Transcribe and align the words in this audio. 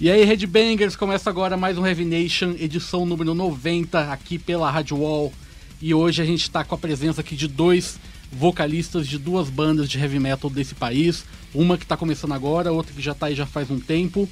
E 0.00 0.10
aí, 0.10 0.24
Headbangers, 0.24 0.96
começa 0.96 1.28
agora 1.28 1.58
mais 1.58 1.76
um 1.76 1.86
Heavy 1.86 2.06
Nation, 2.06 2.54
edição 2.58 3.04
número 3.04 3.34
90, 3.34 4.10
aqui 4.10 4.38
pela 4.38 4.70
Rádio 4.70 4.96
Wall. 4.96 5.30
E 5.78 5.92
hoje 5.92 6.22
a 6.22 6.24
gente 6.24 6.40
está 6.40 6.64
com 6.64 6.74
a 6.74 6.78
presença 6.78 7.20
aqui 7.20 7.36
de 7.36 7.46
dois 7.46 8.00
vocalistas 8.32 9.06
de 9.06 9.18
duas 9.18 9.50
bandas 9.50 9.90
de 9.90 9.98
heavy 9.98 10.18
metal 10.18 10.48
desse 10.48 10.74
país. 10.74 11.26
Uma 11.54 11.76
que 11.76 11.84
está 11.84 11.98
começando 11.98 12.32
agora, 12.32 12.72
outra 12.72 12.94
que 12.94 13.02
já 13.02 13.12
está 13.12 13.26
aí 13.26 13.34
já 13.34 13.44
faz 13.44 13.70
um 13.70 13.78
tempo. 13.78 14.26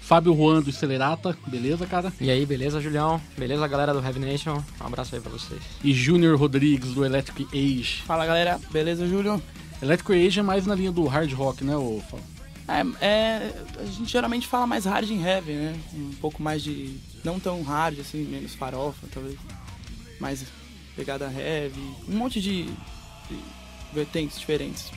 Fábio 0.00 0.32
Juan 0.32 0.62
do 0.62 0.70
Celerata, 0.70 1.36
beleza, 1.44 1.86
cara? 1.86 2.12
E 2.20 2.30
aí, 2.30 2.46
beleza, 2.46 2.80
Julião? 2.80 3.20
Beleza, 3.36 3.66
galera 3.66 3.92
do 3.92 3.98
Heavy 3.98 4.20
Nation? 4.20 4.62
Um 4.80 4.86
abraço 4.86 5.16
aí 5.16 5.20
pra 5.20 5.32
vocês. 5.32 5.60
E 5.82 5.92
Júnior 5.92 6.38
Rodrigues 6.38 6.94
do 6.94 7.04
Electric 7.04 7.48
Age. 7.52 8.02
Fala, 8.06 8.24
galera. 8.24 8.60
Beleza, 8.70 9.08
Júlio? 9.08 9.42
Electric 9.82 10.24
Age 10.24 10.38
é 10.38 10.42
mais 10.44 10.66
na 10.66 10.74
linha 10.76 10.92
do 10.92 11.04
hard 11.06 11.32
rock, 11.32 11.64
né, 11.64 11.76
ô 11.76 12.00
Fábio? 12.08 12.29
É, 12.70 13.04
é, 13.04 13.64
a 13.80 13.84
gente 13.84 14.12
geralmente 14.12 14.46
fala 14.46 14.64
mais 14.64 14.84
hard 14.84 15.10
em 15.10 15.24
heavy, 15.24 15.52
né? 15.52 15.76
Um 15.92 16.12
pouco 16.20 16.40
mais 16.40 16.62
de. 16.62 16.96
Não 17.24 17.40
tão 17.40 17.62
hard, 17.62 17.98
assim, 17.98 18.22
menos 18.22 18.54
farofa, 18.54 19.08
talvez. 19.12 19.36
Mais 20.20 20.44
pegada 20.94 21.24
heavy. 21.32 21.80
Um 22.08 22.16
monte 22.16 22.40
de, 22.40 22.64
de 22.64 23.38
vertentes 23.92 24.38
diferentes. 24.38 24.92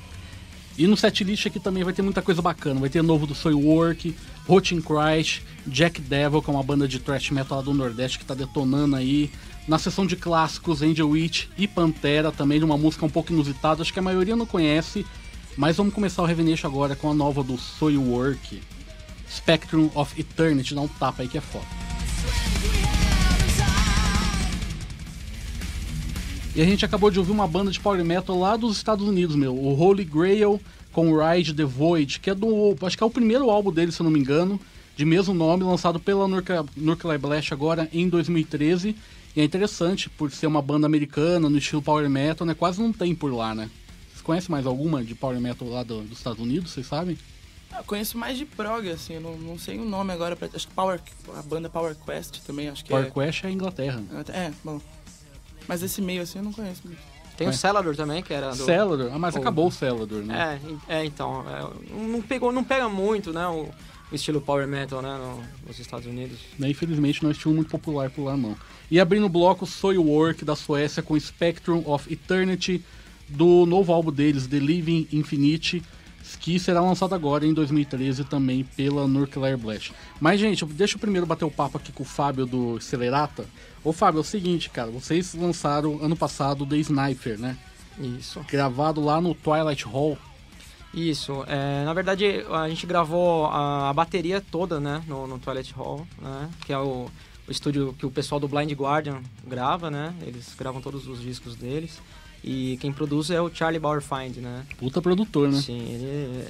E 0.77 0.85
no 0.85 0.95
setlist 0.95 1.47
aqui 1.47 1.59
também 1.59 1.83
vai 1.83 1.94
ter 1.94 2.03
muita 2.03 2.21
coisa 2.21 2.41
bacana. 2.41 2.79
Vai 2.79 2.89
ter 2.89 3.01
novo 3.01 3.25
do 3.25 3.33
Soilwork, 3.33 4.16
Rotin 4.47 4.79
Christ, 4.79 5.41
Jack 5.66 5.99
Devil, 5.99 6.41
que 6.41 6.49
é 6.49 6.53
uma 6.53 6.63
banda 6.63 6.88
de 6.88 6.99
thrash 6.99 7.31
metal 7.31 7.57
lá 7.57 7.63
do 7.63 7.73
Nordeste 7.73 8.19
que 8.19 8.25
tá 8.25 8.35
detonando 8.35 8.95
aí. 8.95 9.31
Na 9.67 9.79
seção 9.79 10.05
de 10.05 10.16
clássicos, 10.16 10.81
Angel 10.81 11.09
Witch 11.09 11.47
e 11.57 11.67
Pantera, 11.67 12.31
também 12.31 12.59
de 12.59 12.66
uma 12.66 12.77
música 12.77 13.05
um 13.05 13.09
pouco 13.09 13.31
inusitada, 13.31 13.81
acho 13.81 13.94
que 13.94 13.99
a 13.99 14.03
maioria 14.03 14.35
não 14.35 14.45
conhece. 14.45 15.05
Mas 15.55 15.77
vamos 15.77 15.93
começar 15.93 16.23
o 16.23 16.25
Revenation 16.25 16.67
agora 16.67 16.95
com 16.95 17.11
a 17.11 17.13
nova 17.13 17.43
do 17.43 17.57
Soilwork, 17.57 18.61
Spectrum 19.29 19.89
of 19.93 20.19
Eternity. 20.19 20.73
Dá 20.73 20.81
um 20.81 20.87
tapa 20.87 21.21
aí 21.21 21.27
que 21.27 21.37
é 21.37 21.41
foda. 21.41 21.65
E 26.55 26.61
a 26.61 26.65
gente 26.65 26.85
acabou 26.85 27.09
de 27.09 27.19
ouvir 27.19 27.31
uma 27.31 27.47
banda 27.47 27.71
de 27.71 27.79
power 27.79 28.03
metal 28.03 28.39
lá 28.39 28.55
dos 28.55 28.77
Estados 28.77 29.07
Unidos, 29.07 29.35
meu, 29.35 29.55
o 29.55 29.79
Holy 29.79 30.03
Grail 30.03 30.61
com 30.91 31.17
Ride 31.17 31.53
the 31.53 31.63
Void, 31.63 32.19
que 32.19 32.29
é 32.29 32.35
do, 32.35 32.75
acho 32.83 32.95
que 32.95 33.03
é 33.03 33.07
o 33.07 33.09
primeiro 33.09 33.49
álbum 33.49 33.71
dele, 33.71 33.91
se 33.91 33.99
eu 33.99 34.03
não 34.03 34.11
me 34.11 34.19
engano, 34.19 34.59
de 34.95 35.03
mesmo 35.03 35.33
nome, 35.33 35.63
lançado 35.63 35.99
pela 35.99 36.27
Nuclear 36.27 37.19
Blast 37.19 37.51
agora 37.51 37.89
em 37.91 38.07
2013. 38.07 38.95
E 39.35 39.41
é 39.41 39.43
interessante 39.43 40.11
por 40.11 40.29
ser 40.29 40.45
uma 40.45 40.61
banda 40.61 40.85
americana 40.85 41.49
no 41.49 41.57
estilo 41.57 41.81
power 41.81 42.07
metal, 42.07 42.45
né? 42.45 42.53
Quase 42.53 42.79
não 42.79 42.93
tem 42.93 43.15
por 43.15 43.33
lá, 43.33 43.55
né? 43.55 43.69
Conhece 44.23 44.49
mais 44.49 44.66
alguma 44.66 45.03
de 45.03 45.13
power 45.13 45.39
metal 45.39 45.67
lá 45.67 45.83
do, 45.83 46.02
dos 46.02 46.17
Estados 46.17 46.39
Unidos, 46.39 46.71
vocês 46.71 46.88
sabem? 46.88 47.17
Ah, 47.71 47.79
eu 47.79 47.83
conheço 47.83 48.17
mais 48.17 48.38
de 48.38 48.45
prog, 48.45 48.89
assim, 48.89 49.13
eu 49.13 49.21
não, 49.21 49.35
não 49.35 49.57
sei 49.57 49.79
o 49.79 49.85
nome 49.85 50.13
agora. 50.13 50.35
Pra, 50.35 50.47
acho 50.53 50.67
que 50.67 50.73
Power, 50.73 51.02
a 51.35 51.41
banda 51.41 51.69
Power 51.69 51.95
Quest 51.95 52.39
também, 52.45 52.69
acho 52.69 52.83
que 52.83 52.91
Power 52.91 53.07
é... 53.07 53.09
Quest 53.09 53.44
é 53.44 53.51
Inglaterra. 53.51 54.01
É, 54.29 54.51
bom. 54.63 54.79
Mas 55.67 55.81
esse 55.81 56.01
meio 56.01 56.22
assim 56.22 56.39
eu 56.39 56.45
não 56.45 56.53
conheço 56.53 56.81
muito. 56.85 57.01
Tem 57.35 57.47
é. 57.47 57.50
o 57.50 57.53
Celador 57.53 57.95
também, 57.95 58.22
que 58.22 58.31
era 58.31 58.51
do... 58.51 58.63
Celador? 58.63 59.11
Ah, 59.11 59.17
mas 59.17 59.35
o... 59.35 59.39
acabou 59.39 59.67
o 59.67 59.72
Celador, 59.72 60.22
né? 60.22 60.59
É, 60.88 60.97
é 61.00 61.05
então, 61.05 61.44
é, 61.50 61.97
não, 62.07 62.22
pegou, 62.22 62.51
não 62.51 62.63
pega 62.63 62.88
muito, 62.88 63.34
né, 63.34 63.47
o, 63.47 63.69
o 64.11 64.16
estilo 64.16 64.40
power 64.40 64.67
metal, 64.67 65.01
né, 65.01 65.17
no, 65.17 65.44
nos 65.67 65.79
Estados 65.79 66.05
Unidos. 66.05 66.38
Né, 66.59 66.69
infelizmente 66.69 67.23
não 67.23 67.29
é 67.29 67.31
um 67.31 67.35
estilo 67.35 67.55
muito 67.55 67.72
popular 67.72 68.11
por 68.11 68.25
lá, 68.25 68.38
não. 68.38 68.55
E 68.91 69.00
abrindo 69.00 69.25
o 69.25 69.29
bloco, 69.29 69.66
Soilwork, 69.66 70.45
da 70.45 70.55
Suécia, 70.55 71.01
com 71.01 71.19
Spectrum 71.19 71.81
of 71.88 72.11
Eternity, 72.11 72.85
do 73.29 73.66
novo 73.66 73.94
álbum 73.94 74.11
deles, 74.11 74.47
The 74.47 74.59
Living 74.59 75.07
Infinite, 75.11 75.81
que 76.39 76.59
será 76.59 76.81
lançado 76.81 77.13
agora 77.13 77.45
em 77.45 77.53
2013 77.53 78.23
também 78.25 78.63
pela 78.63 79.07
Nuclear 79.07 79.57
Blast. 79.57 79.94
Mas, 80.19 80.39
gente, 80.39 80.66
deixa 80.66 80.95
eu 80.95 81.00
primeiro 81.00 81.25
bater 81.25 81.45
o 81.45 81.51
papo 81.51 81.78
aqui 81.78 81.91
com 81.91 82.03
o 82.03 82.06
Fábio 82.06 82.45
do 82.45 82.79
Celerata. 82.79 83.45
Ô, 83.84 83.91
Fábio, 83.91 84.19
é 84.19 84.22
o 84.22 84.23
seguinte, 84.23 84.69
cara, 84.69 84.89
vocês 84.89 85.34
lançaram 85.34 86.00
ano 86.01 86.16
passado 86.16 86.66
The 86.66 86.78
Sniper, 86.78 87.39
né? 87.39 87.57
Isso. 88.00 88.39
Gravado 88.50 89.01
lá 89.01 89.22
no 89.22 89.35
Twilight 89.35 89.85
Hall. 89.85 90.17
Isso. 90.94 91.44
É, 91.47 91.84
na 91.84 91.94
verdade, 91.94 92.45
a 92.50 92.69
gente 92.69 92.85
gravou 92.85 93.47
a, 93.47 93.90
a 93.90 93.94
bateria 93.94 94.40
toda, 94.40 94.79
né, 94.79 95.03
no, 95.07 95.28
no, 95.28 95.40
Twilight 95.40 95.73
Hall, 95.73 96.07
né, 96.22 96.50
que 96.66 96.72
é 96.72 96.78
o, 96.78 97.09
o 97.47 97.51
estúdio 97.51 97.95
que 97.97 98.05
o 98.05 98.11
pessoal 98.11 98.40
do 98.40 98.47
Blind 98.47 98.72
Guardian 98.73 99.22
grava, 99.45 99.90
né? 99.90 100.13
Eles 100.22 100.53
gravam 100.57 100.81
todos 100.81 101.07
os 101.07 101.19
discos 101.22 101.55
deles. 101.55 102.00
E 102.43 102.77
quem 102.81 102.91
produz 102.91 103.29
é 103.29 103.41
o 103.41 103.53
Charlie 103.53 103.79
Bauerfeind, 103.79 104.37
né? 104.37 104.65
Puta 104.77 105.01
produtor, 105.01 105.49
né? 105.49 105.61
Sim, 105.61 105.79
ele 105.79 106.45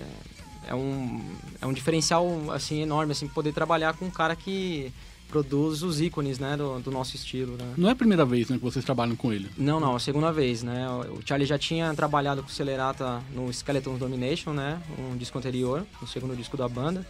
é 0.68 0.74
um, 0.74 1.22
é 1.62 1.68
um 1.68 1.74
diferencial, 1.74 2.52
assim, 2.52 2.82
enorme, 2.82 3.12
assim, 3.12 3.28
poder 3.28 3.54
trabalhar 3.54 3.94
com 3.94 4.06
um 4.06 4.10
cara 4.10 4.36
que 4.36 4.92
produz 5.30 5.82
os 5.82 6.00
ícones, 6.00 6.38
né, 6.38 6.56
do, 6.56 6.80
do, 6.80 6.92
nosso 6.92 7.16
estilo, 7.16 7.58
né? 7.58 7.74
Não 7.76 7.90
é 7.90 7.92
a 7.92 7.96
primeira 7.96 8.24
vez, 8.24 8.50
né, 8.50 8.58
que 8.58 8.64
vocês 8.64 8.86
trabalham 8.86 9.16
com 9.16 9.34
ele? 9.34 9.50
Não, 9.58 9.80
não, 9.80 9.94
é 9.94 9.96
a 9.96 10.00
segunda 10.00 10.32
vez, 10.32 10.62
né? 10.62 10.88
O 11.10 11.26
Charlie 11.26 11.48
já 11.48 11.58
tinha 11.58 11.92
trabalhado 11.96 12.44
com 12.44 12.50
o 12.50 12.52
Celerata 12.52 13.22
no 13.34 13.50
Skeleton 13.52 13.98
Domination, 13.98 14.54
né? 14.54 14.80
Um 14.98 15.18
disco 15.18 15.38
anterior, 15.38 15.86
o 16.02 16.08
segundo 16.08 16.36
disco 16.36 16.56
da 16.56 16.70
banda. 16.70 17.06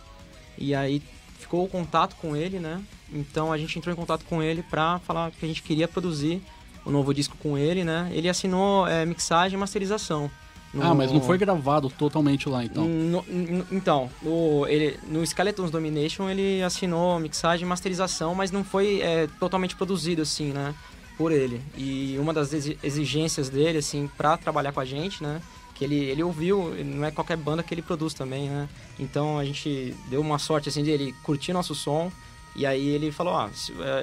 E 0.58 0.74
aí 0.74 1.02
ficou 1.38 1.66
o 1.66 1.68
contato 1.68 2.16
com 2.16 2.34
ele, 2.34 2.60
né? 2.60 2.82
Então 3.12 3.52
a 3.52 3.58
gente 3.58 3.78
entrou 3.78 3.92
em 3.92 3.98
contato 3.98 4.24
com 4.24 4.42
ele 4.42 4.64
para 4.64 5.00
falar 5.00 5.30
que 5.32 5.44
a 5.44 5.48
gente 5.48 5.62
queria 5.62 5.88
produzir 5.88 6.42
o 6.86 6.92
novo 6.92 7.14
disco 7.14 7.36
com 7.38 7.58
ele, 7.58 7.84
né? 7.84 8.10
Ele 8.14 8.30
assinou 8.30 8.88
é, 8.88 9.06
mixagem 9.06 9.58
e 9.58 9.60
masterização. 9.60 10.30
No... 10.74 10.84
Ah, 10.84 10.94
mas 10.96 11.12
não 11.12 11.22
foi 11.22 11.38
gravado 11.38 11.88
totalmente 11.88 12.50
lá, 12.50 12.64
então? 12.64 12.86
No, 12.86 13.22
no, 13.22 13.66
então, 13.72 14.10
no, 14.24 14.66
ele, 14.68 14.98
no 15.08 15.24
Skeletons 15.26 15.70
Domination 15.70 16.28
ele 16.28 16.64
assinou 16.64 17.20
mixagem 17.20 17.64
e 17.64 17.70
masterização, 17.70 18.34
mas 18.34 18.52
não 18.52 18.64
foi 18.64 19.00
é, 19.02 19.28
totalmente 19.40 19.76
produzido, 19.76 20.24
assim, 20.24 20.52
né? 20.52 20.74
Por 21.16 21.32
ele. 21.32 21.62
E 21.78 22.18
uma 22.20 22.34
das 22.34 22.52
exigências 22.52 23.50
dele, 23.50 23.78
assim, 23.78 24.10
pra 24.18 24.36
trabalhar 24.36 24.72
com 24.72 24.80
a 24.80 24.86
gente, 24.86 25.22
né? 25.22 25.40
Que 25.76 25.86
ele, 25.86 25.96
ele 25.96 26.24
ouviu, 26.24 26.74
não 26.84 27.06
é 27.06 27.12
qualquer 27.12 27.38
banda 27.38 27.62
que 27.62 27.72
ele 27.72 27.84
produz 27.84 28.16
também, 28.16 28.50
né? 28.50 28.68
Então 29.00 29.38
a 29.38 29.46
gente 29.46 29.96
deu 30.10 30.22
uma 30.22 30.40
sorte, 30.40 30.70
assim, 30.70 30.82
de 30.82 30.90
ele 30.90 31.14
curtir 31.22 31.54
nosso 31.54 31.76
som, 31.76 32.12
e 32.56 32.66
aí 32.66 32.88
ele 32.88 33.12
falou, 33.12 33.36
ah, 33.36 33.50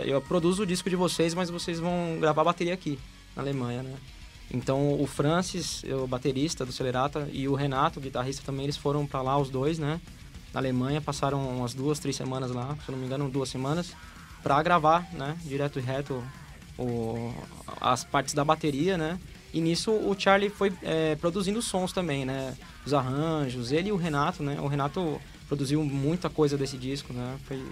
eu 0.05 0.21
produzo 0.21 0.63
o 0.63 0.67
disco 0.67 0.91
de 0.91 0.97
vocês, 0.97 1.35
mas 1.35 1.51
vocês 1.51 1.79
vão 1.79 2.19
gravar 2.21 2.43
a 2.43 2.47
bateria 2.47 2.75
aqui, 2.75 2.99
na 3.37 3.43
Alemanha, 3.43 3.83
né? 3.83 3.95
Então 4.53 5.01
o 5.01 5.07
Francis, 5.07 5.85
o 5.85 6.07
baterista 6.07 6.67
do 6.67 6.73
Celerata, 6.73 7.29
e 7.33 7.47
o 7.47 7.55
Renato, 7.55 8.01
o 8.01 8.03
guitarrista 8.03 8.43
também, 8.45 8.65
eles 8.65 8.77
foram 8.77 9.07
para 9.07 9.23
lá 9.23 9.39
os 9.39 9.51
dois, 9.51 9.79
né? 9.79 10.01
Na 10.53 10.59
Alemanha, 10.59 11.01
passaram 11.01 11.49
umas 11.49 11.75
duas, 11.75 12.01
três 12.01 12.17
semanas 12.17 12.51
lá, 12.51 12.77
se 12.85 12.91
eu 12.91 12.93
não 12.93 12.99
me 12.99 13.07
engano, 13.07 13.31
duas 13.31 13.49
semanas, 13.49 13.95
para 14.43 14.61
gravar, 14.63 15.09
né? 15.13 15.39
Direto 15.45 15.79
e 15.79 15.83
reto 15.83 16.25
o, 16.77 17.33
as 17.81 18.03
partes 18.03 18.35
da 18.35 18.45
bateria, 18.45 18.99
né? 18.99 19.21
E 19.53 19.61
nisso 19.61 19.93
o 19.93 20.15
Charlie 20.19 20.51
foi 20.51 20.73
é, 20.83 21.15
produzindo 21.17 21.61
sons 21.63 21.93
também, 21.93 22.25
né? 22.25 22.57
Os 22.85 22.95
arranjos, 22.95 23.71
ele 23.71 23.91
e 23.91 23.93
o 23.93 23.97
Renato, 23.97 24.43
né? 24.43 24.61
O 24.61 24.67
Renato 24.67 25.21
produziu 25.47 25.85
muita 25.85 26.29
coisa 26.29 26.57
desse 26.57 26.77
disco, 26.77 27.13
né? 27.13 27.37
Foi 27.47 27.63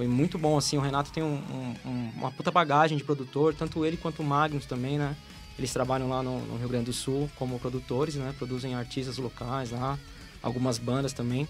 foi 0.00 0.08
muito 0.08 0.38
bom, 0.38 0.56
assim, 0.56 0.78
o 0.78 0.80
Renato 0.80 1.12
tem 1.12 1.22
um, 1.22 1.42
um, 1.84 2.12
uma 2.16 2.30
puta 2.30 2.50
bagagem 2.50 2.96
de 2.96 3.04
produtor, 3.04 3.54
tanto 3.54 3.84
ele 3.84 3.98
quanto 3.98 4.22
o 4.22 4.24
Magnus 4.24 4.64
também, 4.64 4.96
né? 4.96 5.14
Eles 5.58 5.70
trabalham 5.74 6.08
lá 6.08 6.22
no, 6.22 6.40
no, 6.40 6.56
Rio 6.56 6.70
Grande 6.70 6.86
do 6.86 6.92
Sul 6.94 7.30
como 7.36 7.58
produtores, 7.58 8.14
né? 8.14 8.34
Produzem 8.38 8.74
artistas 8.74 9.18
locais 9.18 9.72
lá, 9.72 9.98
algumas 10.42 10.78
bandas 10.78 11.12
também. 11.12 11.46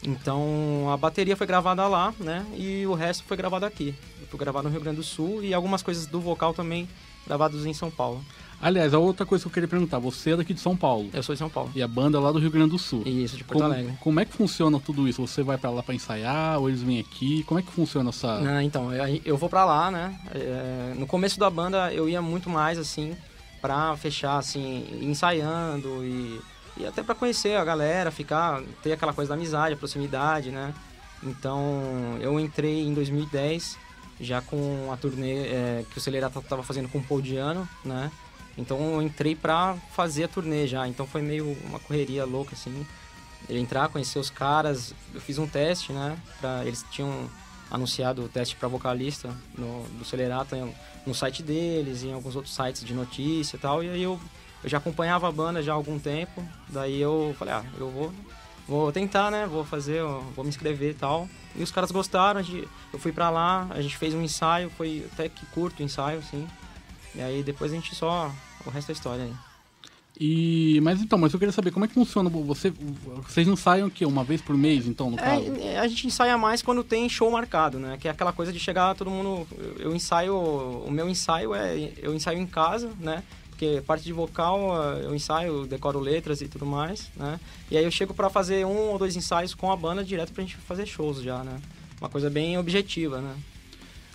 Então 0.00 0.92
a 0.92 0.96
bateria 0.96 1.36
foi 1.36 1.44
gravada 1.44 1.88
lá, 1.88 2.14
né? 2.20 2.46
E 2.54 2.86
o 2.86 2.94
resto 2.94 3.24
foi 3.24 3.36
gravado 3.36 3.66
aqui. 3.66 3.96
Foi 4.30 4.38
gravado 4.38 4.68
no 4.68 4.72
Rio 4.72 4.80
Grande 4.80 4.98
do 4.98 5.02
Sul 5.02 5.42
e 5.42 5.52
algumas 5.52 5.82
coisas 5.82 6.06
do 6.06 6.20
vocal 6.20 6.54
também 6.54 6.88
gravados 7.26 7.66
em 7.66 7.72
São 7.72 7.90
Paulo. 7.90 8.22
Aliás, 8.62 8.94
a 8.94 8.98
outra 8.98 9.26
coisa 9.26 9.42
que 9.42 9.48
eu 9.48 9.52
queria 9.52 9.68
perguntar, 9.68 9.98
você 9.98 10.30
é 10.30 10.36
daqui 10.36 10.54
de 10.54 10.60
São 10.60 10.76
Paulo. 10.76 11.10
Eu 11.12 11.20
sou 11.24 11.34
de 11.34 11.38
São 11.40 11.50
Paulo. 11.50 11.72
E 11.74 11.82
a 11.82 11.88
banda 11.88 12.16
é 12.16 12.20
lá 12.20 12.30
do 12.30 12.38
Rio 12.38 12.50
Grande 12.50 12.70
do 12.70 12.78
Sul. 12.78 13.02
Isso, 13.04 13.36
de 13.36 13.42
Porto 13.42 13.60
como, 13.60 13.72
Alegre. 13.72 13.98
Como 14.00 14.20
é 14.20 14.24
que 14.24 14.32
funciona 14.32 14.78
tudo 14.78 15.08
isso? 15.08 15.20
Você 15.26 15.42
vai 15.42 15.58
para 15.58 15.68
lá 15.70 15.82
para 15.82 15.96
ensaiar 15.96 16.60
ou 16.60 16.68
eles 16.68 16.80
vêm 16.80 17.00
aqui? 17.00 17.42
Como 17.42 17.58
é 17.58 17.62
que 17.62 17.72
funciona 17.72 18.10
essa... 18.10 18.40
Então, 18.62 18.92
eu, 18.92 19.20
eu 19.24 19.36
vou 19.36 19.48
para 19.48 19.64
lá, 19.64 19.90
né? 19.90 20.16
É, 20.32 20.94
no 20.96 21.08
começo 21.08 21.40
da 21.40 21.50
banda 21.50 21.92
eu 21.92 22.08
ia 22.08 22.22
muito 22.22 22.48
mais, 22.48 22.78
assim, 22.78 23.16
para 23.60 23.96
fechar, 23.96 24.38
assim, 24.38 24.86
ensaiando 25.00 26.04
e 26.04 26.40
E 26.76 26.86
até 26.86 27.02
para 27.02 27.16
conhecer 27.16 27.56
a 27.56 27.64
galera, 27.64 28.12
ficar, 28.12 28.62
ter 28.80 28.92
aquela 28.92 29.12
coisa 29.12 29.30
da 29.30 29.34
amizade, 29.34 29.74
a 29.74 29.76
proximidade, 29.76 30.52
né? 30.52 30.72
Então, 31.22 32.16
eu 32.20 32.38
entrei 32.38 32.82
em 32.82 32.94
2010 32.94 33.76
já 34.22 34.40
com 34.40 34.90
a 34.92 34.96
turnê 34.96 35.46
é, 35.46 35.84
que 35.90 35.98
o 35.98 36.00
Celerato 36.00 36.38
estava 36.38 36.62
fazendo 36.62 36.88
com 36.88 36.98
o 36.98 37.02
Paul 37.02 37.22
né? 37.84 38.10
Então 38.56 38.78
eu 38.94 39.02
entrei 39.02 39.34
pra 39.34 39.76
fazer 39.92 40.24
a 40.24 40.28
turnê 40.28 40.66
já. 40.66 40.86
Então 40.86 41.06
foi 41.06 41.22
meio 41.22 41.56
uma 41.64 41.78
correria 41.78 42.24
louca, 42.24 42.54
assim. 42.54 42.86
Ele 43.48 43.60
entrar, 43.60 43.88
conhecer 43.88 44.18
os 44.18 44.30
caras. 44.30 44.94
Eu 45.12 45.20
fiz 45.20 45.38
um 45.38 45.46
teste, 45.46 45.92
né? 45.92 46.16
Pra, 46.40 46.64
eles 46.64 46.84
tinham 46.90 47.28
anunciado 47.70 48.22
o 48.22 48.28
teste 48.28 48.54
para 48.54 48.68
vocalista 48.68 49.34
no, 49.56 49.84
do 49.98 50.04
Celerato 50.04 50.54
no 51.06 51.14
site 51.14 51.42
deles, 51.42 52.04
em 52.04 52.12
alguns 52.12 52.36
outros 52.36 52.54
sites 52.54 52.84
de 52.84 52.94
notícia 52.94 53.56
e 53.56 53.58
tal. 53.58 53.82
E 53.82 53.88
aí 53.88 54.02
eu, 54.02 54.20
eu 54.62 54.68
já 54.68 54.78
acompanhava 54.78 55.28
a 55.28 55.32
banda 55.32 55.62
já 55.62 55.72
há 55.72 55.74
algum 55.74 55.98
tempo. 55.98 56.46
Daí 56.68 57.00
eu 57.00 57.34
falei, 57.38 57.54
ah, 57.54 57.64
eu 57.78 57.90
vou, 57.90 58.12
vou 58.66 58.92
tentar, 58.92 59.30
né? 59.30 59.46
Vou 59.46 59.64
fazer, 59.64 60.02
vou 60.34 60.44
me 60.44 60.48
inscrever 60.48 60.90
e 60.90 60.94
tal. 60.94 61.28
E 61.54 61.62
os 61.62 61.70
caras 61.70 61.90
gostaram, 61.90 62.42
gente, 62.42 62.68
eu 62.92 62.98
fui 62.98 63.12
pra 63.12 63.30
lá, 63.30 63.66
a 63.70 63.80
gente 63.82 63.96
fez 63.96 64.14
um 64.14 64.22
ensaio, 64.22 64.70
foi 64.70 65.06
até 65.12 65.28
que 65.28 65.44
curto 65.46 65.80
o 65.80 65.82
ensaio, 65.82 66.18
assim. 66.18 66.46
E 67.14 67.20
aí 67.20 67.42
depois 67.42 67.72
a 67.72 67.74
gente 67.74 67.94
só. 67.94 68.32
O 68.64 68.70
resto 68.70 68.90
é 68.90 68.92
história 68.92 69.24
aí. 69.24 69.32
E, 70.18 70.78
mas 70.82 71.00
então, 71.00 71.18
mas 71.18 71.32
eu 71.32 71.38
queria 71.38 71.52
saber 71.52 71.70
como 71.70 71.84
é 71.84 71.88
que 71.88 71.94
funciona. 71.94 72.28
Você, 72.30 72.70
vocês 73.26 73.48
ensaiam 73.48 73.88
o 73.88 73.90
quê? 73.90 74.04
Uma 74.04 74.22
vez 74.22 74.40
por 74.40 74.56
mês, 74.56 74.86
então, 74.86 75.10
no 75.10 75.18
é, 75.18 75.20
caso? 75.20 75.56
É, 75.58 75.78
a 75.78 75.88
gente 75.88 76.06
ensaia 76.06 76.36
mais 76.36 76.62
quando 76.62 76.84
tem 76.84 77.08
show 77.08 77.30
marcado, 77.30 77.78
né? 77.78 77.96
Que 77.98 78.08
é 78.08 78.10
aquela 78.10 78.32
coisa 78.32 78.52
de 78.52 78.58
chegar 78.60 78.94
todo 78.94 79.10
mundo. 79.10 79.46
Eu 79.78 79.94
ensaio. 79.94 80.36
O 80.36 80.90
meu 80.90 81.08
ensaio 81.08 81.54
é. 81.54 81.92
Eu 81.96 82.14
ensaio 82.14 82.38
em 82.38 82.46
casa, 82.46 82.92
né? 83.00 83.22
Porque 83.52 83.82
parte 83.86 84.02
de 84.02 84.12
vocal 84.12 84.74
eu 85.02 85.14
ensaio, 85.14 85.66
decoro 85.66 86.00
letras 86.00 86.40
e 86.40 86.48
tudo 86.48 86.64
mais, 86.64 87.10
né? 87.14 87.38
E 87.70 87.76
aí 87.76 87.84
eu 87.84 87.90
chego 87.90 88.14
para 88.14 88.30
fazer 88.30 88.66
um 88.66 88.90
ou 88.90 88.98
dois 88.98 89.14
ensaios 89.14 89.54
com 89.54 89.70
a 89.70 89.76
banda 89.76 90.02
direto 90.02 90.32
pra 90.32 90.42
gente 90.42 90.56
fazer 90.56 90.86
shows 90.86 91.22
já, 91.22 91.44
né? 91.44 91.60
Uma 92.00 92.08
coisa 92.08 92.28
bem 92.28 92.58
objetiva, 92.58 93.20
né? 93.20 93.36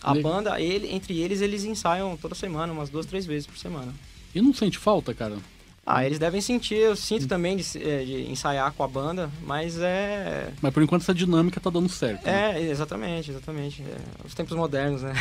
A 0.03 0.13
banda, 0.15 0.59
ele, 0.59 0.93
entre 0.93 1.19
eles, 1.19 1.41
eles 1.41 1.63
ensaiam 1.63 2.17
toda 2.17 2.35
semana, 2.35 2.73
umas 2.73 2.89
duas, 2.89 3.05
três 3.05 3.25
vezes 3.25 3.47
por 3.47 3.57
semana. 3.57 3.93
E 4.33 4.41
não 4.41 4.53
sente 4.53 4.77
falta, 4.77 5.13
cara? 5.13 5.37
Ah, 5.85 6.05
eles 6.05 6.19
devem 6.19 6.41
sentir, 6.41 6.75
eu 6.75 6.97
sinto 6.97 7.23
hum. 7.23 7.27
também 7.29 7.55
de, 7.55 7.63
é, 7.81 8.03
de, 8.03 8.29
ensaiar 8.29 8.73
com 8.73 8.83
a 8.83 8.87
banda, 8.87 9.31
mas 9.43 9.79
é. 9.79 10.51
Mas 10.61 10.73
por 10.73 10.83
enquanto 10.83 11.03
essa 11.03 11.13
dinâmica 11.13 11.61
tá 11.61 11.69
dando 11.69 11.87
certo. 11.87 12.25
Né? 12.25 12.59
É, 12.59 12.69
exatamente, 12.69 13.31
exatamente. 13.31 13.81
É, 13.83 13.97
os 14.25 14.33
tempos 14.33 14.55
modernos, 14.57 15.03
né? 15.03 15.13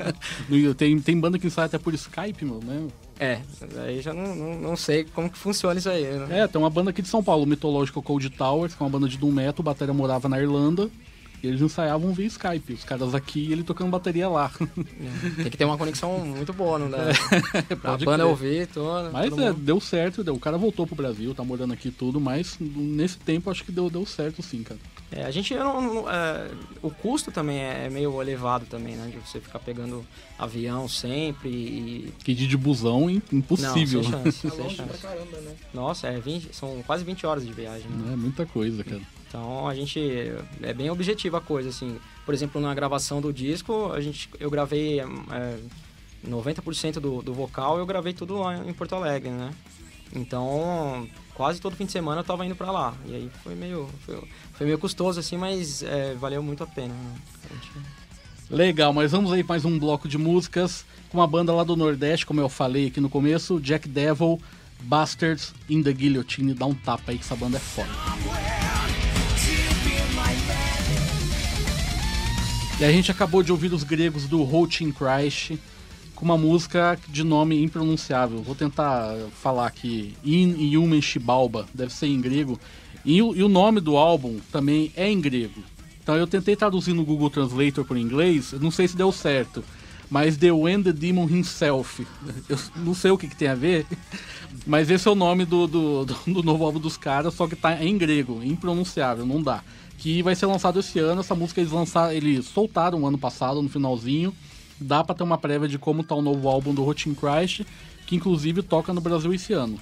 tem, 0.78 0.98
tem 1.00 1.20
banda 1.20 1.38
que 1.38 1.46
ensaia 1.46 1.66
até 1.66 1.76
por 1.76 1.92
Skype, 1.92 2.46
meu, 2.46 2.60
né? 2.64 2.88
É, 3.22 3.38
aí 3.84 4.00
já 4.00 4.14
não, 4.14 4.34
não, 4.34 4.58
não, 4.58 4.76
sei 4.76 5.04
como 5.04 5.28
que 5.28 5.36
funciona 5.36 5.78
isso 5.78 5.90
aí. 5.90 6.04
Né? 6.04 6.40
É, 6.40 6.48
tem 6.48 6.58
uma 6.58 6.70
banda 6.70 6.88
aqui 6.88 7.02
de 7.02 7.08
São 7.08 7.22
Paulo, 7.22 7.44
Mitológico 7.44 8.00
Cold 8.00 8.30
Towers, 8.30 8.74
que 8.74 8.82
é 8.82 8.86
uma 8.86 8.90
banda 8.90 9.06
de 9.06 9.18
Doom 9.18 9.30
Metal, 9.30 9.60
o 9.60 9.62
bateria 9.62 9.92
morava 9.92 10.26
na 10.26 10.40
Irlanda. 10.40 10.90
E 11.42 11.46
eles 11.46 11.60
ensaiavam 11.60 12.12
via 12.12 12.26
Skype, 12.26 12.74
os 12.74 12.84
caras 12.84 13.14
aqui 13.14 13.46
e 13.48 13.52
ele 13.52 13.62
tocando 13.62 13.90
bateria 13.90 14.28
lá. 14.28 14.50
É, 15.00 15.42
tem 15.42 15.50
que 15.50 15.56
ter 15.56 15.64
uma 15.64 15.78
conexão 15.78 16.18
muito 16.20 16.52
boa, 16.52 16.78
não 16.78 16.90
dá? 16.90 16.98
É, 17.68 17.74
pra 17.74 17.96
banda 17.96 18.26
ouvir, 18.26 18.66
toda. 18.66 19.10
Mas 19.10 19.36
é, 19.36 19.52
deu 19.52 19.80
certo, 19.80 20.22
deu. 20.22 20.34
o 20.34 20.38
cara 20.38 20.58
voltou 20.58 20.86
pro 20.86 20.94
Brasil, 20.94 21.34
tá 21.34 21.42
morando 21.42 21.72
aqui 21.72 21.90
tudo, 21.90 22.20
mas 22.20 22.56
nesse 22.58 23.18
tempo 23.18 23.50
acho 23.50 23.64
que 23.64 23.72
deu, 23.72 23.88
deu 23.88 24.04
certo 24.04 24.42
sim, 24.42 24.62
cara. 24.62 24.78
É, 25.12 25.24
a 25.24 25.30
gente 25.30 25.54
não, 25.54 25.80
não 25.80 26.10
é, 26.10 26.50
o 26.82 26.90
custo 26.90 27.32
também 27.32 27.58
é 27.58 27.90
meio 27.90 28.20
elevado 28.22 28.66
também, 28.66 28.94
né? 28.94 29.10
De 29.10 29.16
você 29.18 29.40
ficar 29.40 29.58
pegando 29.58 30.06
avião 30.38 30.88
sempre 30.88 31.48
e. 31.48 32.14
Que 32.22 32.32
de 32.32 32.56
busão 32.56 33.10
impossível. 33.10 34.02
Não, 34.02 34.22
sem 34.22 34.32
chance, 34.32 34.46
é 34.46 34.50
sem 34.50 34.70
chance. 34.70 34.98
Caramba, 35.02 35.40
né? 35.40 35.54
Nossa, 35.74 36.06
é 36.06 36.20
20, 36.20 36.54
são 36.54 36.82
quase 36.86 37.02
20 37.02 37.26
horas 37.26 37.44
de 37.44 37.52
viagem. 37.52 37.88
Né? 37.90 38.12
É 38.12 38.16
muita 38.16 38.46
coisa, 38.46 38.84
cara. 38.84 39.02
Então 39.30 39.68
a 39.68 39.74
gente 39.76 40.00
é 40.60 40.74
bem 40.74 40.90
objetiva 40.90 41.38
a 41.38 41.40
coisa, 41.40 41.68
assim. 41.68 41.98
Por 42.26 42.34
exemplo, 42.34 42.60
na 42.60 42.74
gravação 42.74 43.20
do 43.20 43.32
disco, 43.32 43.92
a 43.92 44.00
gente, 44.00 44.28
eu 44.40 44.50
gravei 44.50 44.98
é, 45.00 45.58
90% 46.28 46.94
do, 46.94 47.22
do 47.22 47.32
vocal, 47.32 47.78
eu 47.78 47.86
gravei 47.86 48.12
tudo 48.12 48.40
lá 48.40 48.56
em 48.56 48.72
Porto 48.72 48.96
Alegre, 48.96 49.30
né? 49.30 49.52
Então, 50.12 51.08
quase 51.34 51.60
todo 51.60 51.76
fim 51.76 51.86
de 51.86 51.92
semana 51.92 52.22
eu 52.22 52.24
tava 52.24 52.44
indo 52.44 52.56
para 52.56 52.72
lá. 52.72 52.92
E 53.06 53.14
aí 53.14 53.30
foi 53.44 53.54
meio, 53.54 53.88
foi, 54.04 54.20
foi, 54.52 54.66
meio 54.66 54.78
custoso, 54.78 55.20
assim, 55.20 55.36
mas 55.36 55.84
é, 55.84 56.14
valeu 56.14 56.42
muito 56.42 56.64
a 56.64 56.66
pena. 56.66 56.92
Né? 56.92 57.14
A 57.44 57.54
gente... 57.54 57.70
Legal, 58.50 58.92
mas 58.92 59.12
vamos 59.12 59.32
aí 59.32 59.44
mais 59.44 59.64
um 59.64 59.78
bloco 59.78 60.08
de 60.08 60.18
músicas 60.18 60.84
com 61.08 61.18
uma 61.18 61.26
banda 61.28 61.52
lá 61.52 61.62
do 61.62 61.76
Nordeste, 61.76 62.26
como 62.26 62.40
eu 62.40 62.48
falei 62.48 62.88
aqui 62.88 63.00
no 63.00 63.08
começo, 63.08 63.60
Jack 63.60 63.88
Devil, 63.88 64.40
Bastards 64.80 65.54
in 65.68 65.84
the 65.84 65.92
Guillotine. 65.92 66.52
Dá 66.52 66.66
um 66.66 66.74
tapa 66.74 67.12
aí 67.12 67.18
que 67.18 67.22
essa 67.22 67.36
banda 67.36 67.58
é 67.58 67.60
foda. 67.60 68.59
E 72.80 72.84
a 72.84 72.90
gente 72.90 73.10
acabou 73.10 73.42
de 73.42 73.52
ouvir 73.52 73.74
os 73.74 73.84
gregos 73.84 74.26
do 74.26 74.42
Roaching 74.42 74.90
Christ 74.90 75.58
com 76.14 76.24
uma 76.24 76.38
música 76.38 76.98
de 77.08 77.22
nome 77.22 77.62
impronunciável. 77.62 78.42
Vou 78.42 78.54
tentar 78.54 79.16
falar 79.42 79.66
aqui. 79.66 80.14
In 80.24 80.54
Yumen 80.58 81.02
Shibalba, 81.02 81.68
deve 81.74 81.92
ser 81.92 82.06
em 82.06 82.18
grego. 82.18 82.58
E, 83.04 83.18
e, 83.18 83.22
o 83.22 83.48
nome 83.50 83.80
do 83.80 83.98
álbum 83.98 84.38
também 84.50 84.90
é 84.96 85.10
em 85.10 85.20
grego. 85.20 85.62
Então 86.02 86.16
eu 86.16 86.26
tentei 86.26 86.56
traduzir 86.56 86.94
no 86.94 87.04
Google 87.04 87.28
Translator 87.28 87.84
para 87.84 87.98
inglês, 87.98 88.54
não 88.58 88.70
sei 88.70 88.88
se 88.88 88.96
deu 88.96 89.12
certo. 89.12 89.62
Mas 90.08 90.38
The 90.38 90.50
When 90.50 90.82
the 90.82 90.92
Demon 90.92 91.28
Himself. 91.28 92.06
Eu 92.48 92.58
não 92.76 92.94
sei 92.94 93.10
o 93.10 93.18
que, 93.18 93.28
que 93.28 93.36
tem 93.36 93.48
a 93.48 93.54
ver, 93.54 93.86
mas 94.66 94.88
esse 94.88 95.06
é 95.06 95.10
o 95.10 95.14
nome 95.14 95.44
do, 95.44 95.66
do, 95.66 96.04
do, 96.06 96.42
novo 96.42 96.64
álbum 96.64 96.80
dos 96.80 96.96
caras, 96.96 97.34
só 97.34 97.46
que 97.46 97.54
tá 97.54 97.84
em 97.84 97.98
grego, 97.98 98.42
impronunciável, 98.42 99.26
não 99.26 99.42
dá 99.42 99.62
que 100.00 100.22
vai 100.22 100.34
ser 100.34 100.46
lançado 100.46 100.80
esse 100.80 100.98
ano. 100.98 101.20
Essa 101.20 101.34
música 101.34 101.60
eles 101.60 101.72
lançaram, 101.72 102.12
eles 102.12 102.46
soltaram 102.46 103.06
ano 103.06 103.18
passado, 103.18 103.62
no 103.62 103.68
finalzinho. 103.68 104.34
Dá 104.80 105.04
para 105.04 105.14
ter 105.14 105.22
uma 105.22 105.36
prévia 105.36 105.68
de 105.68 105.78
como 105.78 106.02
tá 106.02 106.14
o 106.14 106.22
novo 106.22 106.48
álbum 106.48 106.74
do 106.74 106.82
Routine 106.82 107.14
Christ, 107.14 107.62
que 108.06 108.16
inclusive 108.16 108.62
toca 108.62 108.94
no 108.94 109.00
Brasil 109.00 109.32
esse 109.32 109.52
ano. 109.52 109.78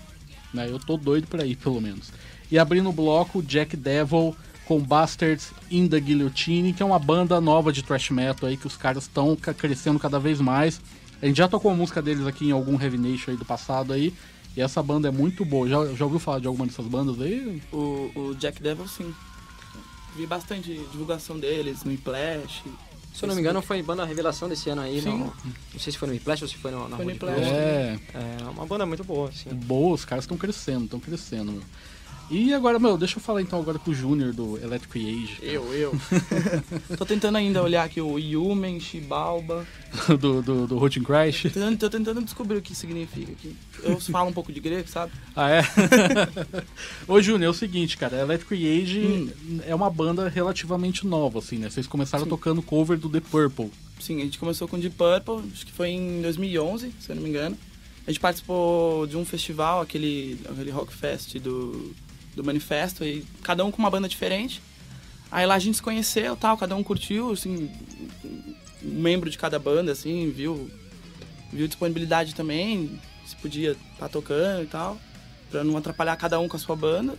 Né? 0.53 0.69
Eu 0.69 0.81
tô 0.81 0.97
doido 0.97 1.29
pra 1.29 1.47
ir, 1.47 1.55
pelo 1.57 1.81
menos. 1.81 2.13
E 2.51 2.59
abrindo 2.59 2.89
o 2.89 2.93
bloco, 2.93 3.41
Jack 3.43 3.77
Devil 3.77 4.35
com 4.67 4.81
Bastards 4.81 5.53
in 5.71 5.87
the 5.89 6.01
Guillotine, 6.01 6.73
que 6.73 6.83
é 6.83 6.87
uma 6.87 6.99
banda 6.99 7.41
nova 7.41 7.73
de 7.73 7.83
thrash 7.83 8.11
metal 8.11 8.49
aí, 8.49 8.57
que 8.57 8.67
os 8.67 8.77
caras 8.77 9.05
estão 9.05 9.37
crescendo 9.37 10.01
cada 10.01 10.19
vez 10.19 10.41
mais. 10.41 10.81
A 11.23 11.27
gente 11.27 11.37
já 11.37 11.47
tocou 11.47 11.71
a 11.71 11.75
música 11.75 12.03
deles 12.03 12.27
aqui 12.27 12.49
em 12.49 12.51
algum 12.51 12.81
Heavy 12.81 12.99
Nation 12.99 13.31
aí 13.31 13.37
do 13.37 13.45
passado 13.45 13.93
aí. 13.93 14.13
E 14.57 14.61
essa 14.61 14.83
banda 14.83 15.07
é 15.07 15.11
muito 15.13 15.45
boa. 15.45 15.69
Já, 15.69 15.87
já 15.95 16.05
ouviu 16.05 16.19
falar 16.19 16.41
de 16.41 16.49
alguma 16.49 16.67
dessas 16.67 16.87
bandas 16.87 17.21
aí? 17.21 17.63
O, 17.73 18.11
o 18.15 18.35
Jack 18.37 18.61
Devil, 18.61 18.89
sim 18.89 19.15
vi 20.17 20.27
bastante 20.27 20.73
divulgação 20.91 21.39
deles 21.39 21.85
no 21.85 21.93
Iplash. 21.93 22.63
Se 23.15 23.25
eu 23.25 23.29
não 23.29 23.35
me 23.35 23.41
engano, 23.41 23.61
foi 23.61 23.83
banda 23.83 24.05
revelação 24.05 24.49
desse 24.49 24.71
ano 24.71 24.83
aí. 24.83 25.01
Sim. 25.01 25.11
No, 25.11 25.19
não 25.19 25.81
sei 25.81 25.93
se 25.93 25.99
foi 25.99 26.09
no 26.09 26.15
Iplash 26.15 26.43
ou 26.43 26.49
se 26.49 26.57
foi 26.57 26.71
no, 26.71 26.89
na 26.89 26.97
foi 26.97 27.05
no 27.05 27.11
Iplash. 27.13 27.39
É. 27.41 27.99
é 28.15 28.45
uma 28.45 28.65
banda 28.65 28.87
muito 28.87 29.03
boa, 29.03 29.29
assim. 29.29 29.51
Boa, 29.51 29.95
os 29.95 30.05
caras 30.05 30.25
estão 30.25 30.37
crescendo, 30.37 30.85
estão 30.85 31.01
crescendo, 31.01 31.53
meu. 31.53 31.63
E 32.31 32.53
agora, 32.53 32.79
meu, 32.79 32.99
deixa 32.99 33.17
eu 33.17 33.23
falar 33.23 33.41
então 33.41 33.59
agora 33.59 33.79
com 33.79 33.91
o 33.91 33.95
Júnior 33.95 34.35
do 34.35 34.59
Electric 34.59 34.99
Age. 34.99 35.39
Eu, 35.41 35.73
eu. 35.73 35.99
tô 36.99 37.07
tentando 37.07 37.37
ainda 37.37 37.63
olhar 37.63 37.85
aqui 37.85 38.03
o 38.03 38.19
Yumen, 38.19 38.79
Shibalba. 38.81 39.67
do, 40.21 40.43
do, 40.43 40.67
do 40.67 40.79
Routine 40.79 41.07
Crash. 41.07 41.45
Tô 41.45 41.49
tentando, 41.49 41.79
tô 41.79 41.89
tentando 41.89 42.23
descobrir 42.23 42.59
o 42.59 42.63
que 42.63 42.75
significa 42.75 43.33
aqui. 43.33 43.57
Eu 43.83 43.99
falo 44.13 44.29
um 44.29 44.33
pouco 44.33 44.53
de 44.53 44.61
grego, 44.61 44.87
sabe? 44.89 45.13
Ah, 45.35 45.51
é? 45.51 45.63
Ô, 47.07 47.21
Júnior, 47.23 47.49
é 47.49 47.51
o 47.51 47.55
seguinte, 47.55 47.97
cara. 47.97 48.21
Electric 48.21 48.83
Age 48.83 49.01
hum. 49.01 49.61
é 49.67 49.75
uma 49.75 49.89
banda 49.89 50.29
relativamente 50.29 51.07
nova, 51.07 51.39
assim, 51.39 51.57
né? 51.57 51.71
Vocês 51.71 51.87
começaram 51.87 52.25
Sim. 52.25 52.31
tocando 52.31 52.61
cover 52.61 52.99
do 52.99 53.09
The 53.09 53.21
Purple. 53.21 53.71
Sim, 53.99 54.21
a 54.21 54.25
gente 54.25 54.39
começou 54.39 54.69
com 54.69 54.79
The 54.79 54.91
Purple, 54.91 55.51
acho 55.51 55.65
que 55.65 55.73
foi 55.73 55.89
em 55.89 56.21
2011, 56.21 56.93
se 57.01 57.11
eu 57.11 57.17
não 57.17 57.23
me 57.23 57.31
engano. 57.31 57.57
A 58.09 58.11
gente 58.11 58.21
participou 58.21 59.07
de 59.07 59.19
um 59.19 59.25
festival, 59.25 59.83
aquele, 59.83 60.41
aquele 60.51 60.71
Rock 60.71 60.95
Fest 60.95 61.39
do 61.39 61.95
do 62.39 62.45
manifesto, 62.45 63.05
e 63.05 63.25
cada 63.43 63.65
um 63.65 63.71
com 63.71 63.79
uma 63.79 63.91
banda 63.91 64.09
diferente. 64.09 64.63
Aí 65.31 65.45
lá 65.45 65.55
a 65.55 65.59
gente 65.59 65.77
se 65.77 65.83
conheceu 65.83 66.37
tal, 66.37 66.57
cada 66.57 66.75
um 66.75 66.83
curtiu, 66.83 67.33
assim, 67.33 67.71
um 68.83 69.01
membro 69.01 69.29
de 69.29 69.37
cada 69.37 69.59
banda, 69.59 69.93
assim, 69.93 70.31
viu, 70.31 70.71
viu 71.53 71.67
disponibilidade 71.67 72.35
também, 72.35 72.99
se 73.27 73.37
podia 73.37 73.73
estar 73.73 73.83
tá 73.99 74.09
tocando 74.09 74.63
e 74.63 74.67
tal, 74.67 74.99
pra 75.51 75.63
não 75.63 75.77
atrapalhar 75.77 76.17
cada 76.17 76.41
um 76.41 76.49
com 76.49 76.57
a 76.57 76.61
sua 76.61 76.77
banda. 76.77 77.19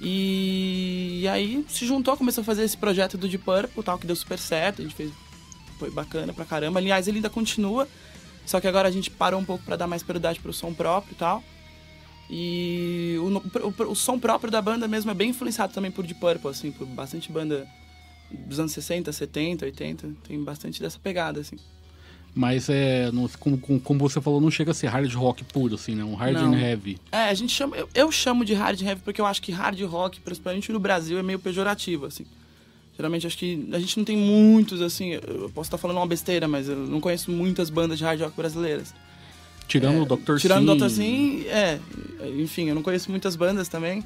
E, 0.00 1.20
e 1.22 1.28
aí 1.28 1.64
se 1.68 1.86
juntou, 1.86 2.16
começou 2.16 2.42
a 2.42 2.44
fazer 2.44 2.64
esse 2.64 2.76
projeto 2.76 3.16
do 3.16 3.26
Deep 3.26 3.44
Purple, 3.44 3.82
tal, 3.82 3.98
que 3.98 4.06
deu 4.06 4.14
super 4.14 4.38
certo, 4.38 4.80
a 4.80 4.84
gente 4.84 4.94
fez, 4.94 5.10
foi 5.78 5.90
bacana 5.90 6.32
pra 6.32 6.44
caramba. 6.44 6.78
Aliás, 6.78 7.08
ele 7.08 7.18
ainda 7.18 7.30
continua, 7.30 7.88
só 8.46 8.60
que 8.60 8.66
agora 8.68 8.88
a 8.88 8.90
gente 8.90 9.10
parou 9.10 9.40
um 9.40 9.44
pouco 9.44 9.64
para 9.64 9.76
dar 9.76 9.86
mais 9.86 10.02
prioridade 10.02 10.40
pro 10.40 10.52
som 10.52 10.72
próprio 10.72 11.12
e 11.12 11.16
tal. 11.16 11.42
E 12.30 13.16
o, 13.18 13.86
o, 13.86 13.90
o, 13.92 13.94
som 13.94 14.18
próprio 14.18 14.50
da 14.50 14.60
banda 14.62 14.88
mesmo 14.88 15.10
é 15.10 15.14
bem 15.14 15.30
influenciado 15.30 15.72
também 15.72 15.90
por 15.90 16.04
Deep 16.06 16.18
Purple, 16.20 16.50
assim, 16.50 16.72
por 16.72 16.86
bastante 16.86 17.30
banda 17.30 17.66
dos 18.30 18.58
anos 18.58 18.72
60, 18.72 19.12
70, 19.12 19.64
80. 19.66 20.10
Tem 20.26 20.42
bastante 20.42 20.80
dessa 20.80 20.98
pegada, 20.98 21.40
assim. 21.40 21.56
Mas 22.34 22.68
é, 22.68 23.12
não- 23.12 23.28
como, 23.38 23.58
como- 23.58 24.00
você 24.08 24.20
falou, 24.20 24.40
não 24.40 24.50
chega 24.50 24.72
a 24.72 24.74
ser 24.74 24.88
hard 24.88 25.12
rock 25.14 25.44
puro, 25.44 25.76
assim, 25.76 25.94
né? 25.94 26.02
Um 26.02 26.14
hard 26.14 26.34
Não. 26.34 26.52
and 26.52 26.58
heavy. 26.58 26.98
É, 27.12 27.28
a 27.28 27.34
gente 27.34 27.52
chama. 27.52 27.76
Eu, 27.76 27.88
eu 27.94 28.10
chamo 28.10 28.44
de 28.44 28.54
hard 28.54 28.80
heavy 28.80 29.00
porque 29.04 29.20
eu 29.20 29.26
acho 29.26 29.40
que 29.40 29.52
hard 29.52 29.80
rock, 29.82 30.20
principalmente 30.20 30.72
no 30.72 30.80
Brasil, 30.80 31.16
é 31.18 31.22
meio 31.22 31.38
pejorativo, 31.38 32.06
assim. 32.06 32.26
Geralmente 32.96 33.26
acho 33.26 33.36
que 33.36 33.68
a 33.72 33.78
gente 33.78 33.96
não 33.96 34.04
tem 34.04 34.16
muitos, 34.16 34.80
assim. 34.80 35.12
Eu 35.12 35.50
posso 35.52 35.66
estar 35.66 35.78
falando 35.78 35.96
uma 35.96 36.06
besteira, 36.06 36.46
mas 36.46 36.68
eu 36.68 36.76
não 36.76 37.00
conheço 37.00 37.30
muitas 37.30 37.68
bandas 37.68 37.98
de 37.98 38.04
hard 38.04 38.20
rock 38.20 38.36
brasileiras. 38.36 38.94
Tirando 39.66 39.96
É, 39.96 40.00
o 40.02 40.16
Dr. 40.16 40.36
Tirando 40.38 40.66
Sim. 40.66 40.70
o 40.70 40.76
Dr. 40.76 40.90
Sim, 40.90 41.44
é. 41.46 41.80
Enfim, 42.38 42.68
eu 42.68 42.74
não 42.74 42.82
conheço 42.82 43.10
muitas 43.10 43.34
bandas 43.34 43.68
também. 43.68 44.04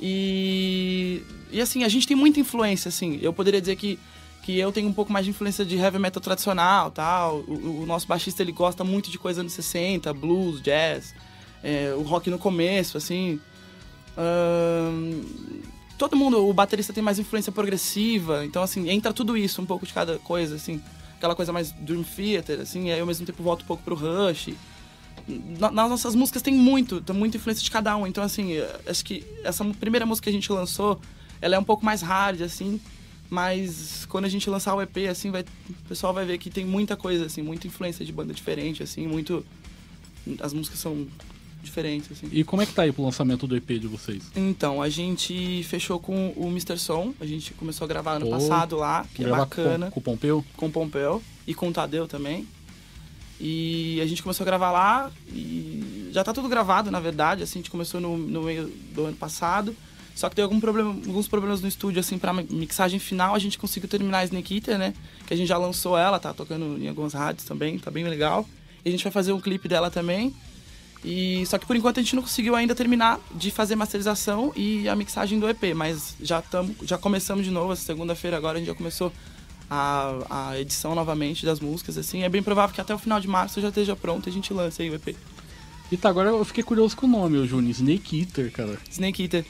E. 0.00 1.22
E 1.52 1.60
assim, 1.60 1.84
a 1.84 1.88
gente 1.88 2.06
tem 2.06 2.16
muita 2.16 2.40
influência, 2.40 2.88
assim. 2.88 3.18
Eu 3.20 3.32
poderia 3.32 3.60
dizer 3.60 3.76
que, 3.76 3.98
que 4.42 4.58
eu 4.58 4.72
tenho 4.72 4.88
um 4.88 4.92
pouco 4.92 5.12
mais 5.12 5.24
de 5.26 5.30
influência 5.30 5.64
de 5.64 5.76
heavy 5.76 5.98
metal 5.98 6.22
tradicional 6.22 6.90
tal. 6.90 7.44
O, 7.46 7.82
o 7.82 7.86
nosso 7.86 8.06
baixista 8.06 8.42
ele 8.42 8.52
gosta 8.52 8.84
muito 8.84 9.10
de 9.10 9.18
coisa 9.18 9.40
anos 9.40 9.52
60, 9.52 10.12
blues, 10.14 10.62
jazz, 10.62 11.14
é, 11.62 11.92
o 11.94 12.02
rock 12.02 12.30
no 12.30 12.38
começo, 12.38 12.96
assim. 12.96 13.38
Ahn, 14.16 15.22
todo 16.00 16.16
mundo, 16.16 16.48
o 16.48 16.52
baterista 16.54 16.94
tem 16.94 17.04
mais 17.04 17.18
influência 17.18 17.52
progressiva, 17.52 18.42
então 18.46 18.62
assim, 18.62 18.88
entra 18.88 19.12
tudo 19.12 19.36
isso, 19.36 19.60
um 19.60 19.66
pouco 19.66 19.84
de 19.86 19.92
cada 19.92 20.18
coisa, 20.18 20.56
assim. 20.56 20.80
Aquela 21.18 21.34
coisa 21.34 21.52
mais 21.52 21.72
Dream 21.72 22.02
Theater, 22.02 22.58
assim, 22.60 22.86
e 22.88 22.92
aí 22.92 22.98
ao 22.98 23.06
mesmo 23.06 23.26
tempo 23.26 23.42
volto 23.42 23.62
um 23.64 23.66
pouco 23.66 23.82
pro 23.82 23.94
Rush 23.94 24.54
na- 25.60 25.70
nas 25.70 25.90
nossas 25.90 26.14
músicas 26.14 26.40
tem 26.40 26.54
muito, 26.54 27.02
tem 27.02 27.14
muita 27.14 27.36
influência 27.36 27.62
de 27.62 27.70
cada 27.70 27.94
um. 27.98 28.06
Então, 28.06 28.24
assim, 28.24 28.54
eh, 28.54 28.80
acho 28.86 29.04
que 29.04 29.22
essa 29.44 29.62
primeira 29.78 30.06
música 30.06 30.24
que 30.24 30.30
a 30.30 30.32
gente 30.32 30.50
lançou, 30.50 30.98
ela 31.38 31.54
é 31.54 31.58
um 31.58 31.62
pouco 31.64 31.84
mais 31.84 32.00
hard, 32.00 32.40
assim. 32.40 32.80
Mas 33.28 34.06
quando 34.08 34.24
a 34.24 34.28
gente 34.28 34.48
lançar 34.48 34.74
o 34.74 34.80
EP, 34.80 35.06
assim, 35.06 35.30
vai, 35.30 35.42
o 35.68 35.88
pessoal 35.88 36.14
vai 36.14 36.24
ver 36.24 36.38
que 36.38 36.48
tem 36.48 36.64
muita 36.64 36.96
coisa, 36.96 37.26
assim, 37.26 37.42
muita 37.42 37.66
influência 37.66 38.04
de 38.04 38.10
banda 38.12 38.32
diferente, 38.32 38.82
assim, 38.82 39.06
muito. 39.06 39.44
As 40.40 40.52
músicas 40.54 40.80
são 40.80 41.06
diferentes, 41.62 42.10
assim. 42.12 42.28
E 42.32 42.44
como 42.44 42.62
é 42.62 42.66
que 42.66 42.72
tá 42.72 42.82
aí 42.82 42.92
pro 42.92 43.02
lançamento 43.02 43.46
do 43.46 43.56
EP 43.56 43.68
de 43.78 43.86
vocês? 43.86 44.22
Então, 44.34 44.80
a 44.80 44.88
gente 44.88 45.62
fechou 45.64 45.98
com 46.00 46.32
o 46.36 46.48
Mr. 46.48 46.78
Som, 46.78 47.14
a 47.20 47.26
gente 47.26 47.52
começou 47.54 47.84
a 47.84 47.88
gravar 47.88 48.14
ano 48.14 48.26
Pô, 48.26 48.32
passado 48.32 48.76
lá, 48.76 49.06
que 49.14 49.24
é 49.24 49.28
bacana 49.28 49.86
Com, 49.86 49.92
com 49.92 50.00
o 50.00 50.02
Pompeu? 50.02 50.44
com 50.56 50.66
o 50.66 50.70
Pompeu 50.70 51.22
e 51.46 51.54
com 51.54 51.68
o 51.68 51.72
Tadeu 51.72 52.06
também. 52.06 52.46
E 53.40 53.98
a 54.02 54.06
gente 54.06 54.22
começou 54.22 54.44
a 54.44 54.46
gravar 54.46 54.70
lá 54.70 55.10
e 55.28 56.10
já 56.12 56.22
tá 56.22 56.32
tudo 56.32 56.48
gravado, 56.48 56.90
na 56.90 57.00
verdade, 57.00 57.42
assim, 57.42 57.58
a 57.58 57.62
gente 57.62 57.70
começou 57.70 57.98
no, 58.00 58.18
no 58.18 58.42
meio 58.42 58.70
do 58.94 59.06
ano 59.06 59.16
passado. 59.16 59.74
Só 60.14 60.28
que 60.28 60.36
tem 60.36 60.42
algum 60.42 60.60
problema, 60.60 60.90
alguns 60.90 61.26
problemas 61.26 61.62
no 61.62 61.68
estúdio, 61.68 62.00
assim, 62.00 62.18
pra 62.18 62.34
mixagem 62.34 62.98
final, 62.98 63.34
a 63.34 63.38
gente 63.38 63.56
conseguiu 63.58 63.88
terminar 63.88 64.18
a 64.18 64.24
Snake 64.24 64.56
Eater, 64.56 64.76
né? 64.78 64.92
Que 65.26 65.32
a 65.32 65.36
gente 65.36 65.48
já 65.48 65.56
lançou 65.56 65.96
ela, 65.96 66.18
tá 66.18 66.34
tocando 66.34 66.76
em 66.78 66.88
algumas 66.88 67.14
rádios 67.14 67.46
também, 67.46 67.78
tá 67.78 67.90
bem 67.90 68.04
legal. 68.04 68.46
E 68.84 68.88
a 68.88 68.92
gente 68.92 69.02
vai 69.02 69.12
fazer 69.12 69.32
um 69.32 69.40
clipe 69.40 69.66
dela 69.66 69.90
também. 69.90 70.34
E 71.04 71.44
só 71.46 71.56
que 71.58 71.66
por 71.66 71.74
enquanto 71.74 71.98
a 71.98 72.02
gente 72.02 72.14
não 72.14 72.22
conseguiu 72.22 72.54
ainda 72.54 72.74
terminar 72.74 73.18
de 73.34 73.50
fazer 73.50 73.74
masterização 73.74 74.52
e 74.54 74.88
a 74.88 74.94
mixagem 74.94 75.38
do 75.40 75.48
EP, 75.48 75.74
mas 75.74 76.14
já 76.20 76.42
tamo, 76.42 76.74
já 76.82 76.98
começamos 76.98 77.44
de 77.44 77.50
novo, 77.50 77.72
essa 77.72 77.82
segunda-feira 77.82 78.36
agora 78.36 78.56
a 78.56 78.58
gente 78.58 78.68
já 78.68 78.74
começou 78.74 79.10
a, 79.70 80.50
a 80.50 80.60
edição 80.60 80.94
novamente 80.94 81.46
das 81.46 81.60
músicas, 81.60 81.96
assim. 81.96 82.22
É 82.22 82.28
bem 82.28 82.42
provável 82.42 82.74
que 82.74 82.80
até 82.80 82.94
o 82.94 82.98
final 82.98 83.20
de 83.20 83.28
março 83.28 83.60
já 83.60 83.68
esteja 83.68 83.96
pronto 83.96 84.28
e 84.28 84.30
a 84.30 84.32
gente 84.32 84.52
lance 84.52 84.82
aí 84.82 84.90
o 84.90 84.94
EP. 84.94 85.16
E 85.90 85.96
tá, 85.96 86.08
agora 86.08 86.28
eu 86.28 86.44
fiquei 86.44 86.62
curioso 86.62 86.96
com 86.96 87.06
o 87.06 87.08
nome, 87.08 87.38
ô 87.38 87.46
Júnior. 87.46 87.70
Snake 87.70 88.20
Eater, 88.20 88.52
cara. 88.52 88.78
Snake 88.90 89.22
Eater. 89.22 89.44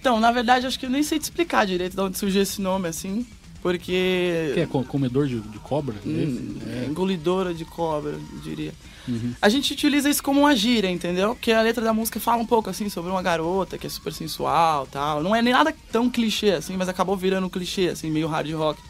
Então, 0.00 0.20
na 0.20 0.30
verdade, 0.30 0.66
acho 0.66 0.78
que 0.78 0.86
eu 0.86 0.90
nem 0.90 1.02
sei 1.02 1.18
te 1.18 1.22
explicar 1.22 1.66
direito 1.66 1.94
de 1.94 2.00
onde 2.00 2.18
surgiu 2.18 2.42
esse 2.42 2.60
nome, 2.60 2.88
assim, 2.88 3.26
porque... 3.64 4.50
Que 4.52 4.60
é 4.60 4.66
co- 4.66 4.84
comedor 4.84 5.26
de, 5.26 5.40
de 5.40 5.58
cobra? 5.58 5.94
Hum, 6.04 6.58
É. 6.66 6.84
engolidora 6.84 7.54
de 7.54 7.64
cobra, 7.64 8.10
eu 8.12 8.38
diria. 8.42 8.74
Uhum. 9.08 9.32
A 9.40 9.48
gente 9.48 9.72
utiliza 9.72 10.08
isso 10.10 10.22
como 10.22 10.40
uma 10.40 10.54
gíria, 10.54 10.90
entendeu? 10.90 11.34
Porque 11.34 11.50
a 11.50 11.62
letra 11.62 11.82
da 11.82 11.94
música 11.94 12.20
fala 12.20 12.42
um 12.42 12.46
pouco 12.46 12.68
assim 12.68 12.90
sobre 12.90 13.10
uma 13.10 13.22
garota 13.22 13.78
que 13.78 13.86
é 13.86 13.90
super 13.90 14.12
sensual, 14.12 14.86
tal. 14.86 15.22
Não 15.22 15.34
é 15.34 15.40
nem 15.40 15.54
nada 15.54 15.74
tão 15.90 16.10
clichê 16.10 16.50
assim, 16.50 16.76
mas 16.76 16.90
acabou 16.90 17.16
virando 17.16 17.46
um 17.46 17.50
clichê 17.50 17.88
assim, 17.88 18.10
meio 18.10 18.28
hard 18.28 18.50
rock. 18.52 18.80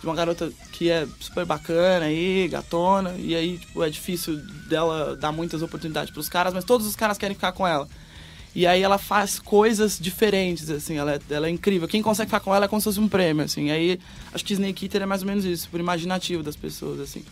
De 0.00 0.06
uma 0.06 0.14
garota 0.14 0.52
que 0.72 0.90
é 0.90 1.06
super 1.20 1.46
bacana 1.46 2.06
aí, 2.06 2.48
gatona, 2.48 3.14
e 3.16 3.34
aí 3.34 3.56
tipo 3.56 3.82
é 3.82 3.88
difícil 3.88 4.36
dela 4.68 5.16
dar 5.16 5.32
muitas 5.32 5.62
oportunidades 5.62 6.12
pros 6.12 6.28
caras, 6.28 6.52
mas 6.52 6.64
todos 6.64 6.86
os 6.86 6.94
caras 6.96 7.16
querem 7.16 7.34
ficar 7.34 7.52
com 7.52 7.66
ela. 7.66 7.88
E 8.54 8.66
aí 8.66 8.82
ela 8.82 8.98
faz 8.98 9.38
coisas 9.38 9.98
diferentes, 9.98 10.68
assim, 10.68 10.96
ela 10.96 11.14
é, 11.14 11.20
ela 11.30 11.46
é 11.46 11.50
incrível. 11.50 11.88
Quem 11.88 12.02
consegue 12.02 12.28
ficar 12.28 12.40
com 12.40 12.54
ela 12.54 12.66
é 12.66 12.68
como 12.68 12.80
se 12.80 12.84
fosse 12.84 13.00
um 13.00 13.08
prêmio, 13.08 13.44
assim. 13.44 13.70
Aí 13.70 13.98
acho 14.32 14.44
que 14.44 14.52
Snake 14.52 14.84
Eater 14.84 15.02
é 15.02 15.06
mais 15.06 15.22
ou 15.22 15.28
menos 15.28 15.44
isso, 15.44 15.68
por 15.70 15.80
imaginativo 15.80 16.42
das 16.42 16.54
pessoas, 16.54 17.00
assim. 17.00 17.24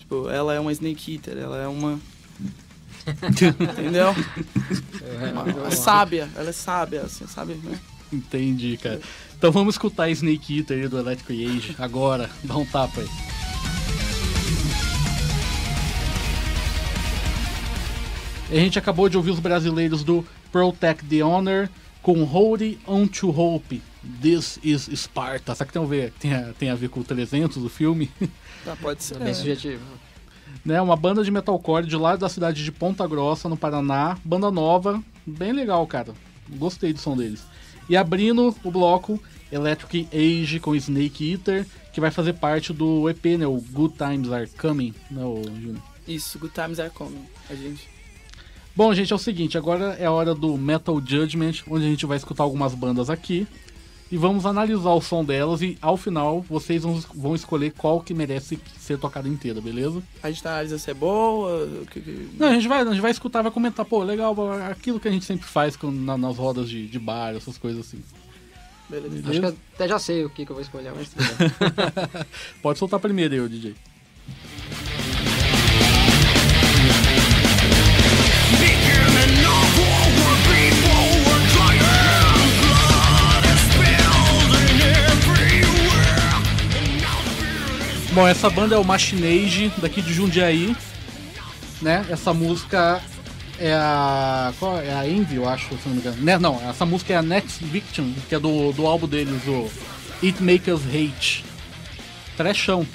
Tipo, 0.00 0.28
ela 0.28 0.54
é 0.54 0.60
uma 0.60 0.72
Snake 0.72 1.14
Eater, 1.14 1.38
ela 1.38 1.58
é 1.58 1.68
uma. 1.68 2.00
Entendeu? 3.72 4.14
Uma, 5.32 5.42
uma 5.42 5.70
sábia, 5.70 6.28
ela 6.34 6.48
é 6.48 6.52
sábia, 6.52 7.02
assim, 7.02 7.26
sabe? 7.28 7.54
Né? 7.54 7.78
Entendi, 8.12 8.76
cara. 8.76 9.00
Então 9.38 9.52
vamos 9.52 9.74
escutar 9.74 10.08
Snake 10.10 10.58
Eater 10.58 10.82
aí 10.82 10.88
do 10.88 10.98
Electric 10.98 11.46
Age 11.46 11.76
agora. 11.78 12.28
Dá 12.42 12.56
um 12.56 12.64
tapa 12.64 13.00
aí. 13.00 13.45
A 18.50 18.54
gente 18.54 18.78
acabou 18.78 19.08
de 19.08 19.16
ouvir 19.16 19.30
os 19.30 19.40
brasileiros 19.40 20.04
do 20.04 20.24
Protect 20.52 21.04
the 21.06 21.24
Honor 21.24 21.68
com 22.02 22.22
Holding 22.24 22.78
On 22.86 23.06
to 23.06 23.28
Hope. 23.30 23.82
This 24.22 24.60
is 24.62 24.88
Sparta. 24.94 25.54
Sabe 25.54 25.68
que 25.68 25.72
tem 25.72 25.82
a 25.82 25.86
ver, 25.86 26.12
tem 26.20 26.32
a, 26.34 26.52
tem 26.52 26.70
a 26.70 26.74
ver 26.76 26.88
com 26.88 27.00
o 27.00 27.04
300, 27.04 27.56
o 27.64 27.68
filme? 27.68 28.10
Ah, 28.66 28.76
pode 28.80 29.02
ser. 29.02 29.16
É 29.16 29.24
bem 29.24 29.34
subjetivo. 29.34 29.82
né? 30.64 30.80
Uma 30.80 30.96
banda 30.96 31.24
de 31.24 31.30
metalcore 31.30 31.86
de 31.86 31.96
lá 31.96 32.14
da 32.16 32.28
cidade 32.28 32.62
de 32.64 32.70
Ponta 32.70 33.06
Grossa, 33.06 33.48
no 33.48 33.56
Paraná. 33.56 34.16
Banda 34.24 34.50
nova, 34.50 35.02
bem 35.26 35.52
legal, 35.52 35.84
cara. 35.86 36.12
Gostei 36.48 36.92
do 36.92 37.00
som 37.00 37.16
deles. 37.16 37.42
E 37.88 37.96
abrindo 37.96 38.54
o 38.62 38.70
bloco, 38.70 39.20
Electric 39.50 40.08
Age 40.12 40.60
com 40.60 40.74
Snake 40.76 41.32
Eater, 41.32 41.66
que 41.92 42.00
vai 42.00 42.10
fazer 42.12 42.34
parte 42.34 42.72
do 42.72 43.08
EP, 43.08 43.24
né? 43.38 43.46
O 43.46 43.60
Good 43.60 43.94
Times 43.96 44.30
Are 44.30 44.48
Coming, 44.58 44.94
né, 45.10 45.22
Júnior? 45.22 45.82
Isso, 46.06 46.38
Good 46.38 46.54
Times 46.54 46.78
Are 46.78 46.90
Coming. 46.90 47.24
A 47.50 47.54
gente. 47.54 47.88
Bom, 48.76 48.92
gente, 48.92 49.10
é 49.12 49.16
o 49.16 49.18
seguinte, 49.18 49.56
agora 49.56 49.96
é 49.98 50.04
a 50.04 50.12
hora 50.12 50.34
do 50.34 50.56
Metal 50.58 51.00
Judgment, 51.04 51.62
onde 51.68 51.86
a 51.86 51.88
gente 51.88 52.04
vai 52.04 52.16
escutar 52.18 52.42
algumas 52.42 52.74
bandas 52.74 53.08
aqui 53.08 53.46
e 54.12 54.16
vamos 54.18 54.44
analisar 54.44 54.90
o 54.90 55.00
som 55.00 55.24
delas 55.24 55.62
e 55.62 55.78
ao 55.80 55.96
final 55.96 56.42
vocês 56.42 56.82
vão, 56.82 57.00
vão 57.14 57.34
escolher 57.34 57.72
qual 57.72 58.00
que 58.02 58.12
merece 58.12 58.60
ser 58.78 58.98
tocada 58.98 59.28
inteira, 59.28 59.60
beleza? 59.62 60.02
A 60.22 60.30
gente 60.30 60.46
analisa 60.46 60.78
se 60.78 60.90
é 60.90 60.94
boa. 60.94 61.64
o 61.82 61.86
que- 61.86 62.00
que- 62.02 62.28
Não, 62.38 62.48
a 62.48 62.52
gente 62.54 62.68
vai, 62.68 62.82
a 62.82 62.84
gente 62.84 63.00
vai 63.00 63.10
escutar, 63.10 63.40
vai 63.42 63.50
comentar, 63.50 63.84
pô, 63.86 64.02
legal, 64.04 64.36
aquilo 64.70 65.00
que 65.00 65.08
a 65.08 65.10
gente 65.10 65.24
sempre 65.24 65.46
faz 65.46 65.74
com- 65.74 65.90
na- 65.90 66.18
nas 66.18 66.36
rodas 66.36 66.68
de, 66.68 66.86
de 66.86 66.98
bar, 66.98 67.34
essas 67.34 67.56
coisas 67.56 67.86
assim. 67.86 68.02
Beleza. 68.90 69.30
Acho 69.30 69.40
que 69.40 69.46
eu 69.46 69.56
até 69.74 69.88
já 69.88 69.98
sei 69.98 70.24
o 70.24 70.30
que, 70.30 70.44
que 70.44 70.52
eu 70.52 70.54
vou 70.54 70.62
escolher, 70.62 70.92
mas. 70.94 71.08
Pode 72.62 72.78
soltar 72.78 73.00
primeiro 73.00 73.34
aí, 73.34 73.40
ô 73.40 73.48
DJ. 73.48 73.74
Bom, 88.16 88.26
essa 88.26 88.48
banda 88.48 88.74
é 88.74 88.78
o 88.78 88.82
Machinage, 88.84 89.70
daqui 89.76 90.00
de 90.00 90.10
Jundiaí, 90.10 90.74
né? 91.82 92.02
Essa 92.08 92.32
música 92.32 92.98
é 93.60 93.74
a. 93.74 94.54
Qual 94.58 94.80
é 94.80 94.90
a 94.94 95.06
Envy, 95.06 95.36
eu 95.36 95.46
acho, 95.46 95.68
se 95.76 95.86
não 95.86 95.92
me 95.96 96.00
engano. 96.00 96.16
Né, 96.22 96.38
Não, 96.38 96.58
essa 96.66 96.86
música 96.86 97.12
é 97.12 97.16
a 97.16 97.22
Next 97.22 97.62
Victim, 97.62 98.14
que 98.26 98.34
é 98.34 98.38
do, 98.38 98.72
do 98.72 98.86
álbum 98.86 99.06
deles, 99.06 99.42
o 99.46 99.70
It 100.24 100.42
Make 100.42 100.70
Us 100.70 100.80
Hate. 100.86 101.44
Trechão. 102.38 102.86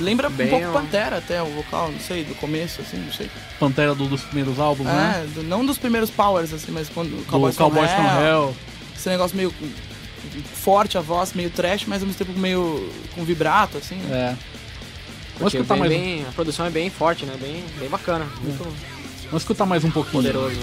Lembra 0.00 0.28
Bem, 0.28 0.48
um 0.48 0.50
pouco 0.50 0.66
ó. 0.70 0.72
Pantera 0.72 1.18
até, 1.18 1.40
o 1.40 1.46
vocal, 1.46 1.92
não 1.92 2.00
sei, 2.00 2.24
do 2.24 2.34
começo, 2.34 2.80
assim, 2.80 2.96
não 2.96 3.12
sei. 3.12 3.30
Pantera 3.60 3.94
do- 3.94 4.08
dos 4.08 4.22
primeiros 4.22 4.58
álbuns, 4.58 4.88
né? 4.88 5.22
É, 5.24 5.26
do- 5.34 5.44
não 5.44 5.64
dos 5.64 5.78
primeiros 5.78 6.10
Powers, 6.10 6.52
assim, 6.52 6.72
mas 6.72 6.88
quando 6.88 7.12
o 7.12 7.18
Do 7.18 7.24
Cowboys, 7.26 7.56
Cowboys 7.56 7.88
from, 7.92 8.02
from 8.02 8.10
Hell, 8.20 8.24
Hell. 8.26 8.56
Esse 8.96 9.08
negócio 9.08 9.36
meio 9.36 9.54
forte 10.54 10.96
a 10.98 11.00
voz, 11.00 11.32
meio 11.32 11.50
trash, 11.50 11.84
mas 11.86 12.02
ao 12.02 12.06
mesmo 12.08 12.24
tempo 12.24 12.38
meio 12.38 12.90
com 13.14 13.24
vibrato, 13.24 13.78
assim. 13.78 13.96
né? 13.96 14.16
É. 14.16 14.36
Vamos 15.38 15.52
Porque 15.52 15.56
escutar, 15.56 15.74
bem, 15.74 15.80
mais, 15.80 15.92
bem- 15.92 16.26
a 16.28 16.32
produção 16.32 16.64
é 16.66 16.70
bem 16.70 16.90
forte, 16.90 17.24
né? 17.26 17.34
Bem, 17.40 17.64
bem 17.78 17.88
bacana. 17.88 18.24
Muito 18.40 18.62
vamos 19.26 19.42
escutar 19.42 19.66
mais 19.66 19.82
um 19.84 19.90
pouquinho. 19.90 20.22
poderoso. 20.22 20.56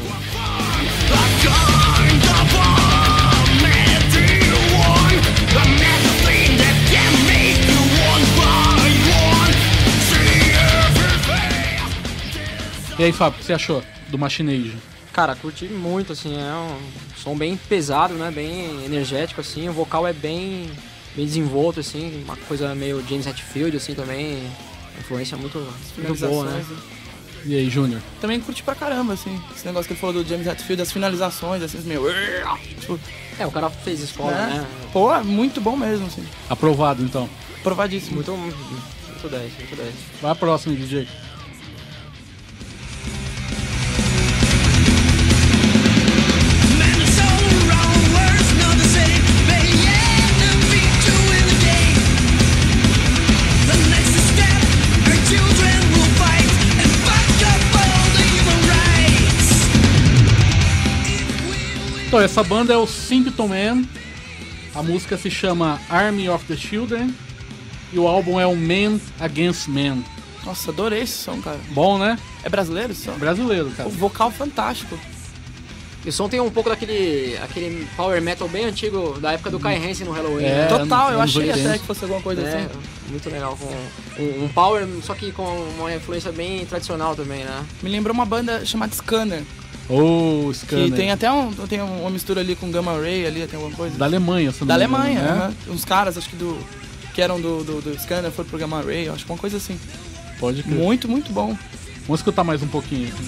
E 12.99 13.03
aí, 13.03 13.11
Fábio, 13.11 13.37
o 13.37 13.39
que 13.39 13.45
você 13.45 13.53
achou 13.53 13.83
do 14.09 14.17
Machinage? 14.17 14.75
Cara, 15.13 15.35
curti 15.35 15.65
muito, 15.65 16.13
assim, 16.13 16.37
é 16.37 16.53
um 16.53 16.77
som 17.21 17.35
bem 17.37 17.57
pesado, 17.57 18.13
né? 18.13 18.31
Bem 18.31 18.85
energético, 18.85 19.41
assim. 19.41 19.67
O 19.67 19.73
vocal 19.73 20.07
é 20.07 20.13
bem, 20.13 20.69
bem 21.15 21.25
desenvolto, 21.25 21.81
assim. 21.81 22.23
Uma 22.23 22.37
coisa 22.37 22.73
meio 22.73 23.03
James 23.07 23.27
Hetfield, 23.27 23.75
assim, 23.75 23.93
também. 23.93 24.41
influência 24.99 25.37
muito, 25.37 25.57
muito 25.97 26.19
boa, 26.27 26.45
né? 26.45 26.65
Né? 26.69 26.77
E 27.43 27.55
aí, 27.55 27.69
Júnior? 27.69 27.99
Também 28.21 28.39
curti 28.39 28.61
pra 28.63 28.75
caramba, 28.75 29.13
assim. 29.13 29.37
Esse 29.55 29.65
negócio 29.65 29.87
que 29.87 29.93
ele 29.93 29.99
falou 29.99 30.23
do 30.23 30.29
James 30.29 30.47
Hetfield, 30.47 30.77
das 30.77 30.91
finalizações, 30.91 31.61
assim, 31.61 31.79
meio. 31.81 32.03
Tipo, 32.79 32.99
É, 33.39 33.45
o 33.45 33.51
cara 33.51 33.69
fez 33.69 33.99
escola, 33.99 34.31
né? 34.31 34.59
né? 34.59 34.67
Pô, 34.93 35.11
muito 35.23 35.59
bom 35.59 35.75
mesmo, 35.75 36.05
assim. 36.07 36.23
Aprovado, 36.49 37.03
então. 37.03 37.27
Provadíssimo. 37.63 38.15
Muito, 38.15 38.31
muito 38.31 39.27
10, 39.29 39.53
muito 39.57 39.75
10. 39.75 39.93
Vai 40.21 40.31
a 40.31 40.35
próxima, 40.35 40.75
DJ. 40.75 41.07
Então, 62.11 62.19
essa 62.19 62.43
banda 62.43 62.73
é 62.73 62.77
o 62.77 62.85
Symptom 62.85 63.47
Man. 63.47 63.85
A 64.75 64.83
música 64.83 65.17
se 65.17 65.31
chama 65.31 65.79
Army 65.89 66.27
of 66.27 66.43
the 66.43 66.57
Children. 66.57 67.15
E 67.93 67.97
o 67.97 68.05
álbum 68.05 68.37
é 68.37 68.45
o 68.45 68.53
Man 68.53 68.99
Against 69.17 69.69
Man. 69.69 69.99
Nossa, 70.45 70.71
adorei 70.71 71.03
esse 71.03 71.13
som, 71.13 71.41
cara. 71.41 71.57
Bom, 71.69 71.97
né? 71.97 72.19
É 72.43 72.49
brasileiro 72.49 72.91
esse 72.91 73.05
som? 73.05 73.13
Brasileiro, 73.13 73.69
cara. 73.71 73.87
O 73.87 73.91
vocal 73.93 74.29
fantástico. 74.29 74.99
E 76.05 76.09
o 76.09 76.11
som 76.11 76.27
tem 76.27 76.41
um 76.41 76.51
pouco 76.51 76.69
daquele 76.69 77.37
aquele 77.41 77.87
power 77.95 78.21
metal 78.21 78.49
bem 78.49 78.65
antigo, 78.65 79.17
da 79.21 79.31
época 79.31 79.49
do 79.49 79.57
Kai 79.57 79.77
Hansen 79.77 80.05
no 80.05 80.11
Halloween, 80.11 80.43
É, 80.43 80.55
né? 80.55 80.65
Total, 80.67 81.13
eu 81.13 81.21
achei 81.21 81.47
80. 81.49 81.69
até 81.69 81.77
que 81.79 81.85
fosse 81.85 82.03
alguma 82.03 82.21
coisa 82.21 82.41
É, 82.41 82.65
assim. 82.65 82.79
muito 83.09 83.29
legal, 83.29 83.55
com 83.57 84.21
um, 84.21 84.43
um 84.43 84.49
power, 84.49 84.85
só 85.01 85.13
que 85.15 85.31
com 85.31 85.43
uma 85.79 85.95
influência 85.95 86.33
bem 86.33 86.65
tradicional 86.65 87.15
também, 87.15 87.45
né? 87.45 87.63
Me 87.81 87.89
lembrou 87.89 88.13
uma 88.13 88.25
banda 88.25 88.65
chamada 88.65 88.93
Scanner. 88.93 89.43
Ô, 89.89 90.49
Que 90.51 90.57
Scanner. 90.59 90.91
tem 90.93 91.11
até 91.11 91.31
um, 91.31 91.51
tem 91.51 91.81
uma 91.81 92.09
mistura 92.09 92.39
ali 92.41 92.55
com 92.55 92.71
Gamma 92.71 92.93
Ray 92.93 93.25
ali, 93.25 93.45
tem 93.47 93.57
alguma 93.59 93.75
coisa. 93.75 93.97
Da 93.97 94.05
Alemanha, 94.05 94.51
se 94.51 94.61
não 94.61 94.67
Da 94.67 94.73
Alemanha, 94.75 95.21
né? 95.21 95.53
Uns 95.67 95.83
caras, 95.85 96.17
acho 96.17 96.29
que 96.29 96.35
do. 96.35 96.57
Que 97.13 97.21
eram 97.21 97.41
do, 97.41 97.63
do, 97.63 97.81
do 97.81 97.99
Scanner, 97.99 98.31
foram 98.31 98.49
pro 98.49 98.57
Gamma 98.57 98.81
Ray, 98.81 99.09
acho 99.09 99.25
que 99.25 99.31
uma 99.31 99.37
coisa 99.37 99.57
assim. 99.57 99.77
Pode 100.39 100.63
crer. 100.63 100.75
Muito, 100.77 101.09
muito 101.09 101.31
bom. 101.33 101.57
Vamos 102.07 102.19
escutar 102.21 102.43
mais 102.43 102.63
um 102.63 102.67
pouquinho. 102.67 103.07
aqui. 103.09 103.23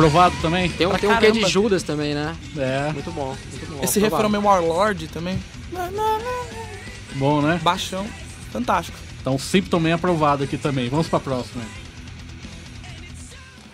Aprovado 0.00 0.34
também? 0.40 0.70
Tem 0.70 0.86
um, 0.86 0.92
tem 0.92 1.10
um 1.10 1.18
quê 1.18 1.30
de. 1.30 1.46
Judas 1.46 1.82
também, 1.82 2.14
né? 2.14 2.34
É, 2.56 2.90
Muito 2.90 3.10
bom, 3.10 3.36
muito 3.50 3.66
bom. 3.70 3.84
Esse 3.84 3.98
aprovado. 3.98 4.16
refrão 4.16 4.30
meio 4.30 4.44
Warlord 4.44 5.08
também. 5.08 5.38
bom, 7.16 7.42
né? 7.42 7.60
Baixão. 7.62 8.06
Fantástico. 8.50 8.96
Então, 9.20 9.38
Symptom 9.38 9.78
Man 9.78 9.94
aprovado 9.94 10.44
aqui 10.44 10.56
também. 10.56 10.88
Vamos 10.88 11.06
pra 11.06 11.20
próxima. 11.20 11.62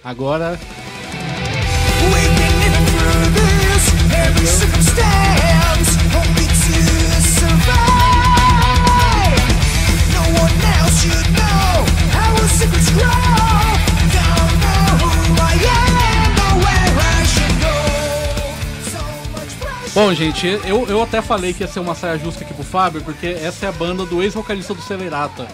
Agora, 0.03 0.59
Bom, 19.97 20.13
gente, 20.13 20.47
eu, 20.47 20.87
eu 20.89 21.03
até 21.03 21.23
falei 21.23 21.55
que 21.55 21.63
ia 21.63 21.67
ser 21.67 21.81
uma 21.81 21.95
saia 21.95 22.19
justa 22.19 22.45
aqui 22.45 22.53
pro 22.53 22.63
Fábio, 22.63 23.01
porque 23.01 23.29
essa 23.29 23.65
é 23.65 23.69
a 23.71 23.73
banda 23.73 24.05
do 24.05 24.23
ex-vocalista 24.23 24.75
do 24.75 24.83
Celerata, 24.83 25.49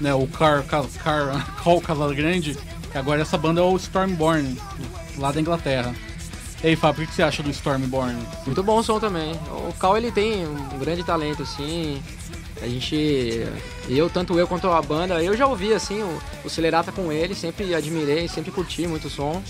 né? 0.00 0.14
O 0.14 0.26
Car, 0.26 0.64
Car, 0.64 0.86
Car, 1.04 1.62
Carl 1.62 1.78
Casagrande, 1.78 2.56
que 2.90 2.96
agora 2.96 3.20
essa 3.20 3.36
banda 3.36 3.60
é 3.60 3.62
o 3.62 3.76
Stormborn, 3.76 4.56
lá 5.18 5.30
da 5.30 5.38
Inglaterra. 5.38 5.94
E 6.64 6.68
aí, 6.68 6.74
Fábio, 6.74 7.04
o 7.04 7.06
que 7.06 7.14
você 7.14 7.22
acha 7.22 7.42
do 7.42 7.50
Stormborn? 7.50 8.16
Muito 8.46 8.62
bom 8.62 8.78
o 8.78 8.82
som 8.82 8.98
também. 8.98 9.38
O 9.50 9.74
Cal 9.78 9.94
ele 9.94 10.10
tem 10.10 10.46
um 10.46 10.78
grande 10.78 11.04
talento, 11.04 11.42
assim. 11.42 12.02
A 12.62 12.66
gente. 12.66 13.46
Eu, 13.90 14.08
tanto 14.08 14.38
eu 14.38 14.48
quanto 14.48 14.68
a 14.68 14.80
banda, 14.80 15.22
eu 15.22 15.36
já 15.36 15.46
ouvi 15.46 15.74
assim 15.74 16.00
o, 16.00 16.18
o 16.46 16.48
Celerata 16.48 16.92
com 16.92 17.12
ele, 17.12 17.34
sempre 17.34 17.74
admirei, 17.74 18.26
sempre 18.26 18.50
curti 18.52 18.86
muito 18.86 19.08
o 19.08 19.10
som. 19.10 19.42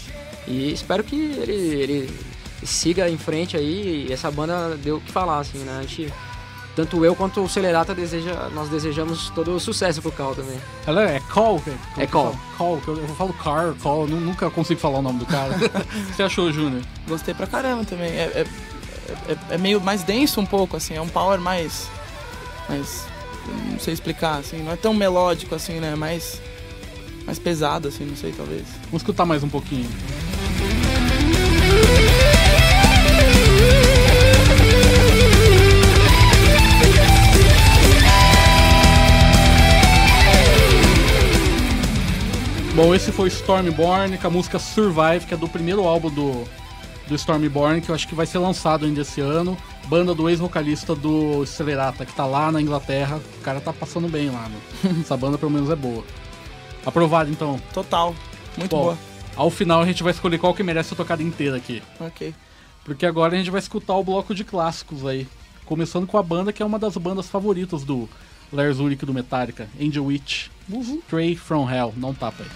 E 0.48 0.72
espero 0.72 1.04
que 1.04 1.14
ele, 1.14 1.52
ele 1.52 2.20
siga 2.64 3.08
em 3.08 3.18
frente 3.18 3.56
aí 3.56 4.06
e 4.08 4.12
essa 4.12 4.30
banda 4.30 4.76
deu 4.76 4.96
o 4.96 5.00
que 5.00 5.10
falar, 5.12 5.38
assim, 5.40 5.58
né? 5.58 5.78
A 5.78 5.82
gente, 5.82 6.12
tanto 6.76 7.04
eu 7.04 7.14
quanto 7.14 7.42
o 7.42 7.48
Celerata 7.48 7.94
deseja, 7.94 8.48
nós 8.54 8.68
desejamos 8.68 9.30
todo 9.30 9.54
o 9.54 9.60
sucesso 9.60 10.00
pro 10.00 10.12
Cal 10.12 10.34
também. 10.34 10.58
Ela 10.86 11.02
é 11.10 11.20
Call? 11.20 11.58
velho? 11.58 11.78
É 11.98 12.06
Call. 12.06 12.36
Call, 12.56 12.78
que 12.80 12.88
eu, 12.88 12.96
eu 12.96 13.08
falo 13.14 13.32
Car, 13.34 13.74
Call, 13.82 14.02
eu 14.02 14.08
nu- 14.08 14.20
nunca 14.20 14.48
consigo 14.50 14.80
falar 14.80 14.98
o 14.98 15.02
nome 15.02 15.18
do 15.18 15.26
cara. 15.26 15.54
o 15.54 15.58
que 16.08 16.14
você 16.16 16.22
achou, 16.22 16.52
Júnior? 16.52 16.82
Gostei 17.08 17.34
pra 17.34 17.46
caramba 17.46 17.84
também. 17.84 18.10
É, 18.10 18.22
é, 18.34 18.46
é, 19.28 19.54
é 19.54 19.58
meio 19.58 19.80
mais 19.80 20.02
denso 20.02 20.40
um 20.40 20.46
pouco, 20.46 20.76
assim. 20.76 20.94
É 20.94 21.00
um 21.00 21.08
power 21.08 21.40
mais. 21.40 21.88
mais. 22.68 23.04
Não 23.70 23.78
sei 23.80 23.92
explicar, 23.92 24.36
assim. 24.38 24.62
Não 24.62 24.72
é 24.72 24.76
tão 24.76 24.94
melódico 24.94 25.54
assim, 25.54 25.80
né? 25.80 25.94
Mais. 25.96 26.40
mais 27.26 27.38
pesado, 27.38 27.88
assim, 27.88 28.04
não 28.04 28.16
sei, 28.16 28.32
talvez. 28.32 28.62
Vamos 28.84 29.02
escutar 29.02 29.26
mais 29.26 29.42
um 29.42 29.48
pouquinho. 29.48 29.88
Bom, 42.74 42.94
esse 42.94 43.12
foi 43.12 43.28
Stormborn 43.28 44.16
com 44.16 44.26
a 44.26 44.30
música 44.30 44.58
Survive, 44.58 45.26
que 45.26 45.34
é 45.34 45.36
do 45.36 45.46
primeiro 45.46 45.82
álbum 45.86 46.08
do, 46.08 46.42
do 47.06 47.14
Stormborn, 47.14 47.82
que 47.82 47.90
eu 47.90 47.94
acho 47.94 48.08
que 48.08 48.14
vai 48.14 48.24
ser 48.24 48.38
lançado 48.38 48.86
ainda 48.86 49.02
esse 49.02 49.20
ano. 49.20 49.58
Banda 49.88 50.14
do 50.14 50.26
ex-vocalista 50.26 50.94
do 50.94 51.44
Celerata, 51.44 52.06
que 52.06 52.14
tá 52.14 52.24
lá 52.24 52.50
na 52.50 52.62
Inglaterra. 52.62 53.20
O 53.38 53.42
cara 53.42 53.60
tá 53.60 53.74
passando 53.74 54.08
bem 54.08 54.30
lá, 54.30 54.48
meu. 54.48 55.00
Essa 55.02 55.14
banda 55.18 55.36
pelo 55.36 55.50
menos 55.50 55.68
é 55.68 55.76
boa. 55.76 56.02
Aprovado 56.84 57.30
então. 57.30 57.60
Total. 57.74 58.14
Muito 58.56 58.70
Bom, 58.70 58.84
boa. 58.84 58.98
Ao 59.36 59.50
final 59.50 59.82
a 59.82 59.86
gente 59.86 60.02
vai 60.02 60.12
escolher 60.12 60.38
qual 60.38 60.54
que 60.54 60.62
merece 60.62 60.88
ser 60.88 60.94
tocada 60.94 61.22
inteira 61.22 61.58
aqui. 61.58 61.82
Ok. 62.00 62.34
Porque 62.84 63.04
agora 63.04 63.34
a 63.34 63.38
gente 63.38 63.50
vai 63.50 63.60
escutar 63.60 63.94
o 63.96 64.02
bloco 64.02 64.34
de 64.34 64.44
clássicos 64.44 65.04
aí. 65.04 65.28
Começando 65.66 66.06
com 66.06 66.16
a 66.16 66.22
banda 66.22 66.54
que 66.54 66.62
é 66.62 66.66
uma 66.66 66.78
das 66.78 66.96
bandas 66.96 67.28
favoritas 67.28 67.84
do 67.84 68.08
Lars 68.50 68.78
Ulrich 68.78 69.04
do 69.04 69.12
Metallica, 69.12 69.68
Angel 69.78 70.06
Witch. 70.06 70.48
Stray 71.04 71.36
from 71.36 71.70
Hell. 71.70 71.92
Não 71.96 72.14
tapa 72.14 72.42
aí. 72.42 72.48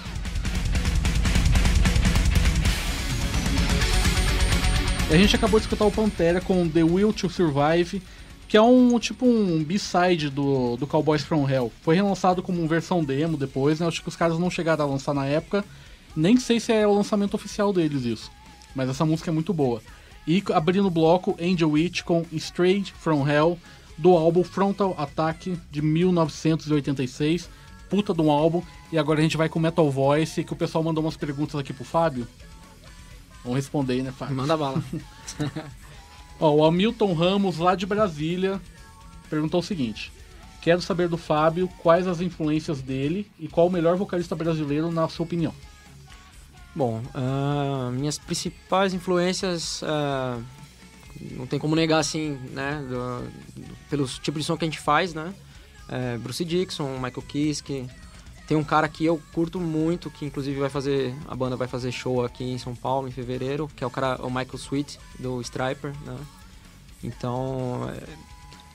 E 5.09 5.15
a 5.15 5.19
gente 5.19 5.37
acabou 5.37 5.61
de 5.61 5.67
escutar 5.67 5.85
o 5.85 5.91
Pantera 5.91 6.41
com 6.41 6.69
The 6.69 6.83
Will 6.83 7.13
to 7.13 7.31
Survive, 7.31 8.03
que 8.49 8.57
é 8.57 8.63
um 8.63 8.99
tipo 8.99 9.25
um 9.25 9.63
B-side 9.63 10.29
do, 10.31 10.77
do 10.77 10.85
Cowboys 10.85 11.23
from 11.23 11.49
Hell. 11.49 11.73
Foi 11.83 11.95
relançado 11.95 12.43
como 12.43 12.67
versão 12.67 13.05
demo 13.05 13.37
depois, 13.37 13.79
né? 13.79 13.87
Acho 13.87 14.03
que 14.03 14.09
os 14.09 14.17
caras 14.17 14.37
não 14.37 14.51
chegaram 14.51 14.85
a 14.85 14.89
lançar 14.89 15.15
na 15.15 15.25
época. 15.25 15.65
Nem 16.17 16.37
sei 16.39 16.59
se 16.59 16.73
é 16.73 16.85
o 16.87 16.93
lançamento 16.93 17.35
oficial 17.35 17.73
deles 17.73 18.05
isso. 18.05 18.33
Mas 18.75 18.89
essa 18.89 19.05
música 19.05 19.31
é 19.31 19.35
muito 19.35 19.55
boa. 19.55 19.81
E 20.27 20.43
abrindo 20.53 20.89
o 20.89 20.91
bloco, 20.91 21.37
Angel 21.41 21.71
Witch 21.71 22.03
com 22.03 22.25
Straight 22.33 22.93
from 22.99 23.29
Hell, 23.29 23.57
do 23.97 24.11
álbum 24.11 24.43
Frontal 24.43 24.93
Attack 24.99 25.57
de 25.71 25.81
1986. 25.81 27.49
Puta 27.89 28.13
de 28.15 28.21
um 28.21 28.31
álbum. 28.31 28.63
E 28.93 28.99
agora 28.99 29.21
a 29.21 29.23
gente 29.23 29.37
vai 29.37 29.49
com 29.49 29.59
Metal 29.59 29.91
Voice, 29.91 30.43
que 30.45 30.53
o 30.53 30.57
pessoal 30.57 30.83
mandou 30.85 31.05
umas 31.05 31.17
perguntas 31.17 31.55
aqui 31.59 31.73
pro 31.73 31.85
Fábio. 31.85 32.27
Vamos 33.43 33.57
responder 33.57 33.95
aí, 33.95 34.03
né, 34.03 34.13
Fábio? 34.13 34.37
Manda 34.37 34.57
bala. 34.57 34.83
Ó, 36.41 36.55
o 36.55 36.65
Hamilton 36.65 37.15
Ramos, 37.15 37.59
lá 37.59 37.75
de 37.75 37.87
Brasília, 37.87 38.61
perguntou 39.31 39.61
o 39.61 39.63
seguinte: 39.63 40.13
Quero 40.61 40.83
saber 40.83 41.09
do 41.09 41.17
Fábio 41.17 41.69
quais 41.79 42.07
as 42.07 42.21
influências 42.21 42.81
dele 42.83 43.31
e 43.39 43.49
qual 43.49 43.69
o 43.69 43.71
melhor 43.71 43.97
vocalista 43.97 44.35
brasileiro, 44.35 44.91
na 44.91 45.09
sua 45.09 45.25
opinião. 45.25 45.55
Bom, 46.75 47.01
ah, 47.15 47.91
minhas 47.93 48.19
principais 48.19 48.93
influências, 48.93 49.81
ah, 49.85 50.39
não 51.31 51.47
tem 51.47 51.59
como 51.59 51.75
negar 51.75 52.01
assim, 52.01 52.33
né, 52.53 52.85
do, 52.87 53.61
do- 53.63 53.77
pelos 53.89 54.19
tipos 54.19 54.43
de 54.43 54.47
som 54.47 54.57
que 54.59 54.65
a 54.65 54.69
gente 54.69 54.79
faz, 54.79 55.15
né, 55.15 55.33
é, 55.89 56.17
Bruce 56.19 56.45
Dixon, 56.45 56.95
Michael 56.95 57.23
Kiske, 57.23 57.89
tem 58.47 58.57
um 58.57 58.65
cara 58.65 58.89
que 58.89 59.05
eu 59.05 59.21
curto 59.33 59.61
muito, 59.61 60.11
que 60.11 60.25
inclusive 60.25 60.59
vai 60.59 60.71
fazer, 60.71 61.15
a 61.27 61.35
banda 61.35 61.57
vai 61.57 61.67
fazer 61.67 61.91
show 61.91 62.25
aqui 62.25 62.45
em 62.45 62.59
São 62.59 62.75
Paulo 62.75 63.09
em 63.09 63.11
fevereiro, 63.11 63.69
que 63.75 63.83
é 63.83 63.87
o 63.87 63.91
cara, 63.91 64.17
o 64.25 64.29
Michael 64.29 64.55
Sweet, 64.55 64.99
do 65.19 65.41
Striper, 65.41 65.93
né, 66.05 66.17
então, 67.03 67.91
é, 67.91 68.03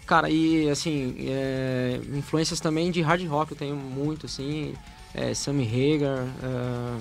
cara, 0.06 0.30
e 0.30 0.70
assim, 0.70 1.16
é, 1.20 2.00
influências 2.14 2.60
também 2.60 2.92
de 2.92 3.02
hard 3.02 3.26
rock 3.28 3.52
eu 3.52 3.58
tenho 3.58 3.76
muito, 3.76 4.26
assim, 4.26 4.74
é, 5.14 5.34
Sammy 5.34 5.66
Hagar, 5.66 6.28
ah, 6.44 6.98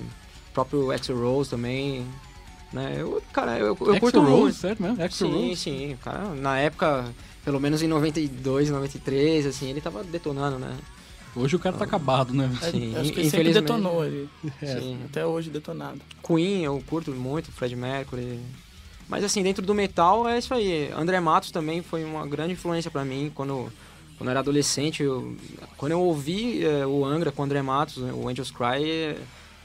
próprio 0.53 0.91
Axel 0.91 1.19
Rose 1.19 1.49
também, 1.49 2.05
né? 2.71 2.95
Eu, 2.97 3.21
cara, 3.33 3.57
eu, 3.57 3.67
eu 3.67 3.99
curto 3.99 4.19
Rose, 4.19 4.41
muito. 4.41 4.53
sério 4.55 4.77
mesmo? 4.81 5.03
Axl 5.03 5.25
Sim, 5.25 5.47
Rose? 5.49 5.55
sim, 5.57 5.97
cara, 6.03 6.29
na 6.35 6.57
época, 6.57 7.05
pelo 7.43 7.59
menos 7.59 7.81
em 7.81 7.87
92, 7.87 8.69
93, 8.69 9.45
assim, 9.45 9.69
ele 9.69 9.81
tava 9.81 10.03
detonando, 10.03 10.59
né? 10.59 10.77
Hoje 11.35 11.55
o 11.55 11.59
cara 11.59 11.77
tá 11.77 11.85
acabado, 11.85 12.33
né? 12.33 12.49
É, 12.61 12.71
Sim, 12.71 12.95
acho 12.97 13.13
que 13.13 13.19
ele 13.21 13.29
sempre 13.29 13.53
detonou 13.53 14.05
ele. 14.05 14.29
É. 14.61 14.79
Sim. 14.79 14.99
Até 15.05 15.25
hoje 15.25 15.49
detonado. 15.49 16.01
Queen, 16.25 16.63
eu 16.63 16.83
curto 16.87 17.11
muito, 17.11 17.51
Fred 17.51 17.75
Mercury. 17.75 18.39
Mas 19.07 19.23
assim, 19.23 19.41
dentro 19.41 19.65
do 19.65 19.73
metal 19.73 20.27
é 20.27 20.37
isso 20.37 20.53
aí. 20.53 20.91
André 20.91 21.19
Matos 21.19 21.51
também 21.51 21.81
foi 21.81 22.03
uma 22.03 22.27
grande 22.27 22.53
influência 22.53 22.91
pra 22.91 23.05
mim 23.05 23.31
quando, 23.33 23.71
quando 24.17 24.27
eu 24.27 24.31
era 24.31 24.39
adolescente. 24.41 25.03
Eu, 25.03 25.35
quando 25.77 25.93
eu 25.93 26.01
ouvi 26.01 26.63
eh, 26.63 26.85
o 26.85 27.05
Angra 27.05 27.31
com 27.31 27.41
o 27.41 27.45
André 27.45 27.61
Matos, 27.61 27.97
né, 27.97 28.11
o 28.13 28.27
Angels 28.27 28.51
Cry, 28.51 29.15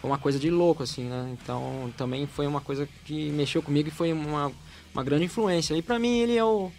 foi 0.01 0.11
uma 0.11 0.19
coisa 0.19 0.39
de 0.39 0.51
louco, 0.51 0.83
assim, 0.83 1.05
né? 1.05 1.31
Então 1.33 1.93
também 1.97 2.27
foi 2.27 2.47
uma 2.47 2.61
coisa 2.61 2.89
que 3.05 3.31
mexeu 3.31 3.63
comigo 3.63 3.89
e 3.89 3.93
foi 3.93 4.13
uma, 4.13 4.53
uma 4.95 5.05
grande 5.05 5.25
influência. 5.25 5.77
E 5.77 5.83
pra 5.83 5.99
mim 5.99 6.19
ele 6.19 6.37
é 6.37 6.45
o, 6.45 6.71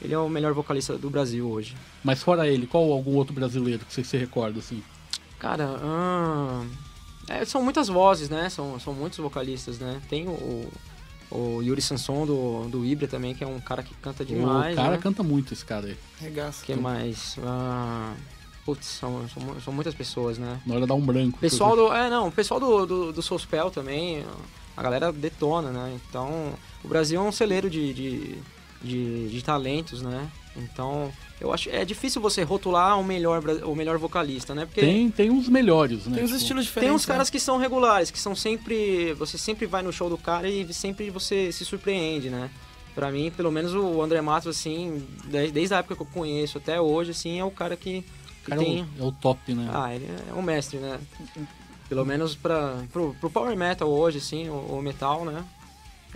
ele 0.00 0.14
é 0.14 0.18
o 0.18 0.28
melhor 0.28 0.52
vocalista 0.52 0.96
do 0.96 1.10
Brasil 1.10 1.48
hoje. 1.48 1.76
Mas 2.04 2.22
fora 2.22 2.46
ele, 2.46 2.66
qual 2.66 2.90
algum 2.92 3.14
outro 3.14 3.34
brasileiro 3.34 3.84
que 3.84 3.92
você 3.92 4.04
se 4.04 4.16
recorda, 4.16 4.58
assim? 4.58 4.82
Cara, 5.38 5.76
ah, 5.82 6.64
é, 7.28 7.44
são 7.44 7.62
muitas 7.62 7.88
vozes, 7.88 8.28
né? 8.28 8.48
São, 8.48 8.78
são 8.78 8.92
muitos 8.92 9.18
vocalistas, 9.18 9.78
né? 9.78 10.00
Tem 10.08 10.28
o, 10.28 10.68
o 11.30 11.62
Yuri 11.62 11.82
Sanson 11.82 12.26
do, 12.26 12.68
do 12.68 12.84
Ibra 12.84 13.08
também, 13.08 13.34
que 13.34 13.42
é 13.42 13.46
um 13.46 13.60
cara 13.60 13.82
que 13.82 13.94
canta 13.94 14.24
demais. 14.24 14.74
o 14.74 14.76
cara 14.76 14.90
né? 14.92 14.98
canta 14.98 15.22
muito, 15.22 15.52
esse 15.52 15.64
cara 15.64 15.86
aí. 15.86 15.96
Regaça. 16.20 16.64
que 16.64 16.74
mais? 16.74 17.36
Ah, 17.44 18.14
putz, 18.64 18.86
são, 18.86 19.28
são, 19.28 19.60
são 19.60 19.72
muitas 19.72 19.94
pessoas, 19.94 20.38
né? 20.38 20.60
Na 20.64 20.74
hora 20.76 20.86
dá 20.86 20.94
um 20.94 21.00
branco. 21.00 21.38
Pessoal 21.38 21.74
do. 21.74 21.92
É, 21.92 22.08
não, 22.08 22.28
o 22.28 22.32
pessoal 22.32 22.60
do, 22.60 22.86
do, 22.86 23.12
do 23.12 23.22
Soulspell 23.22 23.70
também, 23.70 24.24
a 24.76 24.82
galera 24.82 25.12
detona, 25.12 25.70
né? 25.70 25.98
Então, 26.08 26.54
o 26.84 26.88
Brasil 26.88 27.20
é 27.20 27.22
um 27.22 27.32
celeiro 27.32 27.68
de, 27.68 27.92
de, 27.92 28.38
de, 28.82 29.28
de 29.28 29.42
talentos, 29.42 30.02
né? 30.02 30.28
Então, 30.56 31.12
eu 31.40 31.52
acho. 31.52 31.68
É 31.70 31.84
difícil 31.84 32.20
você 32.20 32.42
rotular 32.42 32.98
o 32.98 33.04
melhor, 33.04 33.42
o 33.64 33.74
melhor 33.74 33.98
vocalista, 33.98 34.54
né? 34.54 34.64
Porque 34.64 34.80
Tem, 34.80 35.10
tem 35.10 35.30
uns 35.30 35.48
melhores, 35.48 36.06
né? 36.06 36.14
Tem 36.16 36.24
uns 36.24 36.30
Tipo, 36.30 36.40
estilos 36.42 36.64
diferentes. 36.64 36.88
tem 36.90 36.96
uns 36.96 37.06
né? 37.06 37.12
caras 37.14 37.28
que 37.30 37.38
são 37.38 37.58
regulares, 37.58 38.10
que 38.10 38.18
são 38.18 38.34
sempre. 38.34 39.12
Você 39.14 39.36
sempre 39.36 39.66
vai 39.66 39.82
no 39.82 39.92
show 39.92 40.08
do 40.08 40.16
cara 40.16 40.48
e 40.48 40.72
sempre 40.72 41.10
você 41.10 41.52
se 41.52 41.64
surpreende, 41.64 42.30
né? 42.30 42.50
Pra 42.94 43.10
mim, 43.12 43.30
pelo 43.36 43.52
menos 43.52 43.74
o 43.74 44.00
André 44.00 44.22
Matos, 44.22 44.48
assim, 44.56 45.06
de- 45.26 45.50
desde 45.50 45.74
a 45.74 45.78
época 45.78 45.94
que 45.96 46.00
eu 46.02 46.06
conheço 46.06 46.56
até 46.56 46.80
hoje, 46.80 47.10
assim, 47.10 47.38
é 47.38 47.44
o 47.44 47.50
cara 47.50 47.76
que, 47.76 48.00
que 48.00 48.46
O 48.46 48.48
cara 48.48 48.62
é 48.62 48.64
tem. 48.64 48.82
o, 48.98 49.02
é 49.02 49.06
o 49.06 49.12
top, 49.12 49.52
né? 49.52 49.68
Ah, 49.70 49.94
ele 49.94 50.06
é 50.30 50.32
um 50.32 50.40
mestre, 50.40 50.78
né? 50.78 50.98
Pelo 51.90 52.06
menos 52.06 52.34
pra, 52.34 52.82
pro, 52.92 53.14
pro 53.20 53.28
Power 53.30 53.54
Metal 53.54 53.86
hoje, 53.88 54.16
assim, 54.18 54.48
o, 54.48 54.54
o 54.78 54.82
metal, 54.82 55.26
né? 55.26 55.44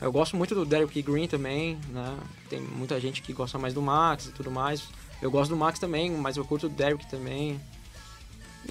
Eu 0.01 0.11
gosto 0.11 0.37
muito 0.37 0.55
do 0.55 0.65
Derek 0.65 1.03
Green 1.03 1.29
também, 1.29 1.79
né? 1.91 2.17
Tem 2.49 2.61
muita 2.61 2.99
gente 2.99 3.21
que 3.21 3.33
gosta 3.33 3.59
mais 3.59 3.75
do 3.75 3.83
Max 3.83 4.27
e 4.27 4.33
tudo 4.33 4.51
mais. 4.51 4.85
Eu 5.21 5.31
gosto 5.31 5.51
do 5.51 5.57
Max 5.57 5.79
também, 5.79 6.11
mas 6.11 6.37
eu 6.37 6.45
curto 6.45 6.67
o 6.67 6.71
Derek 6.71 7.07
também. 7.11 7.61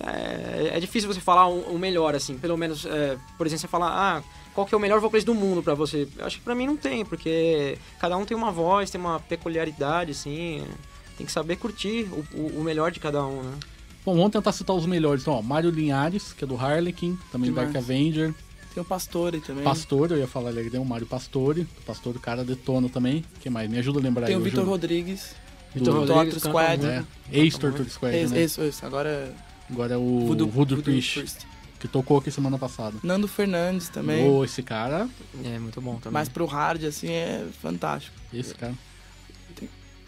É, 0.01 0.71
é 0.75 0.79
difícil 0.79 1.11
você 1.11 1.19
falar 1.19 1.47
o, 1.47 1.75
o 1.75 1.79
melhor, 1.79 2.15
assim. 2.15 2.37
Pelo 2.37 2.57
menos, 2.57 2.85
é, 2.85 3.17
por 3.37 3.45
exemplo, 3.45 3.61
você 3.61 3.67
falar, 3.67 3.91
ah, 3.91 4.23
qual 4.53 4.65
que 4.65 4.73
é 4.73 4.77
o 4.77 4.81
melhor 4.81 4.99
vocalista 4.99 5.31
do 5.31 5.37
mundo 5.37 5.61
pra 5.61 5.75
você? 5.75 6.07
Eu 6.17 6.25
acho 6.25 6.37
que 6.37 6.43
pra 6.43 6.55
mim 6.55 6.65
não 6.65 6.75
tem, 6.75 7.05
porque 7.05 7.77
cada 7.99 8.17
um 8.17 8.25
tem 8.25 8.35
uma 8.35 8.51
voz, 8.51 8.89
tem 8.89 8.99
uma 8.99 9.19
peculiaridade, 9.19 10.11
assim. 10.11 10.63
Tem 11.17 11.25
que 11.25 11.31
saber 11.31 11.57
curtir 11.57 12.07
o, 12.11 12.25
o, 12.37 12.59
o 12.59 12.63
melhor 12.63 12.91
de 12.91 12.99
cada 12.99 13.23
um, 13.25 13.43
né? 13.43 13.57
Bom, 14.05 14.15
vamos 14.15 14.31
tentar 14.31 14.51
citar 14.51 14.75
os 14.75 14.85
melhores. 14.85 15.21
Então, 15.21 15.33
ó, 15.33 15.41
Mário 15.41 15.69
Linhares, 15.69 16.33
que 16.33 16.43
é 16.43 16.47
do 16.47 16.55
Harlequin, 16.55 17.17
também 17.31 17.51
do 17.51 17.53
Demais. 17.53 17.73
Dark 17.73 17.83
Avenger. 17.83 18.33
Tem 18.79 18.85
o 18.85 18.85
Pastore 18.85 19.41
também. 19.41 19.63
Pastor, 19.65 20.11
eu 20.11 20.17
ia 20.19 20.27
falar 20.27 20.51
ali, 20.51 20.69
tem 20.69 20.79
o 20.79 20.85
Mário 20.85 21.05
Pastore. 21.05 21.67
O 21.81 21.81
Pastor, 21.85 22.15
o 22.15 22.19
cara 22.19 22.45
detona 22.45 22.87
também. 22.87 23.25
Quem 23.41 23.51
mais? 23.51 23.69
Me 23.69 23.77
ajuda 23.77 23.99
a 23.99 24.01
lembrar 24.01 24.25
Tem 24.27 24.35
aí. 24.35 24.41
o 24.41 24.43
Vitor. 24.43 24.63
Rodrigues. 24.65 25.35
Vitor 25.75 25.95
Rodrigues 25.95 26.15
Torture 26.15 26.39
Squad. 26.39 26.85
É, 26.85 27.03
ex-Torture 27.29 27.89
Squad, 27.89 28.15
Esse, 28.15 28.61
né? 28.61 28.71
Agora 28.83 29.09
é 29.09 29.33
Agora 29.69 29.93
é 29.95 29.97
o 29.97 30.01
Voodoo, 30.01 30.27
Voodoo, 30.27 30.47
Voodoo 30.47 30.81
Priest, 30.81 31.19
Priest. 31.19 31.47
que 31.77 31.87
tocou 31.89 32.17
aqui 32.17 32.31
semana 32.31 32.57
passada. 32.57 32.95
Nando 33.03 33.27
Fernandes 33.27 33.89
também. 33.89 34.27
Ô, 34.29 34.45
esse 34.45 34.63
cara, 34.63 35.09
É, 35.43 35.59
muito 35.59 35.81
bom 35.81 35.95
também. 35.95 36.13
Mas 36.13 36.29
pro 36.29 36.45
hard, 36.45 36.85
assim, 36.85 37.09
é 37.11 37.45
fantástico. 37.61 38.15
esse 38.33 38.55
cara. 38.55 38.73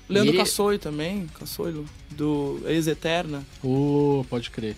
Leandro 0.07 0.31
ele- 0.31 0.37
Cassoio 0.39 0.79
também, 0.79 1.27
Cassoio, 1.37 1.85
do 2.11 2.61
Ex 2.65 2.87
Eterna. 2.87 3.43
Ô, 3.63 4.25
pode 4.29 4.49
crer. 4.49 4.75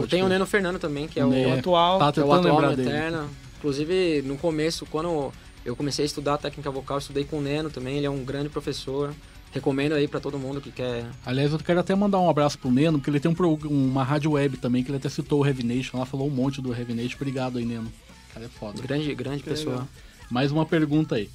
Pode 0.00 0.10
Tem 0.10 0.22
o. 0.22 0.28
Neno 0.28 0.46
Fernando 0.46 0.78
também, 0.78 1.08
que 1.08 1.18
é 1.18 1.24
o, 1.24 1.32
É, 1.32 1.46
O 1.46 1.58
atual. 1.58 1.98
tá 1.98 2.12
que 2.12 2.20
é 2.20 2.24
o 2.24 2.32
atual 2.32 2.60
no. 2.62 2.72
Eterna. 2.72 3.28
Inclusive, 3.58 4.22
no 4.22 4.36
começo, 4.36 4.86
quando 4.86 5.32
eu 5.64 5.74
comecei 5.74 6.04
a 6.04 6.06
estudar 6.06 6.38
técnica 6.38 6.70
vocal, 6.70 6.96
eu 6.96 7.00
estudei 7.00 7.24
com 7.24 7.38
o 7.38 7.40
Neno 7.40 7.70
também, 7.70 7.96
ele 7.96 8.06
é 8.06 8.10
um 8.10 8.24
grande 8.24 8.48
professor. 8.48 9.12
Recomendo 9.52 9.92
aí 9.94 10.06
pra 10.06 10.20
todo 10.20 10.38
mundo 10.38 10.60
que 10.60 10.70
quer. 10.70 11.06
Aliás, 11.24 11.50
eu 11.52 11.58
quero 11.58 11.80
até 11.80 11.94
mandar 11.94 12.18
um 12.20 12.28
abraço 12.28 12.58
pro 12.58 12.70
Neno, 12.70 12.98
porque 12.98 13.08
ele 13.08 13.20
tem 13.20 13.30
um 13.30 13.54
uma 13.70 14.04
rádio 14.04 14.32
web 14.32 14.58
também, 14.58 14.84
que 14.84 14.90
ele 14.90 14.98
até 14.98 15.08
citou 15.08 15.40
o 15.40 15.46
Heavy 15.46 15.62
Nation 15.62 15.98
lá, 15.98 16.04
falou 16.04 16.26
um 16.26 16.30
monte 16.30 16.60
do 16.60 16.74
Heavy 16.74 16.92
Nation. 16.92 17.16
Obrigado 17.16 17.56
aí, 17.56 17.64
Neno. 17.64 17.90
O 18.30 18.34
cara 18.34 18.44
é 18.44 18.48
foda. 18.48 18.82
Grande, 18.82 19.14
grande 19.14 19.42
Que 19.42 19.48
pessoa. 19.50 19.72
legal. 19.72 19.88
Mais 20.30 20.52
uma 20.52 20.66
pergunta 20.66 21.14
aí. 21.14 21.30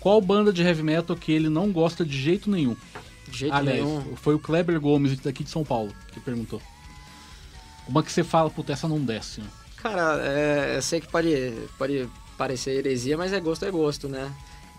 Qual 0.00 0.20
banda 0.20 0.52
de 0.52 0.62
heavy 0.62 0.82
metal 0.82 1.16
que 1.16 1.32
ele 1.32 1.48
não 1.48 1.70
gosta 1.72 2.04
de 2.04 2.16
jeito 2.18 2.50
nenhum? 2.50 2.76
De 3.28 3.38
jeito 3.38 3.54
Aliás, 3.54 3.82
nenhum. 3.82 4.16
foi 4.16 4.34
o 4.34 4.38
Kleber 4.38 4.80
Gomes 4.80 5.18
daqui 5.18 5.42
de 5.44 5.50
São 5.50 5.64
Paulo 5.64 5.92
que 6.12 6.20
perguntou. 6.20 6.60
Uma 7.88 8.02
que 8.02 8.10
você 8.12 8.24
fala, 8.24 8.48
puta, 8.50 8.72
essa 8.72 8.88
não 8.88 8.98
desce. 9.00 9.40
né? 9.40 9.46
Cara, 9.76 10.18
é, 10.22 10.76
eu 10.76 10.82
sei 10.82 11.00
que 11.00 11.08
pode, 11.08 11.52
pode 11.78 12.08
parecer 12.38 12.70
heresia, 12.78 13.16
mas 13.18 13.32
é 13.32 13.40
gosto, 13.40 13.64
é 13.64 13.70
gosto, 13.70 14.08
né? 14.08 14.30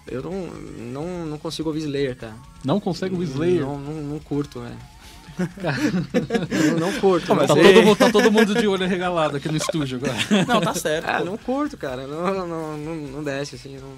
Eu 0.07 0.21
não, 0.23 0.47
não, 0.47 1.25
não 1.25 1.37
consigo 1.37 1.69
ouvir 1.69 1.81
Slayer, 1.81 2.15
cara. 2.15 2.35
Não 2.63 2.79
consegue 2.79 3.15
o 3.15 3.23
Slayer? 3.23 3.61
Não, 3.61 3.77
não, 3.79 3.93
não 4.01 4.19
curto, 4.19 4.61
velho. 4.61 4.77
não, 6.71 6.79
não 6.91 6.99
curto. 6.99 7.35
Mas 7.35 7.47
Tá, 7.47 7.55
mas 7.55 7.65
é- 7.65 7.73
todo, 7.73 7.83
mundo- 7.85 7.97
tá 7.97 8.11
todo 8.11 8.31
mundo 8.31 8.55
de 8.55 8.67
olho 8.67 8.87
regalado 8.87 9.37
aqui 9.37 9.49
no 9.49 9.57
estúdio 9.57 9.97
agora. 9.97 10.15
Não, 10.47 10.61
tá 10.61 10.73
certo. 10.73 11.05
Ah, 11.09 11.23
não 11.23 11.37
curto, 11.37 11.75
cara. 11.77 12.07
Não, 12.07 12.47
não, 12.47 12.77
não, 12.77 12.95
não 12.95 13.23
desce, 13.23 13.55
assim. 13.55 13.77
não- 13.77 13.93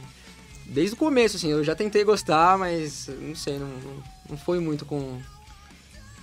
Desde 0.65 0.95
o 0.95 0.97
começo, 0.97 1.37
assim, 1.37 1.49
eu 1.49 1.63
já 1.63 1.75
tentei 1.75 2.03
gostar, 2.03 2.57
mas 2.57 3.09
não 3.21 3.35
sei, 3.35 3.57
não, 3.59 3.67
não, 3.67 4.03
não 4.31 4.37
foi 4.37 4.59
muito 4.59 4.83
com. 4.85 5.19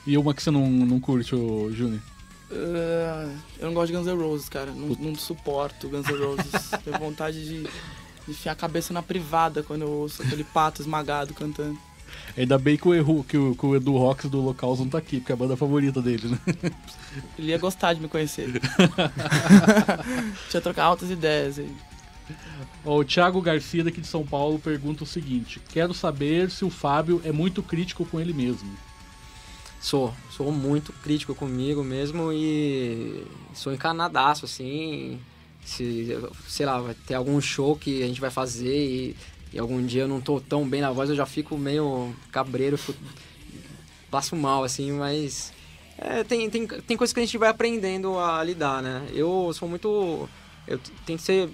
E 0.06 0.18
uma 0.18 0.34
que 0.34 0.42
você 0.42 0.50
não, 0.50 0.68
não 0.68 0.98
curte, 1.00 1.30
Júnior? 1.30 2.00
Ah, 2.50 3.34
eu 3.58 3.66
não 3.66 3.74
gosto 3.74 3.92
de 3.92 3.98
Guns 3.98 4.06
N' 4.06 4.22
Roses, 4.22 4.48
cara. 4.48 4.72
Não, 4.72 4.88
não 4.88 5.14
suporto 5.14 5.88
Guns 5.88 6.06
N' 6.06 6.18
Roses. 6.18 6.70
Tenho 6.84 6.98
vontade 6.98 7.44
de, 7.44 7.62
de 7.62 8.30
enfiar 8.30 8.52
a 8.52 8.56
cabeça 8.56 8.92
na 8.92 9.02
privada 9.02 9.62
quando 9.62 9.82
eu 9.82 9.90
ouço 9.90 10.22
aquele 10.22 10.44
pato 10.44 10.82
esmagado 10.82 11.34
cantando. 11.34 11.78
Ainda 12.36 12.58
bem 12.58 12.76
que 12.76 12.86
o, 12.86 12.94
Edu, 12.94 13.24
que 13.24 13.36
o, 13.36 13.54
que 13.54 13.66
o 13.66 13.76
Edu 13.76 13.96
Rocks 13.96 14.30
do 14.30 14.40
Locals 14.40 14.78
não 14.78 14.88
tá 14.88 14.98
aqui, 14.98 15.18
porque 15.18 15.32
é 15.32 15.34
a 15.34 15.36
banda 15.36 15.56
favorita 15.56 16.00
dele, 16.00 16.28
né? 16.28 16.38
Ele 17.38 17.48
ia 17.48 17.58
gostar 17.58 17.92
de 17.92 18.00
me 18.00 18.08
conhecer. 18.08 18.50
Tinha 20.50 20.60
trocar 20.60 20.84
altas 20.84 21.10
ideias 21.10 21.58
aí. 21.58 21.70
O 22.84 23.04
Thiago 23.04 23.40
Garcia, 23.40 23.84
daqui 23.84 24.00
de 24.00 24.06
São 24.06 24.24
Paulo, 24.24 24.58
pergunta 24.58 25.04
o 25.04 25.06
seguinte: 25.06 25.60
Quero 25.72 25.94
saber 25.94 26.50
se 26.50 26.64
o 26.64 26.70
Fábio 26.70 27.20
é 27.24 27.32
muito 27.32 27.62
crítico 27.62 28.04
com 28.04 28.20
ele 28.20 28.32
mesmo. 28.32 28.70
Sou, 29.84 30.14
sou 30.30 30.50
muito 30.50 30.94
crítico 31.02 31.34
comigo 31.34 31.84
mesmo 31.84 32.32
e 32.32 33.26
sou 33.54 33.70
encanadaço, 33.74 34.46
assim. 34.46 35.20
Se, 35.62 36.16
sei 36.48 36.64
lá, 36.64 36.78
vai 36.80 36.94
ter 37.06 37.14
algum 37.14 37.38
show 37.40 37.76
que 37.76 38.02
a 38.02 38.06
gente 38.06 38.20
vai 38.20 38.30
fazer 38.30 38.74
e, 38.74 39.16
e 39.52 39.58
algum 39.58 39.84
dia 39.84 40.02
eu 40.02 40.08
não 40.08 40.20
tô 40.22 40.40
tão 40.40 40.66
bem 40.66 40.80
na 40.80 40.90
voz, 40.90 41.10
eu 41.10 41.16
já 41.16 41.26
fico 41.26 41.56
meio 41.58 42.14
cabreiro, 42.32 42.78
fico, 42.78 42.98
passo 44.10 44.36
mal, 44.36 44.64
assim, 44.64 44.92
mas. 44.92 45.52
é, 45.98 46.24
tem, 46.24 46.48
tem, 46.48 46.66
tem 46.66 46.96
coisas 46.96 47.12
que 47.12 47.20
a 47.20 47.24
gente 47.24 47.36
vai 47.38 47.48
aprendendo 47.50 48.18
a 48.18 48.42
lidar, 48.42 48.82
né? 48.82 49.06
Eu 49.12 49.52
sou 49.54 49.68
muito. 49.68 50.28
Eu 50.66 50.78
t- 50.78 50.92
tenho 51.04 51.18
que 51.18 51.24
ser 51.24 51.48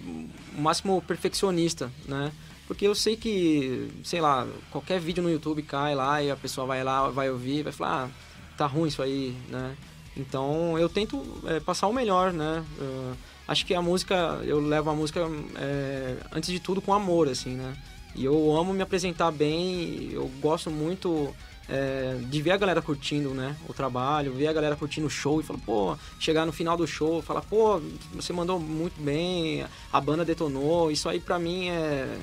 o 0.56 0.60
máximo 0.60 1.02
perfeccionista, 1.02 1.90
né? 2.06 2.30
Porque 2.70 2.86
eu 2.86 2.94
sei 2.94 3.16
que, 3.16 3.90
sei 4.04 4.20
lá, 4.20 4.46
qualquer 4.70 5.00
vídeo 5.00 5.20
no 5.20 5.28
YouTube 5.28 5.60
cai 5.60 5.92
lá 5.92 6.22
e 6.22 6.30
a 6.30 6.36
pessoa 6.36 6.68
vai 6.68 6.84
lá, 6.84 7.08
vai 7.08 7.28
ouvir, 7.28 7.64
vai 7.64 7.72
falar, 7.72 8.04
ah, 8.04 8.08
tá 8.56 8.64
ruim 8.64 8.86
isso 8.86 9.02
aí, 9.02 9.34
né? 9.48 9.76
Então 10.16 10.78
eu 10.78 10.88
tento 10.88 11.20
é, 11.46 11.58
passar 11.58 11.88
o 11.88 11.92
melhor, 11.92 12.32
né? 12.32 12.64
Eu 12.78 13.16
acho 13.48 13.66
que 13.66 13.74
a 13.74 13.82
música, 13.82 14.40
eu 14.44 14.60
levo 14.60 14.88
a 14.88 14.94
música 14.94 15.20
é, 15.56 16.18
antes 16.30 16.48
de 16.48 16.60
tudo 16.60 16.80
com 16.80 16.94
amor, 16.94 17.28
assim, 17.28 17.56
né? 17.56 17.76
E 18.14 18.24
eu 18.24 18.56
amo 18.56 18.72
me 18.72 18.82
apresentar 18.82 19.32
bem, 19.32 20.08
eu 20.12 20.30
gosto 20.40 20.70
muito 20.70 21.34
é, 21.68 22.18
de 22.22 22.40
ver 22.40 22.52
a 22.52 22.56
galera 22.56 22.80
curtindo, 22.80 23.30
né? 23.30 23.56
O 23.68 23.74
trabalho, 23.74 24.32
ver 24.32 24.46
a 24.46 24.52
galera 24.52 24.76
curtindo 24.76 25.08
o 25.08 25.10
show 25.10 25.40
e 25.40 25.42
falar, 25.42 25.58
pô, 25.66 25.96
chegar 26.20 26.46
no 26.46 26.52
final 26.52 26.76
do 26.76 26.86
show, 26.86 27.20
falar, 27.20 27.42
pô, 27.42 27.82
você 28.14 28.32
mandou 28.32 28.60
muito 28.60 29.02
bem, 29.02 29.66
a 29.92 30.00
banda 30.00 30.24
detonou, 30.24 30.88
isso 30.88 31.08
aí 31.08 31.18
pra 31.18 31.36
mim 31.36 31.68
é, 31.68 32.16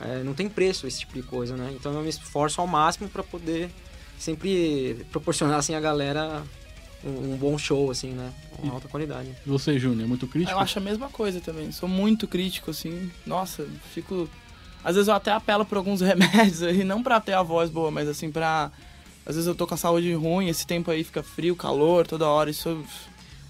é, 0.00 0.22
não 0.22 0.34
tem 0.34 0.48
preço 0.48 0.86
esse 0.86 1.00
tipo 1.00 1.14
de 1.14 1.22
coisa, 1.22 1.56
né? 1.56 1.72
Então 1.74 1.92
eu 1.92 2.02
me 2.02 2.08
esforço 2.08 2.60
ao 2.60 2.66
máximo 2.66 3.08
pra 3.08 3.22
poder 3.22 3.70
sempre 4.18 5.06
proporcionar 5.10 5.58
assim 5.58 5.74
a 5.74 5.80
galera 5.80 6.42
um, 7.04 7.34
um 7.34 7.36
bom 7.36 7.56
show, 7.56 7.90
assim, 7.90 8.10
né? 8.10 8.32
Com 8.56 8.68
alta 8.70 8.88
qualidade. 8.88 9.30
E 9.44 9.48
você, 9.48 9.78
Júnior, 9.78 10.04
é 10.04 10.06
muito 10.06 10.26
crítico? 10.26 10.52
Eu 10.52 10.58
acho 10.58 10.78
a 10.78 10.82
mesma 10.82 11.08
coisa 11.08 11.40
também. 11.40 11.70
Sou 11.72 11.88
muito 11.88 12.26
crítico, 12.26 12.70
assim. 12.70 13.10
Nossa, 13.26 13.66
fico. 13.92 14.28
Às 14.82 14.94
vezes 14.94 15.08
eu 15.08 15.14
até 15.14 15.32
apelo 15.32 15.64
por 15.64 15.78
alguns 15.78 16.00
remédios 16.02 16.62
aí, 16.62 16.84
não 16.84 17.02
pra 17.02 17.20
ter 17.20 17.34
a 17.34 17.42
voz 17.42 17.70
boa, 17.70 17.90
mas 17.90 18.08
assim, 18.08 18.30
pra. 18.30 18.70
Às 19.24 19.34
vezes 19.34 19.46
eu 19.46 19.54
tô 19.54 19.66
com 19.66 19.74
a 19.74 19.76
saúde 19.76 20.12
ruim, 20.14 20.48
esse 20.48 20.66
tempo 20.66 20.90
aí 20.90 21.04
fica 21.04 21.22
frio, 21.22 21.54
calor, 21.54 22.06
toda 22.06 22.26
hora. 22.26 22.50
Isso. 22.50 22.82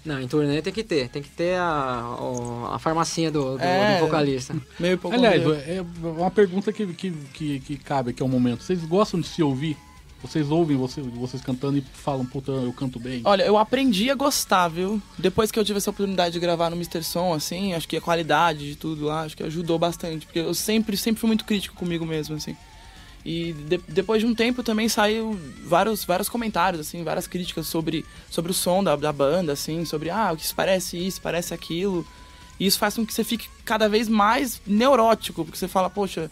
Não, 0.09 0.19
em 0.19 0.27
turnê 0.27 0.59
tem 0.59 0.73
que 0.73 0.83
ter. 0.83 1.07
Tem 1.07 1.21
que 1.21 1.29
ter 1.29 1.55
a, 1.59 2.15
a 2.73 2.79
farmacinha 2.79 3.29
do, 3.29 3.57
do, 3.57 3.63
É. 3.63 3.99
do 3.99 4.05
vocalista. 4.07 4.55
Meio 4.79 4.97
pouco. 4.97 5.15
Aliás, 5.15 5.43
é 5.67 5.85
uma 6.03 6.31
pergunta 6.31 6.73
que, 6.73 6.87
que, 6.87 7.11
que, 7.31 7.59
que 7.59 7.77
cabe 7.77 8.09
aqui 8.09 8.23
ao 8.23 8.27
momento. 8.27 8.63
Vocês 8.63 8.83
gostam 8.83 9.19
de 9.21 9.27
se 9.27 9.43
ouvir? 9.43 9.77
Vocês 10.21 10.49
ouvem 10.49 10.75
vocês, 10.75 11.05
vocês 11.05 11.41
cantando 11.43 11.77
e 11.77 11.81
falam, 11.93 12.25
puta, 12.25 12.51
eu 12.51 12.73
canto 12.73 12.99
bem? 12.99 13.21
Olha, 13.23 13.43
eu 13.43 13.55
aprendi 13.57 14.09
a 14.09 14.15
gostar, 14.15 14.67
viu? 14.67 14.99
Depois 15.17 15.49
que 15.51 15.57
eu 15.59 15.63
tive 15.63 15.77
essa 15.77 15.91
oportunidade 15.91 16.33
de 16.33 16.39
gravar 16.39 16.69
no 16.69 16.75
Mr. 16.75 17.03
Som, 17.03 17.33
assim, 17.33 17.73
acho 17.73 17.87
que 17.87 17.95
a 17.95 18.01
qualidade 18.01 18.67
de 18.67 18.75
tudo 18.75 19.05
lá, 19.05 19.21
acho 19.21 19.37
que 19.37 19.43
ajudou 19.43 19.77
bastante. 19.79 20.25
Porque 20.25 20.39
eu 20.39 20.53
sempre, 20.53 20.97
sempre 20.97 21.21
fui 21.21 21.27
muito 21.27 21.45
crítico 21.45 21.75
comigo 21.75 22.05
mesmo, 22.05 22.35
assim. 22.35 22.57
E 23.31 23.53
de- 23.53 23.79
depois 23.87 24.21
de 24.23 24.25
um 24.27 24.33
tempo 24.33 24.63
também 24.63 24.89
saiu 24.89 25.37
vários, 25.63 26.03
vários 26.03 26.27
comentários, 26.27 26.81
assim, 26.81 27.03
várias 27.03 27.27
críticas 27.27 27.67
sobre, 27.67 28.03
sobre 28.27 28.49
o 28.51 28.55
som 28.55 28.83
da, 28.83 28.95
da 28.95 29.13
banda, 29.13 29.53
assim, 29.53 29.85
sobre, 29.85 30.09
ah, 30.09 30.31
o 30.33 30.35
que 30.37 30.51
parece 30.55 30.97
isso, 30.97 31.21
parece 31.21 31.53
aquilo. 31.53 32.03
E 32.59 32.65
isso 32.65 32.79
faz 32.79 32.95
com 32.95 33.05
que 33.05 33.13
você 33.13 33.23
fique 33.23 33.47
cada 33.63 33.87
vez 33.87 34.09
mais 34.09 34.59
neurótico, 34.65 35.45
porque 35.45 35.59
você 35.59 35.67
fala, 35.67 35.91
poxa, 35.91 36.27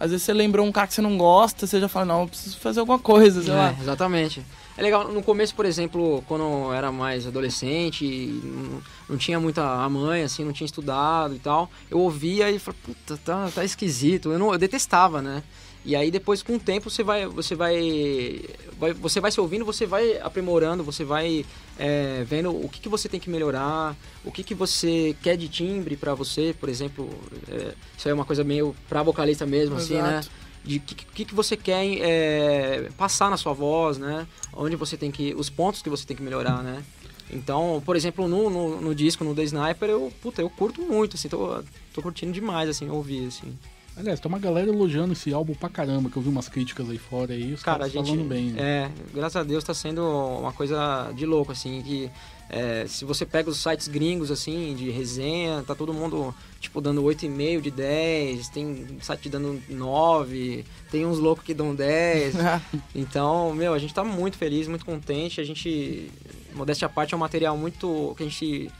às 0.00 0.10
vezes 0.10 0.26
você 0.26 0.32
lembrou 0.32 0.66
um 0.66 0.72
cara 0.72 0.88
que 0.88 0.94
você 0.94 1.00
não 1.00 1.16
gosta, 1.16 1.64
você 1.64 1.78
já 1.78 1.86
fala, 1.88 2.06
não, 2.06 2.22
eu 2.22 2.26
preciso 2.28 2.58
fazer 2.58 2.80
alguma 2.80 2.98
coisa, 2.98 3.40
sei 3.40 3.52
lá. 3.54 3.68
É, 3.78 3.80
exatamente. 3.80 4.44
É 4.76 4.82
legal, 4.82 5.06
no 5.12 5.22
começo, 5.22 5.54
por 5.54 5.64
exemplo, 5.64 6.24
quando 6.26 6.42
eu 6.42 6.72
era 6.72 6.90
mais 6.90 7.24
adolescente, 7.24 8.04
não, 8.42 8.82
não 9.10 9.16
tinha 9.16 9.38
muita 9.38 9.62
a 9.62 9.88
mãe, 9.88 10.22
assim, 10.24 10.44
não 10.44 10.52
tinha 10.52 10.64
estudado 10.66 11.36
e 11.36 11.38
tal, 11.38 11.70
eu 11.88 12.00
ouvia 12.00 12.50
e 12.50 12.58
falava, 12.58 12.82
puta, 12.84 13.16
tá, 13.24 13.48
tá 13.54 13.64
esquisito. 13.64 14.32
Eu, 14.32 14.40
não, 14.40 14.52
eu 14.52 14.58
detestava, 14.58 15.22
né? 15.22 15.42
E 15.84 15.96
aí 15.96 16.10
depois, 16.10 16.42
com 16.42 16.54
o 16.54 16.60
tempo, 16.60 16.88
você 16.88 17.02
vai, 17.02 17.26
você 17.26 17.54
vai, 17.56 18.40
vai- 18.78 18.92
você 18.92 19.20
vai 19.20 19.32
se 19.32 19.40
ouvindo, 19.40 19.64
você 19.64 19.84
vai 19.84 20.16
aprimorando, 20.18 20.84
você 20.84 21.04
vai 21.04 21.44
é, 21.78 22.24
vendo 22.24 22.50
o 22.50 22.68
que, 22.68 22.80
que 22.80 22.88
você 22.88 23.08
tem 23.08 23.18
que 23.18 23.28
melhorar, 23.28 23.96
o 24.24 24.30
que, 24.30 24.44
que 24.44 24.54
você 24.54 25.16
quer 25.22 25.36
de 25.36 25.48
timbre 25.48 25.96
pra 25.96 26.14
você, 26.14 26.54
por 26.58 26.68
exemplo. 26.68 27.10
é, 27.48 27.74
isso 27.98 28.06
aí 28.06 28.12
é 28.12 28.14
uma 28.14 28.24
coisa 28.24 28.44
meio 28.44 28.76
pra 28.88 29.02
vocalista 29.02 29.44
mesmo, 29.44 29.76
assim, 29.76 29.94
né? 29.94 30.18
Exato. 30.20 30.30
de 30.64 30.78
que, 30.78 30.94
que, 30.94 31.24
que 31.24 31.34
você 31.34 31.56
quer 31.56 31.84
é, 32.00 32.88
passar 32.96 33.28
na 33.28 33.36
sua 33.36 33.52
voz, 33.52 33.98
né? 33.98 34.26
Onde 34.52 34.76
você 34.76 34.96
tem 34.96 35.10
que. 35.10 35.34
Os 35.34 35.50
pontos 35.50 35.82
que 35.82 35.90
você 35.90 36.06
tem 36.06 36.16
que 36.16 36.22
melhorar, 36.22 36.62
né? 36.62 36.84
Então, 37.30 37.82
por 37.84 37.96
exemplo, 37.96 38.28
no, 38.28 38.48
no, 38.50 38.80
no 38.80 38.94
disco, 38.94 39.24
no 39.24 39.34
The 39.34 39.42
Sniper, 39.44 39.88
eu, 39.88 40.12
puta, 40.22 40.42
eu 40.42 40.50
curto 40.50 40.82
muito, 40.82 41.16
assim, 41.16 41.28
tô, 41.28 41.62
tô 41.92 42.02
curtindo 42.02 42.30
demais, 42.30 42.68
assim, 42.68 42.88
ouvir, 42.90 43.26
assim. 43.26 43.58
Aliás, 43.94 44.18
tem 44.20 44.28
uma 44.28 44.38
galera 44.38 44.68
elogiando 44.70 45.12
esse 45.12 45.32
álbum 45.34 45.52
pra 45.54 45.68
caramba, 45.68 46.08
que 46.08 46.16
eu 46.16 46.22
vi 46.22 46.28
umas 46.30 46.48
críticas 46.48 46.88
aí 46.88 46.96
fora 46.96 47.34
aí, 47.34 47.52
os 47.52 47.62
Cara, 47.62 47.76
a 47.84 47.90
caras 47.90 47.92
gente. 47.92 48.06
falando 48.16 48.28
bem. 48.28 48.46
né? 48.52 48.60
É, 48.62 48.90
graças 49.14 49.36
a 49.36 49.42
Deus 49.44 49.62
tá 49.62 49.74
sendo 49.74 50.02
uma 50.40 50.50
coisa 50.52 51.12
de 51.14 51.26
louco, 51.26 51.52
assim, 51.52 51.82
que 51.82 52.10
é, 52.48 52.86
se 52.86 53.04
você 53.04 53.26
pega 53.26 53.50
os 53.50 53.58
sites 53.58 53.88
gringos, 53.88 54.30
assim, 54.30 54.74
de 54.74 54.88
resenha, 54.90 55.62
tá 55.66 55.74
todo 55.74 55.92
mundo, 55.92 56.34
tipo, 56.58 56.80
dando 56.80 57.02
8,5 57.02 57.60
de 57.60 57.70
10, 57.70 58.48
tem 58.48 58.86
site 59.02 59.28
dando 59.28 59.60
9, 59.68 60.64
tem 60.90 61.04
uns 61.04 61.18
loucos 61.18 61.44
que 61.44 61.52
dão 61.52 61.74
10. 61.74 62.34
Então, 62.94 63.54
meu, 63.54 63.74
a 63.74 63.78
gente 63.78 63.92
tá 63.92 64.02
muito 64.02 64.36
feliz, 64.38 64.66
muito 64.68 64.86
contente. 64.86 65.40
A 65.40 65.44
gente, 65.44 66.10
modéstia 66.54 66.86
à 66.86 66.88
parte, 66.88 67.12
é 67.12 67.16
um 67.16 67.20
material 67.20 67.56
muito. 67.56 68.14
que 68.16 68.22
a 68.22 68.26
gente 68.26 68.70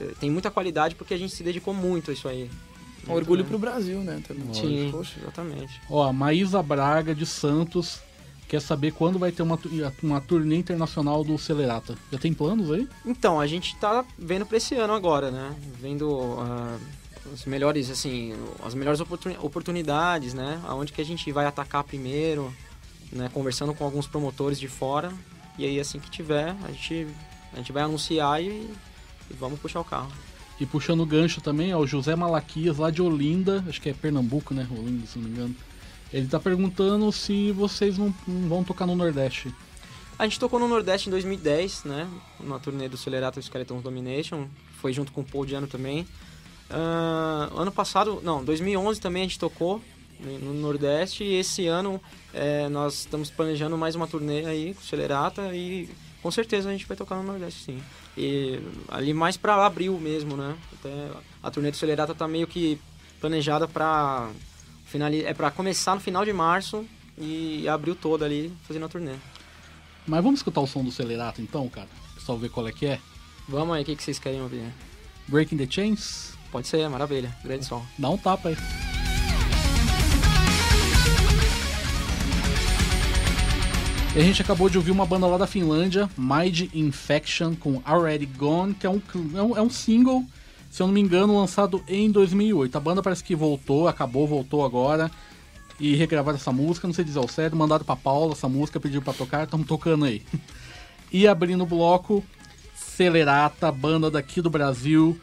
eh, 0.00 0.12
tem 0.20 0.30
muita 0.30 0.50
qualidade 0.50 0.94
porque 0.94 1.14
a 1.14 1.18
gente 1.18 1.34
se 1.34 1.42
dedicou 1.42 1.72
muito 1.74 2.10
a 2.10 2.14
isso 2.14 2.28
aí. 2.28 2.50
Um 3.08 3.12
orgulho 3.14 3.38
Muito, 3.44 3.48
pro 3.48 3.58
Brasil, 3.58 4.00
né? 4.00 4.20
Também. 4.26 4.52
Sim, 4.54 4.88
Poxa. 4.90 5.18
exatamente. 5.20 5.80
Ó, 5.88 6.02
a 6.06 6.12
Maísa 6.12 6.62
Braga 6.62 7.14
de 7.14 7.24
Santos 7.26 8.00
quer 8.48 8.60
saber 8.60 8.92
quando 8.92 9.18
vai 9.18 9.30
ter 9.30 9.42
uma, 9.42 9.58
uma 10.02 10.20
turnê 10.20 10.56
internacional 10.56 11.22
do 11.22 11.36
Celerata. 11.38 11.96
Já 12.10 12.18
tem 12.18 12.32
planos 12.32 12.70
aí? 12.70 12.88
Então, 13.04 13.38
a 13.38 13.46
gente 13.46 13.76
tá 13.76 14.04
vendo 14.18 14.46
pra 14.46 14.56
esse 14.56 14.74
ano 14.74 14.92
agora, 14.94 15.30
né? 15.30 15.54
Vendo 15.80 16.08
os 17.32 17.44
melhores, 17.44 17.90
assim, 17.90 18.34
as 18.64 18.74
melhores 18.74 19.00
oportuni- 19.00 19.36
oportunidades, 19.42 20.32
né? 20.32 20.60
Aonde 20.66 20.92
que 20.92 21.00
a 21.00 21.04
gente 21.04 21.30
vai 21.30 21.44
atacar 21.44 21.84
primeiro, 21.84 22.50
né? 23.12 23.30
Conversando 23.34 23.74
com 23.74 23.84
alguns 23.84 24.06
promotores 24.06 24.58
de 24.58 24.68
fora. 24.68 25.12
E 25.58 25.64
aí, 25.66 25.78
assim 25.78 25.98
que 25.98 26.10
tiver, 26.10 26.54
a 26.64 26.68
gente, 26.68 27.06
a 27.52 27.56
gente 27.56 27.72
vai 27.72 27.82
anunciar 27.82 28.42
e, 28.42 28.46
e 28.48 29.34
vamos 29.38 29.58
puxar 29.60 29.80
o 29.80 29.84
carro. 29.84 30.10
E 30.60 30.66
puxando 30.66 31.00
o 31.00 31.06
gancho 31.06 31.40
também, 31.40 31.72
ó, 31.72 31.78
o 31.78 31.86
José 31.86 32.16
Malaquias, 32.16 32.78
lá 32.78 32.90
de 32.90 33.00
Olinda, 33.00 33.64
acho 33.68 33.80
que 33.80 33.88
é 33.88 33.92
Pernambuco, 33.92 34.52
né? 34.52 34.66
Olinda, 34.70 35.06
se 35.06 35.18
não 35.18 35.28
me 35.28 35.30
engano. 35.30 35.56
Ele 36.12 36.26
tá 36.26 36.40
perguntando 36.40 37.10
se 37.12 37.52
vocês 37.52 37.96
não, 37.98 38.12
não 38.26 38.48
vão 38.48 38.64
tocar 38.64 38.86
no 38.86 38.96
Nordeste. 38.96 39.54
A 40.18 40.24
gente 40.24 40.40
tocou 40.40 40.58
no 40.58 40.66
Nordeste 40.66 41.08
em 41.08 41.12
2010, 41.12 41.84
né? 41.84 42.08
Na 42.40 42.58
turnê 42.58 42.88
do 42.88 42.96
Celerata 42.96 43.40
Skeletons 43.40 43.82
Domination. 43.82 44.46
Foi 44.80 44.92
junto 44.92 45.12
com 45.12 45.20
o 45.20 45.24
Paul 45.24 45.46
Diano 45.46 45.68
também. 45.68 46.06
Ah, 46.68 47.50
ano 47.54 47.70
passado, 47.70 48.20
não, 48.22 48.44
2011 48.44 49.00
também 49.00 49.22
a 49.22 49.26
gente 49.26 49.38
tocou 49.38 49.80
no 50.20 50.38
no 50.38 50.54
Nordeste. 50.54 51.22
E 51.22 51.34
esse 51.34 51.68
ano 51.68 52.00
eh, 52.34 52.68
nós 52.68 53.00
estamos 53.00 53.30
planejando 53.30 53.78
mais 53.78 53.94
uma 53.94 54.08
turnê 54.08 54.44
aí 54.44 54.74
com 54.74 54.80
o 54.80 54.84
Celerata. 54.84 55.54
E 55.54 55.88
com 56.22 56.30
certeza 56.30 56.68
a 56.68 56.72
gente 56.72 56.86
vai 56.86 56.96
tocar 56.96 57.16
no 57.16 57.22
Nordeste, 57.22 57.64
sim. 57.64 57.82
E 58.16 58.60
ali 58.88 59.14
mais 59.14 59.36
pra 59.36 59.64
abril 59.64 59.98
mesmo, 59.98 60.36
né? 60.36 60.56
Até 60.72 61.10
a 61.42 61.50
turnê 61.50 61.70
do 61.70 61.76
Celerata 61.76 62.14
tá 62.14 62.26
meio 62.26 62.46
que 62.46 62.78
planejada 63.20 63.68
pra, 63.68 64.30
finali 64.86 65.24
é 65.24 65.34
pra 65.34 65.50
começar 65.50 65.94
no 65.94 66.00
final 66.00 66.24
de 66.24 66.32
março 66.32 66.84
e 67.16 67.68
abril 67.68 67.94
todo 67.94 68.24
ali 68.24 68.52
fazendo 68.66 68.86
a 68.86 68.88
turnê. 68.88 69.14
Mas 70.06 70.22
vamos 70.22 70.40
escutar 70.40 70.60
o 70.60 70.66
som 70.66 70.82
do 70.82 70.90
Celerata 70.90 71.42
então, 71.42 71.68
cara? 71.68 71.88
Pessoal 72.14 72.38
ver 72.38 72.48
qual 72.48 72.66
é 72.66 72.72
que 72.72 72.86
é. 72.86 72.98
Vamos 73.48 73.76
aí, 73.76 73.82
o 73.82 73.84
que, 73.86 73.96
que 73.96 74.02
vocês 74.02 74.18
querem 74.18 74.40
ouvir? 74.42 74.72
Breaking 75.26 75.58
the 75.58 75.66
Chains? 75.70 76.32
Pode 76.50 76.66
ser, 76.66 76.88
maravilha. 76.88 77.36
Grande 77.44 77.64
som. 77.66 77.84
Dá 77.98 78.08
um 78.08 78.16
tapa 78.16 78.48
aí. 78.48 78.87
E 84.18 84.20
a 84.20 84.24
gente 84.24 84.42
acabou 84.42 84.68
de 84.68 84.76
ouvir 84.76 84.90
uma 84.90 85.06
banda 85.06 85.28
lá 85.28 85.38
da 85.38 85.46
Finlândia, 85.46 86.10
Mind 86.18 86.62
Infection, 86.74 87.54
com 87.54 87.80
Already 87.84 88.26
Gone, 88.26 88.74
que 88.74 88.84
é 88.84 88.90
um, 88.90 89.00
é 89.32 89.40
um, 89.40 89.56
é 89.58 89.62
um 89.62 89.70
single, 89.70 90.24
se 90.68 90.82
eu 90.82 90.88
não 90.88 90.94
me 90.94 91.00
engano, 91.00 91.38
lançado 91.38 91.84
em 91.86 92.10
2008. 92.10 92.76
A 92.76 92.80
banda 92.80 93.00
parece 93.00 93.22
que 93.22 93.36
voltou, 93.36 93.86
acabou, 93.86 94.26
voltou 94.26 94.64
agora. 94.64 95.08
E 95.78 95.94
regravaram 95.94 96.36
essa 96.36 96.50
música, 96.50 96.88
não 96.88 96.94
sei 96.94 97.04
dizer 97.04 97.20
ao 97.20 97.28
certo, 97.28 97.54
mandaram 97.54 97.84
pra 97.84 97.94
Paula 97.94 98.32
essa 98.32 98.48
música, 98.48 98.80
pediram 98.80 99.04
pra 99.04 99.12
tocar, 99.12 99.44
estamos 99.44 99.68
tocando 99.68 100.04
aí. 100.04 100.20
E 101.12 101.28
abrindo 101.28 101.62
o 101.62 101.66
bloco, 101.66 102.22
Celerata, 102.74 103.70
banda 103.70 104.10
daqui 104.10 104.42
do 104.42 104.50
Brasil, 104.50 105.18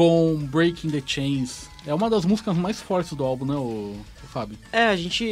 com 0.00 0.34
Breaking 0.34 0.88
the 0.88 1.02
Chains. 1.04 1.68
É 1.86 1.92
uma 1.92 2.08
das 2.08 2.24
músicas 2.24 2.56
mais 2.56 2.80
fortes 2.80 3.12
do 3.12 3.22
álbum, 3.22 3.44
né, 3.44 3.54
o, 3.54 3.94
Fábio? 4.28 4.56
É, 4.72 4.86
a 4.86 4.96
gente, 4.96 5.26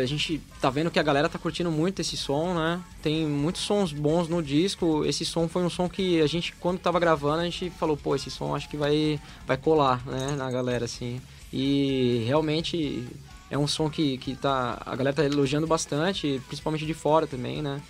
a 0.00 0.06
gente 0.06 0.40
tá 0.62 0.70
vendo 0.70 0.90
que 0.90 0.98
a 0.98 1.02
galera 1.02 1.28
tá 1.28 1.38
curtindo 1.38 1.70
muito 1.70 2.00
esse 2.00 2.16
som, 2.16 2.54
né? 2.54 2.80
Tem 3.02 3.26
muitos 3.26 3.60
sons 3.60 3.92
bons 3.92 4.26
no 4.26 4.42
disco. 4.42 5.04
Esse 5.04 5.26
som 5.26 5.46
foi 5.46 5.62
um 5.62 5.68
som 5.68 5.90
que 5.90 6.22
a 6.22 6.26
gente, 6.26 6.54
quando 6.58 6.78
tava 6.78 6.98
gravando, 6.98 7.42
a 7.42 7.44
gente 7.44 7.68
falou, 7.68 7.98
pô, 7.98 8.16
esse 8.16 8.30
som 8.30 8.56
acho 8.56 8.66
que 8.66 8.78
vai, 8.78 9.20
vai 9.46 9.58
colar, 9.58 10.02
né, 10.06 10.34
na 10.38 10.50
galera, 10.50 10.86
assim. 10.86 11.20
E 11.52 12.24
realmente 12.26 13.06
é 13.50 13.58
um 13.58 13.66
som 13.66 13.90
que, 13.90 14.16
que 14.16 14.34
tá, 14.34 14.80
a 14.86 14.96
galera 14.96 15.16
tá 15.16 15.24
elogiando 15.24 15.66
bastante, 15.66 16.40
principalmente 16.46 16.86
de 16.86 16.94
fora 16.94 17.26
também, 17.26 17.60
né? 17.60 17.82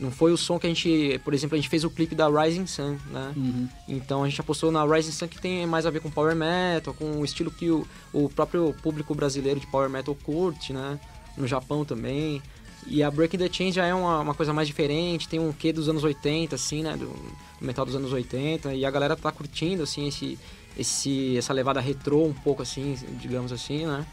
Não 0.00 0.10
foi 0.10 0.32
o 0.32 0.36
som 0.36 0.58
que 0.58 0.66
a 0.66 0.70
gente, 0.70 1.20
por 1.22 1.34
exemplo, 1.34 1.54
a 1.54 1.58
gente 1.58 1.68
fez 1.68 1.84
o 1.84 1.90
clipe 1.90 2.14
da 2.14 2.26
Rising 2.26 2.66
Sun, 2.66 2.96
né? 3.10 3.32
Uhum. 3.36 3.68
Então 3.86 4.24
a 4.24 4.28
gente 4.28 4.40
apostou 4.40 4.72
na 4.72 4.82
Rising 4.82 5.12
Sun 5.12 5.28
que 5.28 5.38
tem 5.38 5.66
mais 5.66 5.84
a 5.84 5.90
ver 5.90 6.00
com 6.00 6.10
Power 6.10 6.34
Metal, 6.34 6.94
com 6.94 7.20
o 7.20 7.24
estilo 7.24 7.50
que 7.50 7.70
o, 7.70 7.86
o 8.10 8.30
próprio 8.30 8.74
público 8.82 9.14
brasileiro 9.14 9.60
de 9.60 9.66
Power 9.66 9.90
Metal 9.90 10.16
curte, 10.24 10.72
né? 10.72 10.98
No 11.36 11.46
Japão 11.46 11.84
também. 11.84 12.42
E 12.86 13.02
a 13.02 13.10
Breaking 13.10 13.38
the 13.38 13.52
Chain 13.52 13.72
já 13.72 13.84
é 13.84 13.94
uma, 13.94 14.20
uma 14.20 14.34
coisa 14.34 14.54
mais 14.54 14.66
diferente, 14.66 15.28
tem 15.28 15.38
um 15.38 15.52
quê 15.52 15.70
dos 15.70 15.86
anos 15.86 16.02
80, 16.02 16.54
assim, 16.54 16.82
né? 16.82 16.96
Do, 16.96 17.06
do 17.06 17.66
metal 17.66 17.84
dos 17.84 17.94
anos 17.94 18.10
80. 18.10 18.72
E 18.74 18.86
a 18.86 18.90
galera 18.90 19.14
tá 19.14 19.30
curtindo, 19.30 19.82
assim, 19.82 20.08
esse, 20.08 20.38
esse, 20.78 21.36
essa 21.36 21.52
levada 21.52 21.78
retrô 21.78 22.24
um 22.24 22.32
pouco, 22.32 22.62
assim, 22.62 22.96
digamos 23.20 23.52
assim, 23.52 23.84
né? 23.84 24.06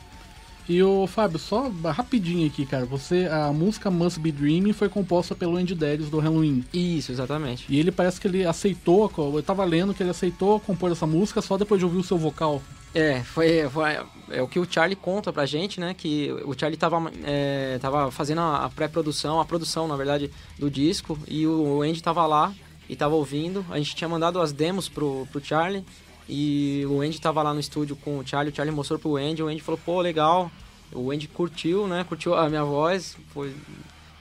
E 0.69 0.83
o 0.83 1.07
Fábio, 1.07 1.39
só 1.39 1.69
rapidinho 1.85 2.45
aqui, 2.45 2.65
cara. 2.65 2.85
Você, 2.85 3.27
a 3.31 3.53
música 3.53 3.89
Must 3.89 4.19
Be 4.19 4.31
Dreaming 4.31 4.73
foi 4.73 4.89
composta 4.89 5.33
pelo 5.33 5.55
Andy 5.55 5.73
Darius 5.73 6.09
do 6.09 6.19
Halloween. 6.19 6.65
Isso, 6.73 7.11
exatamente. 7.11 7.65
E 7.69 7.79
ele 7.79 7.91
parece 7.91 8.19
que 8.19 8.27
ele 8.27 8.45
aceitou, 8.45 9.11
eu 9.17 9.43
tava 9.43 9.63
lendo 9.63 9.93
que 9.93 10.03
ele 10.03 10.09
aceitou 10.09 10.59
compor 10.59 10.91
essa 10.91 11.07
música 11.07 11.41
só 11.41 11.57
depois 11.57 11.79
de 11.79 11.85
ouvir 11.85 11.97
o 11.97 12.03
seu 12.03 12.17
vocal. 12.17 12.61
É, 12.93 13.21
foi, 13.21 13.69
foi 13.69 13.97
é 14.29 14.41
o 14.41 14.47
que 14.47 14.59
o 14.59 14.67
Charlie 14.69 14.95
conta 14.95 15.31
pra 15.31 15.45
gente, 15.45 15.79
né? 15.79 15.93
Que 15.93 16.31
o 16.43 16.57
Charlie 16.57 16.77
tava, 16.77 17.11
é, 17.23 17.77
tava 17.79 18.11
fazendo 18.11 18.41
a, 18.41 18.69
pré-produção, 18.73 19.39
a 19.39 19.45
produção, 19.45 19.87
na 19.87 19.95
verdade, 19.95 20.31
do 20.57 20.69
disco, 20.69 21.17
e 21.27 21.47
o 21.47 21.81
Andy 21.81 22.01
tava 22.01 22.25
lá 22.25 22.53
e 22.89 22.95
tava 22.95 23.15
ouvindo. 23.15 23.65
A 23.69 23.77
gente 23.77 23.95
tinha 23.95 24.09
mandado 24.09 24.41
as 24.41 24.51
demos 24.51 24.89
pro, 24.89 25.27
pro 25.31 25.43
Charlie 25.43 25.85
e 26.29 26.85
o 26.89 27.01
Andy 27.01 27.21
tava 27.21 27.41
lá 27.41 27.53
no 27.53 27.59
estúdio 27.59 27.95
com 27.95 28.19
o 28.19 28.27
Charlie. 28.27 28.51
O 28.51 28.55
Charlie 28.55 28.75
mostrou 28.75 28.99
pro 28.99 29.15
Andy, 29.15 29.41
o 29.41 29.47
Andy 29.47 29.61
falou, 29.61 29.79
pô, 29.83 30.01
legal. 30.01 30.51
O 30.91 31.11
Andy 31.11 31.27
curtiu, 31.27 31.87
né? 31.87 32.05
Curtiu 32.07 32.35
a 32.35 32.49
minha 32.49 32.63
voz. 32.63 33.17
Foi... 33.33 33.53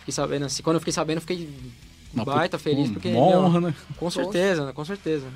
Fiquei 0.00 0.12
sabendo 0.12 0.46
assim. 0.46 0.62
Quando 0.62 0.76
eu 0.76 0.80
fiquei 0.80 0.92
sabendo, 0.92 1.16
eu 1.16 1.20
fiquei 1.22 1.48
Uma 2.14 2.24
baita 2.24 2.58
feliz, 2.58 2.88
uma 2.88 2.94
porque. 2.94 3.08
honra, 3.12 3.60
meu, 3.60 3.70
né? 3.70 3.74
com 3.96 4.10
certeza, 4.10 4.66
né? 4.66 4.72
com 4.72 4.84
certeza. 4.84 5.26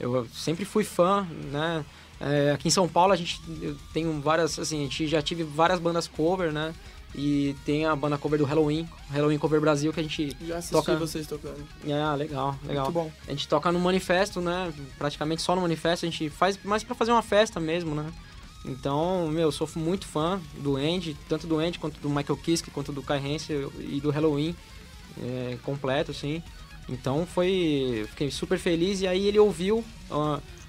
Eu 0.00 0.26
sempre 0.32 0.64
fui 0.64 0.84
fã, 0.84 1.26
né? 1.52 1.84
É, 2.18 2.52
aqui 2.52 2.68
em 2.68 2.70
São 2.70 2.88
Paulo 2.88 3.12
a 3.12 3.16
gente 3.16 3.38
eu 3.60 3.76
tenho 3.92 4.18
várias, 4.20 4.58
assim, 4.58 4.80
a 4.80 4.82
gente 4.84 5.06
já 5.06 5.20
tive 5.20 5.42
várias 5.42 5.78
bandas 5.78 6.08
cover, 6.08 6.50
né? 6.50 6.74
E 7.18 7.56
tem 7.64 7.86
a 7.86 7.96
banda 7.96 8.18
cover 8.18 8.38
do 8.38 8.44
Halloween, 8.44 8.86
Halloween 9.10 9.38
Cover 9.38 9.58
Brasil, 9.58 9.90
que 9.90 10.00
a 10.00 10.02
gente. 10.02 10.36
Já 10.46 10.58
assisti 10.58 10.72
Toca- 10.74 10.96
vocês 10.96 11.26
tocando. 11.26 11.66
Ah, 11.90 12.14
legal, 12.14 12.54
legal. 12.62 12.84
Muito 12.84 12.94
bom. 12.94 13.10
A 13.26 13.30
gente 13.30 13.48
toca 13.48 13.72
no 13.72 13.80
manifesto, 13.80 14.38
né? 14.42 14.70
Praticamente 14.98 15.40
só 15.40 15.56
no 15.56 15.62
manifesto, 15.62 16.04
a 16.04 16.10
gente 16.10 16.28
faz 16.28 16.58
mais 16.62 16.84
pra 16.84 16.94
fazer 16.94 17.12
uma 17.12 17.22
festa 17.22 17.58
mesmo, 17.58 17.94
né? 17.94 18.12
Então, 18.66 19.28
meu, 19.28 19.44
eu 19.44 19.52
sou 19.52 19.66
muito 19.76 20.06
fã 20.06 20.38
do 20.58 20.76
Andy, 20.76 21.16
tanto 21.26 21.46
do 21.46 21.58
Andy 21.58 21.78
quanto 21.78 21.98
do 22.00 22.10
Michael 22.10 22.36
Kiske, 22.36 22.70
quanto 22.70 22.92
do 22.92 23.02
Kai 23.02 23.18
Hansen 23.18 23.66
e 23.78 23.98
do 23.98 24.10
Halloween 24.10 24.54
é, 25.22 25.56
completo, 25.62 26.10
assim. 26.10 26.42
Então 26.86 27.24
foi. 27.24 28.04
Fiquei 28.10 28.30
super 28.30 28.58
feliz 28.58 29.00
e 29.00 29.06
aí 29.06 29.26
ele 29.26 29.38
ouviu 29.38 29.82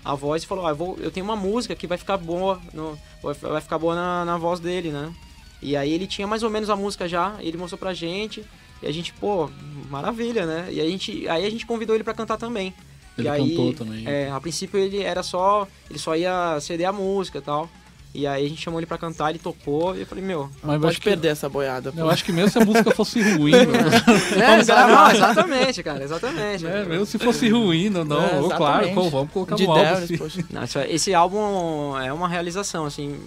a 0.05 0.15
voz 0.15 0.43
e 0.43 0.47
falou, 0.47 0.65
ah, 0.65 0.69
eu, 0.69 0.75
vou, 0.77 0.97
eu 0.99 1.11
tenho 1.11 1.25
uma 1.25 1.35
música 1.35 1.75
que 1.75 1.87
vai 1.87 1.97
ficar 1.97 2.15
boa. 2.15 2.61
No, 2.73 2.97
vai, 3.21 3.33
vai 3.33 3.61
ficar 3.61 3.77
boa 3.77 3.93
na, 3.93 4.23
na 4.23 4.37
voz 4.37 4.61
dele, 4.61 4.91
né? 4.91 5.13
E 5.61 5.75
aí 5.75 5.91
ele 5.91 6.05
tinha 6.07 6.27
mais 6.27 6.43
ou 6.43 6.49
menos 6.49 6.69
a 6.69 6.75
música 6.75 7.07
já, 7.07 7.35
ele 7.39 7.57
mostrou 7.57 7.79
pra 7.79 7.93
gente, 7.93 8.43
e 8.81 8.87
a 8.87 8.91
gente, 8.91 9.11
pô, 9.13 9.49
maravilha, 9.89 10.45
né? 10.45 10.67
E 10.71 10.79
aí 10.79 10.87
a 10.87 10.91
gente, 10.91 11.27
aí 11.27 11.45
a 11.45 11.49
gente 11.49 11.65
convidou 11.65 11.95
ele 11.95 12.03
pra 12.03 12.13
cantar 12.13 12.37
também. 12.37 12.73
Ele 13.17 13.27
e 13.27 13.29
aí, 13.31 13.49
cantou 13.49 13.73
também. 13.73 14.03
É, 14.07 14.29
a 14.29 14.39
princípio 14.39 14.79
ele 14.79 15.01
era 15.01 15.23
só. 15.23 15.67
Ele 15.89 15.97
só 15.97 16.15
ia 16.15 16.59
ceder 16.61 16.87
a 16.87 16.91
música 16.93 17.39
e 17.39 17.41
tal. 17.41 17.67
E 18.13 18.25
aí 18.25 18.45
a 18.45 18.49
gente 18.49 18.61
chamou 18.61 18.79
ele 18.79 18.85
pra 18.87 18.97
cantar, 18.97 19.29
ele 19.31 19.37
tocou, 19.39 19.95
e 19.95 19.99
eu 20.01 20.05
falei, 20.05 20.23
meu. 20.23 20.49
Mas 20.63 20.79
Pode 20.79 20.87
acho 20.87 20.97
que, 20.99 21.09
perder 21.09 21.27
essa 21.29 21.49
boiada. 21.49 21.91
pô. 21.91 21.99
eu 21.99 22.09
acho 22.09 22.23
que 22.23 22.31
mesmo 22.31 22.49
se 22.49 22.57
a 22.59 22.65
música 22.65 22.91
fosse 22.91 23.21
ruim, 23.35 23.51
né? 23.51 24.55
É, 24.55 24.59
exa- 24.59 24.87
não, 24.87 25.11
exatamente, 25.11 25.83
cara, 25.83 26.03
exatamente. 26.03 26.65
É, 26.65 26.85
mesmo 26.85 27.05
se 27.05 27.17
fosse 27.19 27.49
ruim, 27.49 27.89
não, 27.89 28.05
não. 28.05 28.23
É, 28.25 28.39
ô, 28.39 28.49
claro, 28.49 28.91
pô, 28.93 29.09
vamos 29.09 29.31
colocar 29.31 29.55
De 29.55 29.65
no 29.65 29.71
álbum. 29.71 29.83
Devils, 29.83 30.07
sim. 30.07 30.17
poxa. 30.17 30.45
Não, 30.51 30.81
é- 30.81 30.91
esse 30.91 31.13
álbum 31.13 31.97
é 31.99 32.11
uma 32.13 32.27
realização, 32.29 32.85
assim, 32.85 33.19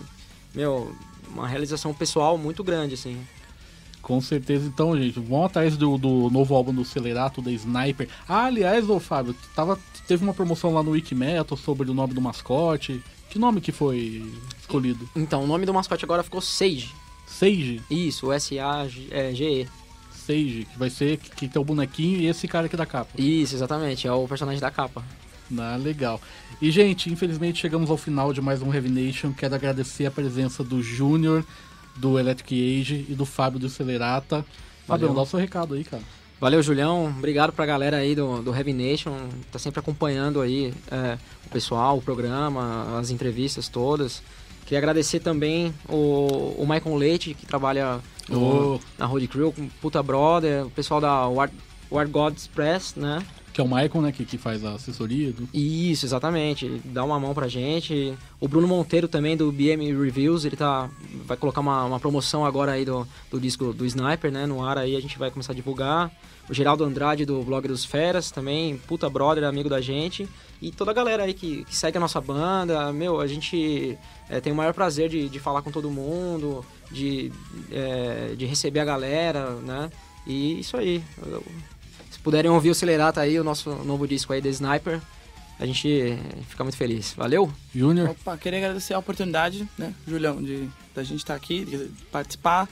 meu, 0.54 0.92
uma 1.32 1.48
realização 1.48 1.94
pessoal 1.94 2.36
muito 2.36 2.62
grande, 2.62 2.94
assim. 2.94 3.16
Com 4.02 4.20
certeza. 4.20 4.66
Então, 4.66 4.96
gente, 4.98 5.20
vão 5.20 5.44
atrás 5.44 5.76
do, 5.76 5.98
do 5.98 6.30
novo 6.30 6.54
álbum 6.54 6.74
do 6.74 6.84
Celerato, 6.84 7.42
da 7.42 7.50
Sniper. 7.52 8.08
Ah, 8.28 8.46
aliás, 8.46 8.88
ô 8.88 8.98
Fábio, 8.98 9.34
tava, 9.54 9.78
teve 10.06 10.22
uma 10.22 10.34
promoção 10.34 10.72
lá 10.72 10.82
no 10.82 10.92
Wikimetal 10.92 11.56
sobre 11.56 11.90
o 11.90 11.94
nome 11.94 12.14
do 12.14 12.20
mascote. 12.20 13.02
Que 13.28 13.38
nome 13.38 13.60
que 13.60 13.70
foi 13.70 14.24
escolhido? 14.58 15.08
Então, 15.14 15.44
o 15.44 15.46
nome 15.46 15.64
do 15.64 15.74
mascote 15.74 16.04
agora 16.04 16.22
ficou 16.22 16.40
Sage. 16.40 16.90
Sage. 17.26 17.80
Isso, 17.90 18.26
o 18.26 18.32
S-A-G-E. 18.32 19.68
Sage, 20.12 20.66
que 20.70 20.78
vai 20.78 20.90
ser 20.90 21.16
que, 21.16 21.30
que 21.30 21.48
tem 21.48 21.60
o 21.62 21.64
bonequinho 21.64 22.20
e 22.20 22.26
esse 22.26 22.48
cara 22.48 22.66
aqui 22.66 22.76
da 22.76 22.86
capa. 22.86 23.10
Isso, 23.16 23.54
exatamente, 23.54 24.06
é 24.06 24.12
o 24.12 24.26
personagem 24.26 24.60
da 24.60 24.70
capa. 24.70 25.04
Ah, 25.58 25.76
legal. 25.76 26.20
E, 26.60 26.70
gente, 26.70 27.10
infelizmente 27.12 27.60
chegamos 27.60 27.90
ao 27.90 27.96
final 27.96 28.32
de 28.32 28.40
mais 28.40 28.62
um 28.62 28.72
Heavy 28.72 28.88
Nation. 28.88 29.32
Quero 29.32 29.54
agradecer 29.54 30.06
a 30.06 30.10
presença 30.10 30.62
do 30.62 30.82
Júnior, 30.82 31.44
do 31.96 32.18
Electric 32.18 32.80
Age 32.80 33.06
e 33.08 33.14
do 33.14 33.26
Fábio 33.26 33.58
do 33.58 33.68
Celerata. 33.68 34.44
Fábio, 34.86 35.12
dá 35.12 35.22
o 35.22 35.26
seu 35.26 35.38
recado 35.38 35.74
aí, 35.74 35.84
cara. 35.84 36.02
Valeu, 36.40 36.62
Julião. 36.62 37.06
Obrigado 37.18 37.52
pra 37.52 37.66
galera 37.66 37.98
aí 37.98 38.14
do, 38.14 38.40
do 38.42 38.54
Heavy 38.54 38.72
Nation. 38.72 39.14
Tá 39.52 39.58
sempre 39.58 39.80
acompanhando 39.80 40.40
aí 40.40 40.72
é, 40.90 41.18
o 41.46 41.50
pessoal, 41.50 41.98
o 41.98 42.02
programa, 42.02 42.98
as 42.98 43.10
entrevistas 43.10 43.68
todas. 43.68 44.22
Queria 44.64 44.78
agradecer 44.78 45.20
também 45.20 45.74
o, 45.88 46.54
o 46.56 46.66
Michael 46.66 46.96
Leite, 46.96 47.34
que 47.34 47.44
trabalha 47.44 47.98
no- 48.28 48.74
Ô. 48.76 48.80
na 48.96 49.04
Road 49.04 49.26
Crew, 49.28 49.52
com 49.52 49.68
Puta 49.82 50.02
Brother, 50.02 50.64
o 50.66 50.70
pessoal 50.70 51.00
da 51.00 51.26
War, 51.26 51.50
War 51.90 52.08
Gods 52.08 52.46
Press, 52.46 52.94
né? 52.94 53.20
Que 53.52 53.60
é 53.60 53.64
o 53.64 53.66
Michael, 53.66 54.02
né, 54.02 54.12
que, 54.12 54.24
que 54.24 54.38
faz 54.38 54.64
a 54.64 54.74
assessoria. 54.74 55.32
Do... 55.32 55.48
Isso, 55.52 56.06
exatamente. 56.06 56.66
Ele 56.66 56.80
Dá 56.84 57.02
uma 57.04 57.18
mão 57.18 57.34
pra 57.34 57.48
gente. 57.48 58.14
O 58.38 58.46
Bruno 58.46 58.66
Monteiro 58.68 59.08
também 59.08 59.36
do 59.36 59.50
BM 59.50 59.92
Reviews, 59.92 60.44
ele 60.44 60.56
tá 60.56 60.88
vai 61.24 61.36
colocar 61.36 61.60
uma, 61.60 61.84
uma 61.84 62.00
promoção 62.00 62.44
agora 62.44 62.72
aí 62.72 62.84
do, 62.84 63.06
do 63.30 63.40
disco 63.40 63.72
do 63.72 63.84
Sniper, 63.84 64.30
né, 64.30 64.46
no 64.46 64.64
ar 64.64 64.78
aí 64.78 64.96
a 64.96 65.00
gente 65.00 65.18
vai 65.18 65.30
começar 65.30 65.52
a 65.52 65.56
divulgar. 65.56 66.10
O 66.48 66.54
Geraldo 66.54 66.82
Andrade 66.84 67.24
do 67.24 67.42
blog 67.42 67.68
dos 67.68 67.84
Feras 67.84 68.30
também, 68.30 68.76
puta 68.76 69.08
brother, 69.08 69.44
amigo 69.44 69.68
da 69.68 69.80
gente. 69.80 70.28
E 70.60 70.70
toda 70.70 70.90
a 70.90 70.94
galera 70.94 71.22
aí 71.22 71.32
que, 71.32 71.64
que 71.64 71.76
segue 71.76 71.96
a 71.96 72.00
nossa 72.00 72.20
banda, 72.20 72.92
meu, 72.92 73.20
a 73.20 73.26
gente 73.26 73.96
é, 74.28 74.40
tem 74.40 74.52
o 74.52 74.56
maior 74.56 74.74
prazer 74.74 75.08
de, 75.08 75.28
de 75.28 75.38
falar 75.38 75.62
com 75.62 75.70
todo 75.70 75.90
mundo, 75.90 76.64
de, 76.90 77.32
é, 77.70 78.34
de 78.36 78.46
receber 78.46 78.80
a 78.80 78.84
galera, 78.84 79.50
né? 79.60 79.90
E 80.26 80.60
isso 80.60 80.76
aí. 80.76 81.02
Eu- 81.24 81.44
puderem 82.22 82.50
ouvir 82.50 82.70
o 82.70 82.74
Celerata 82.74 83.20
aí, 83.20 83.38
o 83.38 83.44
nosso 83.44 83.70
novo 83.84 84.06
disco 84.06 84.32
aí, 84.32 84.40
The 84.40 84.48
Sniper, 84.50 85.00
a 85.58 85.66
gente 85.66 86.18
fica 86.48 86.64
muito 86.64 86.76
feliz. 86.76 87.14
Valeu? 87.16 87.50
Júnior, 87.74 88.10
Opa, 88.10 88.36
queria 88.36 88.58
agradecer 88.58 88.94
a 88.94 88.98
oportunidade, 88.98 89.68
né, 89.76 89.94
Julião, 90.06 90.42
de 90.42 90.68
da 90.94 91.02
gente 91.02 91.18
estar 91.20 91.34
aqui, 91.34 91.64
de 91.64 91.90
participar. 92.10 92.68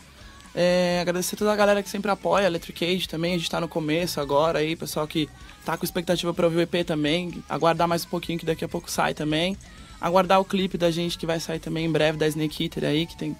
É, 0.54 0.98
agradecer 1.00 1.36
toda 1.36 1.52
a 1.52 1.56
galera 1.56 1.82
que 1.82 1.88
sempre 1.88 2.10
apoia, 2.10 2.46
Electric 2.46 2.84
Age 2.84 3.08
também, 3.08 3.34
a 3.34 3.38
gente 3.38 3.50
tá 3.50 3.60
no 3.60 3.68
começo 3.68 4.20
agora 4.20 4.58
aí, 4.58 4.74
pessoal 4.74 5.06
que 5.06 5.28
tá 5.64 5.76
com 5.76 5.84
expectativa 5.84 6.32
para 6.34 6.46
ouvir 6.46 6.56
o 6.56 6.60
EP 6.60 6.84
também, 6.84 7.44
aguardar 7.48 7.86
mais 7.86 8.04
um 8.04 8.08
pouquinho 8.08 8.38
que 8.38 8.46
daqui 8.46 8.64
a 8.64 8.68
pouco 8.68 8.90
sai 8.90 9.14
também. 9.14 9.56
Aguardar 10.00 10.40
o 10.40 10.44
clipe 10.44 10.78
da 10.78 10.90
gente 10.90 11.18
que 11.18 11.26
vai 11.26 11.40
sair 11.40 11.58
também 11.58 11.84
em 11.84 11.90
breve 11.90 12.16
da 12.16 12.26
Snake 12.26 12.64
Eater 12.64 12.84
aí, 12.84 13.04
que 13.04 13.16
tem 13.16 13.36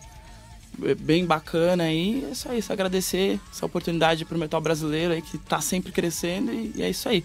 bem 1.01 1.25
bacana 1.25 1.85
aí. 1.85 2.25
É 2.25 2.33
isso 2.33 2.49
só 2.63 2.73
agradecer 2.73 3.41
essa 3.51 3.67
oportunidade 3.67 4.25
pro 4.25 4.39
metal 4.39 4.61
brasileiro 4.61 5.15
aí 5.15 5.23
que 5.23 5.39
tá 5.39 5.61
sempre 5.61 5.93
crescendo 5.93 6.53
e, 6.53 6.73
e 6.77 6.83
é 6.83 6.91
isso 6.91 7.09
aí. 7.09 7.25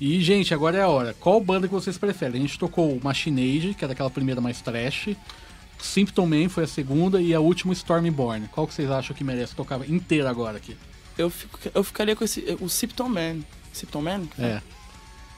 E, 0.00 0.20
gente, 0.20 0.52
agora 0.52 0.76
é 0.76 0.82
a 0.82 0.88
hora. 0.88 1.14
Qual 1.14 1.40
banda 1.40 1.68
que 1.68 1.74
vocês 1.74 1.96
preferem? 1.96 2.38
A 2.38 2.40
gente 2.40 2.58
tocou 2.58 2.92
o 2.92 3.02
Machine 3.02 3.56
Age, 3.56 3.74
que 3.74 3.84
é 3.84 3.88
daquela 3.88 4.10
primeira 4.10 4.40
mais 4.40 4.60
trash. 4.60 5.16
Symptom 5.78 6.26
Man 6.26 6.48
foi 6.48 6.64
a 6.64 6.66
segunda 6.66 7.20
e 7.20 7.34
a 7.34 7.40
última 7.40 7.72
Stormborn. 7.72 8.48
Qual 8.48 8.66
que 8.66 8.74
vocês 8.74 8.90
acham 8.90 9.14
que 9.14 9.22
merece 9.22 9.54
tocar 9.54 9.88
inteira 9.88 10.28
agora 10.30 10.56
aqui? 10.56 10.76
Eu, 11.16 11.30
fico, 11.30 11.58
eu 11.72 11.84
ficaria 11.84 12.16
com 12.16 12.24
esse, 12.24 12.56
o 12.60 12.68
Symptom 12.68 13.08
Man. 13.08 13.36
Symptom 13.72 14.02
Man? 14.02 14.22
É. 14.38 14.60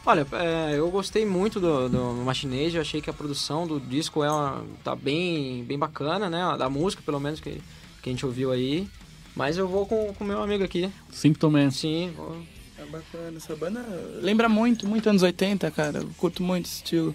Olha, 0.07 0.25
é, 0.33 0.75
eu 0.79 0.89
gostei 0.89 1.27
muito 1.27 1.59
do, 1.59 1.89
do 1.89 1.99
Machine 2.25 2.65
Age, 2.65 2.77
eu 2.77 2.83
achei 2.83 3.01
que 3.01 3.11
a 3.11 3.13
produção 3.13 3.67
do 3.67 3.81
disco 3.81 4.23
é 4.23 4.31
uma- 4.31 4.65
tá 4.85 4.95
bem, 4.95 5.65
bem 5.65 5.77
bacana, 5.77 6.31
né? 6.31 6.57
Da 6.57 6.71
música, 6.71 7.03
pelo 7.05 7.19
menos, 7.19 7.41
que, 7.41 7.61
que 8.03 8.09
a 8.09 8.13
gente 8.13 8.25
ouviu 8.25 8.53
aí. 8.53 8.87
Mas 9.35 9.59
eu 9.59 9.67
vou 9.67 9.85
com 9.85 10.15
o 10.19 10.25
meu 10.25 10.41
amigo 10.41 10.63
aqui. 10.63 10.89
Symptom 11.11 11.51
Man. 11.51 11.71
Sim, 11.73 12.13
vou- 12.17 12.37
É 12.79 12.85
bacana, 12.85 13.37
essa 13.39 13.57
banda 13.57 13.83
lembra 14.23 14.49
muito, 14.51 14.87
muito 14.87 15.09
anos 15.09 15.23
80, 15.23 15.71
cara. 15.71 15.99
Eu 16.01 16.11
curto 16.19 16.43
muito 16.43 16.67
esse 16.67 16.77
estilo. 16.77 17.15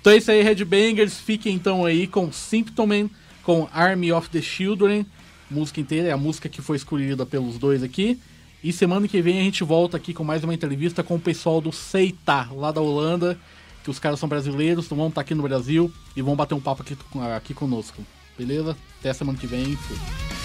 Então 0.00 0.12
é 0.12 0.18
isso 0.18 0.30
aí, 0.30 0.42
Headbangers. 0.42 1.14
Fiquem 1.18 1.54
então 1.54 1.84
aí 1.86 2.06
com 2.06 2.30
Symptom 2.30 2.86
Man, 2.86 3.10
com 3.42 3.66
Army 3.72 4.12
of 4.12 4.28
the 4.28 4.40
Children. 4.42 5.04
Música 5.50 5.80
inteira, 5.80 6.08
é 6.08 6.12
a 6.12 6.16
música 6.18 6.48
que 6.50 6.60
foi 6.62 6.76
escolhida 6.76 7.24
pelos 7.26 7.58
dois 7.58 7.82
aqui. 7.82 8.20
E 8.62 8.72
semana 8.72 9.08
que 9.08 9.22
vem 9.22 9.40
a 9.40 9.42
gente 9.42 9.64
volta 9.64 9.96
aqui 9.96 10.12
com 10.12 10.22
mais 10.22 10.44
uma 10.44 10.52
entrevista 10.52 11.02
com 11.02 11.14
o 11.14 11.20
pessoal 11.20 11.62
do 11.62 11.72
Seita, 11.72 12.46
lá 12.52 12.70
da 12.70 12.80
Holanda. 12.80 13.38
Que 13.82 13.88
os 13.88 13.98
caras 13.98 14.20
são 14.20 14.28
brasileiros, 14.28 14.84
então 14.84 14.98
vão 14.98 15.08
estar 15.08 15.22
aqui 15.22 15.34
no 15.34 15.42
Brasil 15.42 15.90
e 16.14 16.20
vão 16.20 16.36
bater 16.36 16.54
um 16.54 16.60
papo 16.60 16.82
aqui, 16.82 16.94
aqui 17.34 17.54
conosco. 17.54 18.04
Beleza? 18.36 18.76
Até 18.98 19.14
semana 19.14 19.38
que 19.38 19.46
vem. 19.46 19.74
Fui. 19.76 20.39